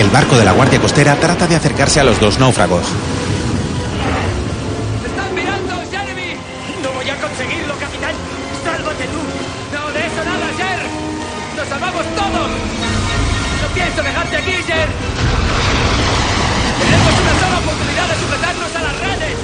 [0.00, 2.86] El barco de la Guardia Costera trata de acercarse a los dos náufragos.
[5.04, 6.36] ¡Están mirando, Jeremy!
[6.82, 8.14] No voy a conseguirlo, capitán.
[8.64, 9.20] ¡Sálvate tú!
[9.76, 10.80] No, de eso nada, Jer.
[11.54, 12.48] ¡Nos salvamos todos!
[13.60, 14.88] No pienso dejarte aquí, Jer.
[16.80, 19.36] Tenemos una sola oportunidad de sujetarnos a las redes.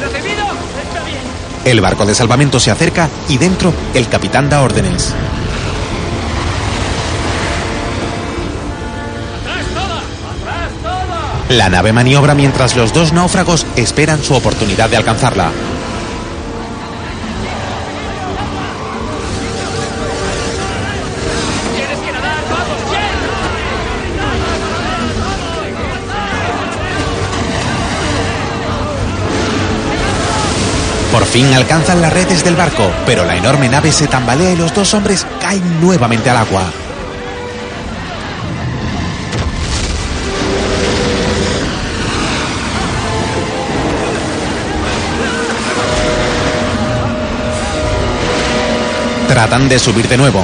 [0.00, 0.44] ¿Recibido?
[0.86, 1.22] Está bien.
[1.64, 5.12] El barco de salvamento se acerca y dentro el capitán da órdenes.
[11.50, 15.50] La nave maniobra mientras los dos náufragos esperan su oportunidad de alcanzarla.
[31.10, 34.72] Por fin alcanzan las redes del barco, pero la enorme nave se tambalea y los
[34.72, 36.62] dos hombres caen nuevamente al agua.
[49.30, 50.42] Tratan de subir de nuevo.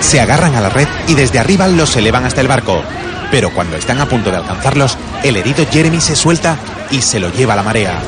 [0.00, 2.82] Se agarran a la red y desde arriba los elevan hasta el barco.
[3.30, 6.56] Pero cuando están a punto de alcanzarlos, el herido Jeremy se suelta
[6.90, 8.00] y se lo lleva la marea.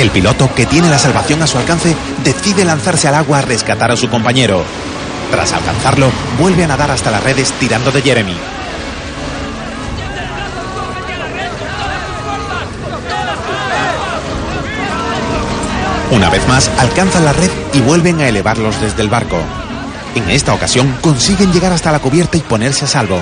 [0.00, 1.94] El piloto, que tiene la salvación a su alcance,
[2.24, 4.64] decide lanzarse al agua a rescatar a su compañero.
[5.30, 8.34] Tras alcanzarlo, vuelve a nadar hasta las redes tirando de Jeremy.
[16.12, 19.36] Una vez más, alcanzan la red y vuelven a elevarlos desde el barco.
[20.14, 23.20] En esta ocasión consiguen llegar hasta la cubierta y ponerse a salvo.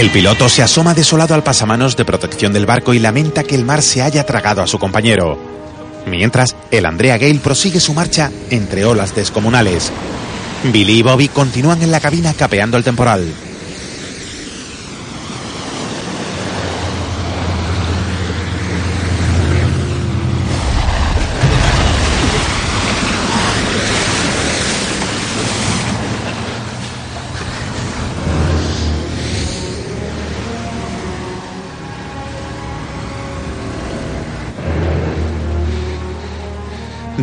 [0.00, 3.66] El piloto se asoma desolado al pasamanos de protección del barco y lamenta que el
[3.66, 5.38] mar se haya tragado a su compañero.
[6.06, 9.92] Mientras, el Andrea Gale prosigue su marcha entre olas descomunales.
[10.72, 13.30] Billy y Bobby continúan en la cabina capeando el temporal.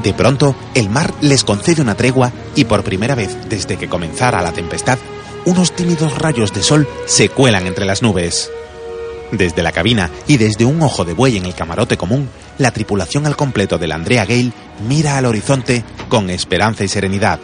[0.03, 4.43] De pronto, el mar les concede una tregua y por primera vez desde que comenzara
[4.43, 4.99] la tempestad,
[5.45, 8.51] unos tímidos rayos de sol se cuelan entre las nubes.
[9.31, 12.29] Desde la cabina y desde un ojo de buey en el camarote común,
[12.59, 14.51] la tripulación al completo del Andrea Gale
[14.87, 17.39] mira al horizonte con esperanza y serenidad.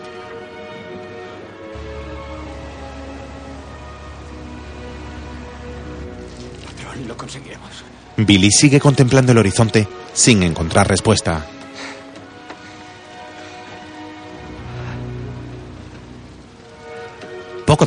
[6.66, 7.84] Patrón, lo conseguiremos.
[8.16, 11.48] Billy sigue contemplando el horizonte sin encontrar respuesta.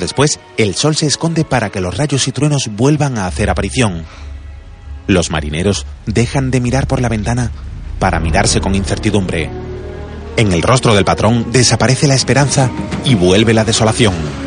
[0.07, 4.05] Después, el sol se esconde para que los rayos y truenos vuelvan a hacer aparición.
[5.09, 7.51] Los marineros dejan de mirar por la ventana
[7.99, 9.51] para mirarse con incertidumbre.
[10.37, 12.71] En el rostro del patrón desaparece la esperanza
[13.05, 14.46] y vuelve la desolación.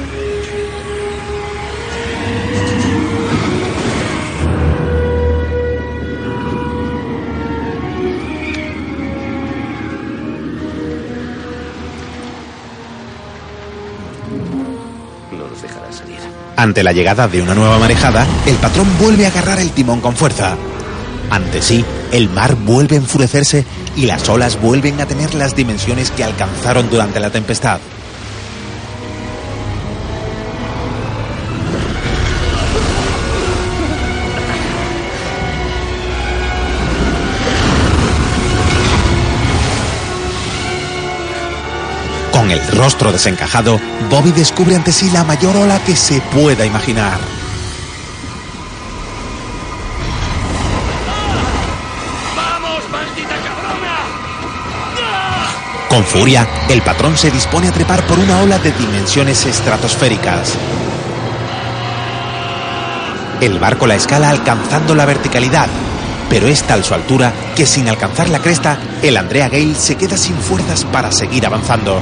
[16.60, 20.14] Ante la llegada de una nueva marejada, el patrón vuelve a agarrar el timón con
[20.14, 20.58] fuerza.
[21.30, 23.66] Ante sí, el mar vuelve a enfurecerse
[23.96, 27.80] y las olas vuelven a tener las dimensiones que alcanzaron durante la tempestad.
[42.50, 47.20] Con el rostro desencajado, Bobby descubre ante sí la mayor ola que se pueda imaginar.
[55.90, 60.54] Con furia, el patrón se dispone a trepar por una ola de dimensiones estratosféricas.
[63.42, 65.68] El barco la escala alcanzando la verticalidad,
[66.32, 70.18] pero es tal su altura que sin alcanzar la cresta, el Andrea Gale se queda
[70.18, 72.02] sin fuerzas para seguir avanzando.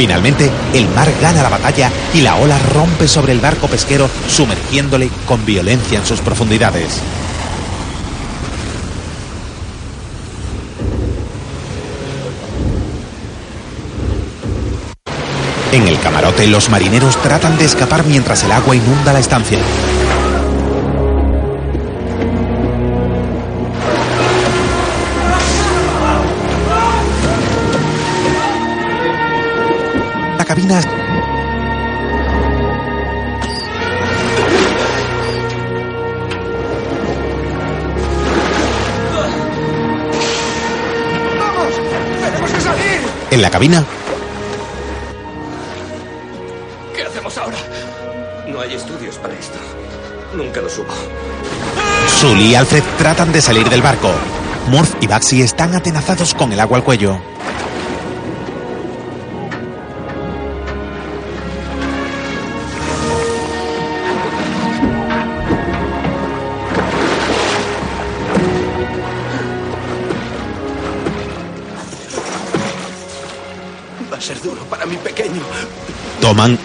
[0.00, 5.10] Finalmente, el mar gana la batalla y la ola rompe sobre el barco pesquero, sumergiéndole
[5.26, 7.02] con violencia en sus profundidades.
[15.70, 19.58] En el camarote, los marineros tratan de escapar mientras el agua inunda la estancia.
[43.40, 43.86] En la cabina,
[46.94, 47.56] ¿Qué hacemos ahora?
[48.46, 49.56] No hay estudios para esto.
[50.36, 50.92] Nunca lo supo.
[52.20, 54.12] Sully y Alfred tratan de salir del barco.
[54.66, 57.18] Murph y Baxi están atenazados con el agua al cuello.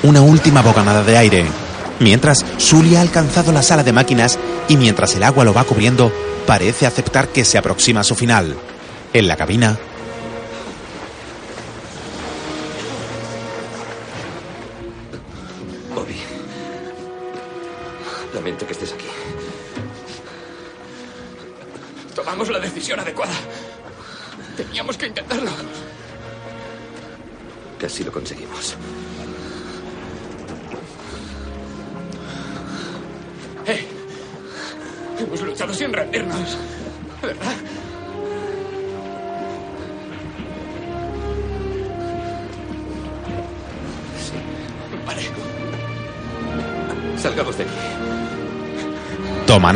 [0.03, 1.45] Una última bocanada de aire.
[1.99, 4.39] Mientras, Sully ha alcanzado la sala de máquinas
[4.69, 6.14] y mientras el agua lo va cubriendo,
[6.47, 8.56] parece aceptar que se aproxima a su final.
[9.11, 9.77] En la cabina,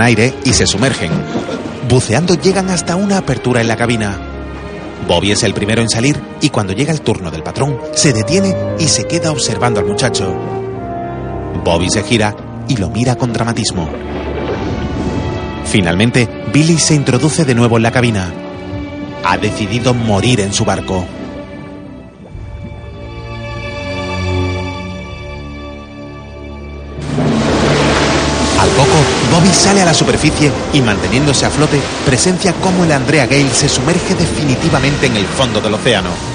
[0.01, 1.11] Aire y se sumergen.
[1.89, 4.17] Buceando llegan hasta una apertura en la cabina.
[5.07, 8.55] Bobby es el primero en salir y cuando llega el turno del patrón, se detiene
[8.79, 10.35] y se queda observando al muchacho.
[11.63, 12.35] Bobby se gira
[12.67, 13.89] y lo mira con dramatismo.
[15.65, 18.31] Finalmente, Billy se introduce de nuevo en la cabina.
[19.23, 21.05] Ha decidido morir en su barco.
[29.59, 34.15] Sale a la superficie y manteniéndose a flote, presencia cómo el Andrea Gale se sumerge
[34.15, 36.28] definitivamente en el fondo del océano.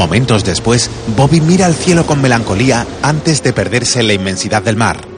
[0.00, 4.76] Momentos después, Bobby mira al cielo con melancolía antes de perderse en la inmensidad del
[4.76, 5.09] mar.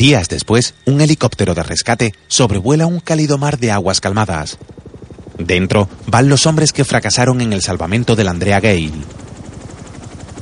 [0.00, 4.56] Días después, un helicóptero de rescate sobrevuela un cálido mar de aguas calmadas.
[5.36, 8.92] Dentro van los hombres que fracasaron en el salvamento del Andrea Gale.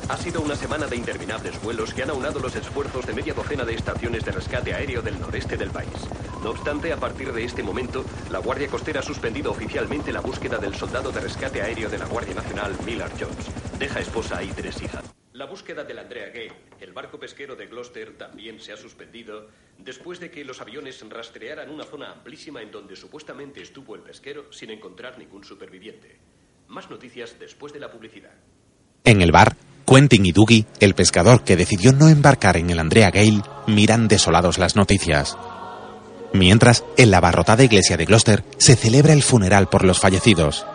[0.09, 3.65] Ha sido una semana de interminables vuelos que han aunado los esfuerzos de media docena
[3.65, 6.07] de estaciones de rescate aéreo del noreste del país.
[6.45, 10.59] No obstante, a partir de este momento, la Guardia Costera ha suspendido oficialmente la búsqueda
[10.59, 13.49] del soldado de rescate aéreo de la Guardia Nacional, Millard Jones.
[13.77, 15.08] Deja esposa y tres hijas.
[15.39, 16.51] La búsqueda del Andrea Gale,
[16.81, 19.47] el barco pesquero de Gloucester, también se ha suspendido
[19.79, 24.53] después de que los aviones rastrearan una zona amplísima en donde supuestamente estuvo el pesquero
[24.53, 26.19] sin encontrar ningún superviviente.
[26.67, 28.33] Más noticias después de la publicidad.
[29.05, 29.55] En el bar,
[29.87, 34.59] Quentin y Dougie, el pescador que decidió no embarcar en el Andrea Gale, miran desolados
[34.59, 35.39] las noticias.
[36.33, 40.67] Mientras, en la abarrotada iglesia de Gloucester se celebra el funeral por los fallecidos.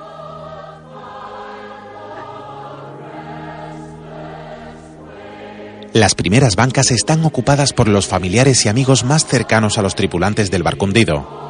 [5.93, 10.49] Las primeras bancas están ocupadas por los familiares y amigos más cercanos a los tripulantes
[10.49, 11.43] del barco hundido.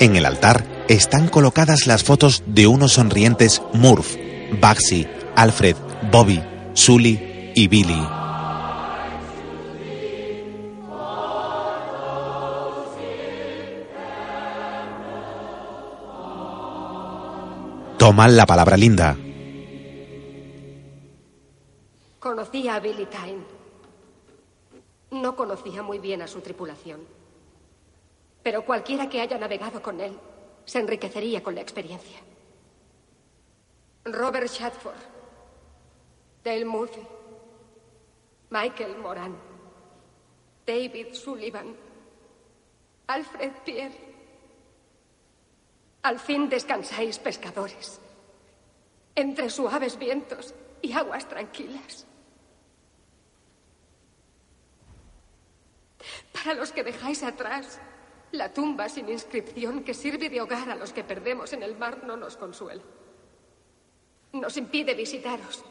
[0.00, 4.16] En el altar están colocadas las fotos de unos sonrientes Murph,
[4.60, 5.06] Bugsy,
[5.36, 5.76] Alfred,
[6.10, 6.42] Bobby,
[6.74, 8.27] Sully y Billy.
[17.98, 19.16] Toman la palabra Linda.
[22.20, 23.42] Conocí a Billy Tyne.
[25.10, 27.00] No conocía muy bien a su tripulación.
[28.44, 30.16] Pero cualquiera que haya navegado con él
[30.64, 32.20] se enriquecería con la experiencia.
[34.04, 35.00] Robert Shadford,
[36.44, 37.02] Dale Murphy,
[38.50, 39.36] Michael Moran,
[40.64, 41.74] David Sullivan,
[43.08, 44.07] Alfred Pierre.
[46.02, 48.00] Al fin descansáis, pescadores,
[49.14, 52.06] entre suaves vientos y aguas tranquilas.
[56.32, 57.80] Para los que dejáis atrás,
[58.32, 62.04] la tumba sin inscripción que sirve de hogar a los que perdemos en el mar
[62.04, 62.82] no nos consuela.
[64.32, 65.64] Nos impide visitaros.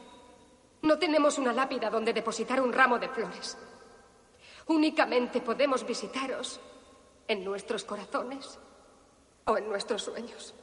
[0.81, 3.57] No tenemos una lápida donde depositar un ramo de flores.
[4.67, 6.59] Únicamente podemos visitaros
[7.27, 8.59] en nuestros corazones
[9.47, 10.53] o en nuestros sueños.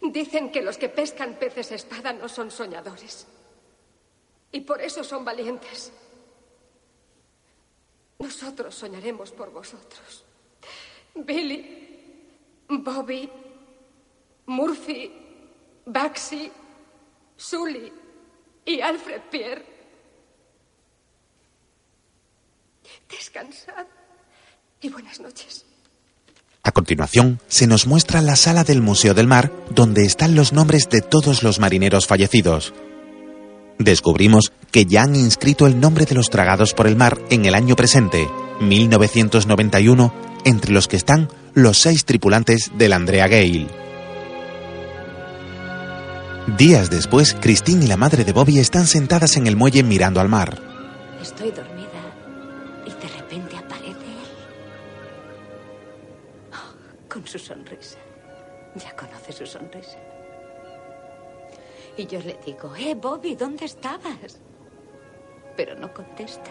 [0.00, 3.26] Dicen que los que pescan peces espada no son soñadores.
[4.50, 5.92] Y por eso son valientes.
[8.18, 10.24] Nosotros soñaremos por vosotros.
[11.14, 13.30] Billy, Bobby,
[14.46, 15.12] Murphy,
[15.86, 16.50] Baxi,
[17.36, 17.92] Sully
[18.64, 19.66] y Alfred Pierre.
[23.08, 23.86] Descansad
[24.80, 25.71] y buenas noches.
[26.64, 30.88] A continuación, se nos muestra la sala del Museo del Mar, donde están los nombres
[30.88, 32.72] de todos los marineros fallecidos.
[33.80, 37.56] Descubrimos que ya han inscrito el nombre de los tragados por el mar en el
[37.56, 38.28] año presente,
[38.60, 40.14] 1991,
[40.44, 43.66] entre los que están los seis tripulantes del Andrea Gale.
[46.56, 50.28] Días después, Christine y la madre de Bobby están sentadas en el muelle mirando al
[50.28, 50.60] mar.
[51.20, 51.71] Estoy dormida
[57.26, 57.98] su sonrisa.
[58.74, 59.98] Ya conoce su sonrisa.
[61.96, 64.40] Y yo le digo, eh, Bobby, ¿dónde estabas?
[65.56, 66.50] Pero no contesta.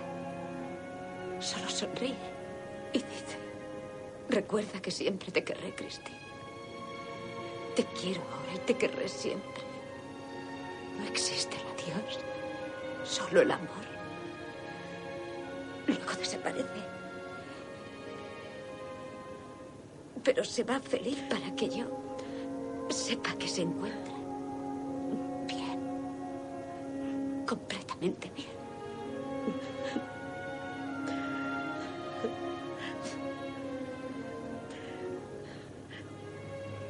[1.39, 2.15] Solo sonríe
[2.93, 3.37] y dice,
[4.29, 6.19] recuerda que siempre te querré, Christine.
[7.75, 9.63] Te quiero ahora y te querré siempre.
[10.99, 12.19] No existe el adiós,
[13.03, 13.85] solo el amor.
[15.87, 16.90] Luego desaparece.
[20.23, 21.85] Pero se va feliz para que yo
[22.89, 24.13] sepa que se encuentra
[25.47, 25.79] bien.
[27.45, 28.49] Completamente bien.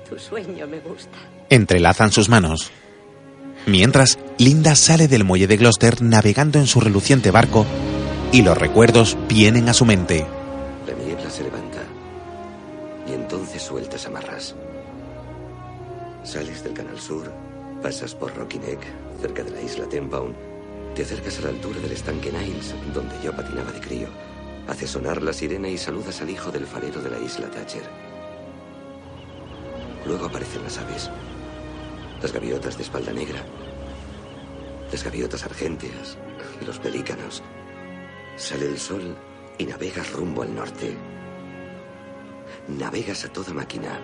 [0.09, 1.17] Tu sueño me gusta.
[1.49, 2.71] Entrelazan sus manos.
[3.65, 7.65] Mientras, Linda sale del muelle de Gloucester navegando en su reluciente barco
[8.31, 10.25] y los recuerdos vienen a su mente.
[13.61, 14.55] Sueltas amarras.
[16.23, 17.31] Sales del Canal Sur,
[17.81, 18.79] pasas por Rocky Neck,
[19.21, 20.35] cerca de la isla Tempound,
[20.95, 24.07] te acercas a la altura del estanque Niles, donde yo patinaba de crío.
[24.67, 27.83] Haces sonar la sirena y saludas al hijo del farero de la isla Thatcher.
[30.05, 31.09] Luego aparecen las aves.
[32.21, 33.43] Las gaviotas de espalda negra.
[34.91, 36.17] Las gaviotas argénteas.
[36.65, 37.41] Los pelícanos.
[38.35, 39.15] Sale el sol
[39.57, 40.97] y navegas rumbo al norte.
[42.77, 43.99] Navegas a toda máquina.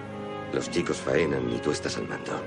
[0.53, 2.41] Los chicos faenan y tú estás al mando.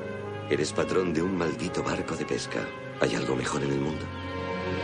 [0.51, 2.67] Eres patrón de un maldito barco de pesca.
[3.01, 4.05] ¿Hay algo mejor en el mundo?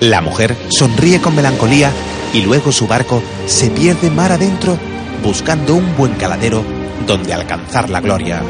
[0.00, 1.90] La mujer sonríe con melancolía
[2.32, 4.78] y luego su barco se pierde mar adentro
[5.22, 6.64] buscando un buen caladero
[7.06, 8.42] donde alcanzar la gloria.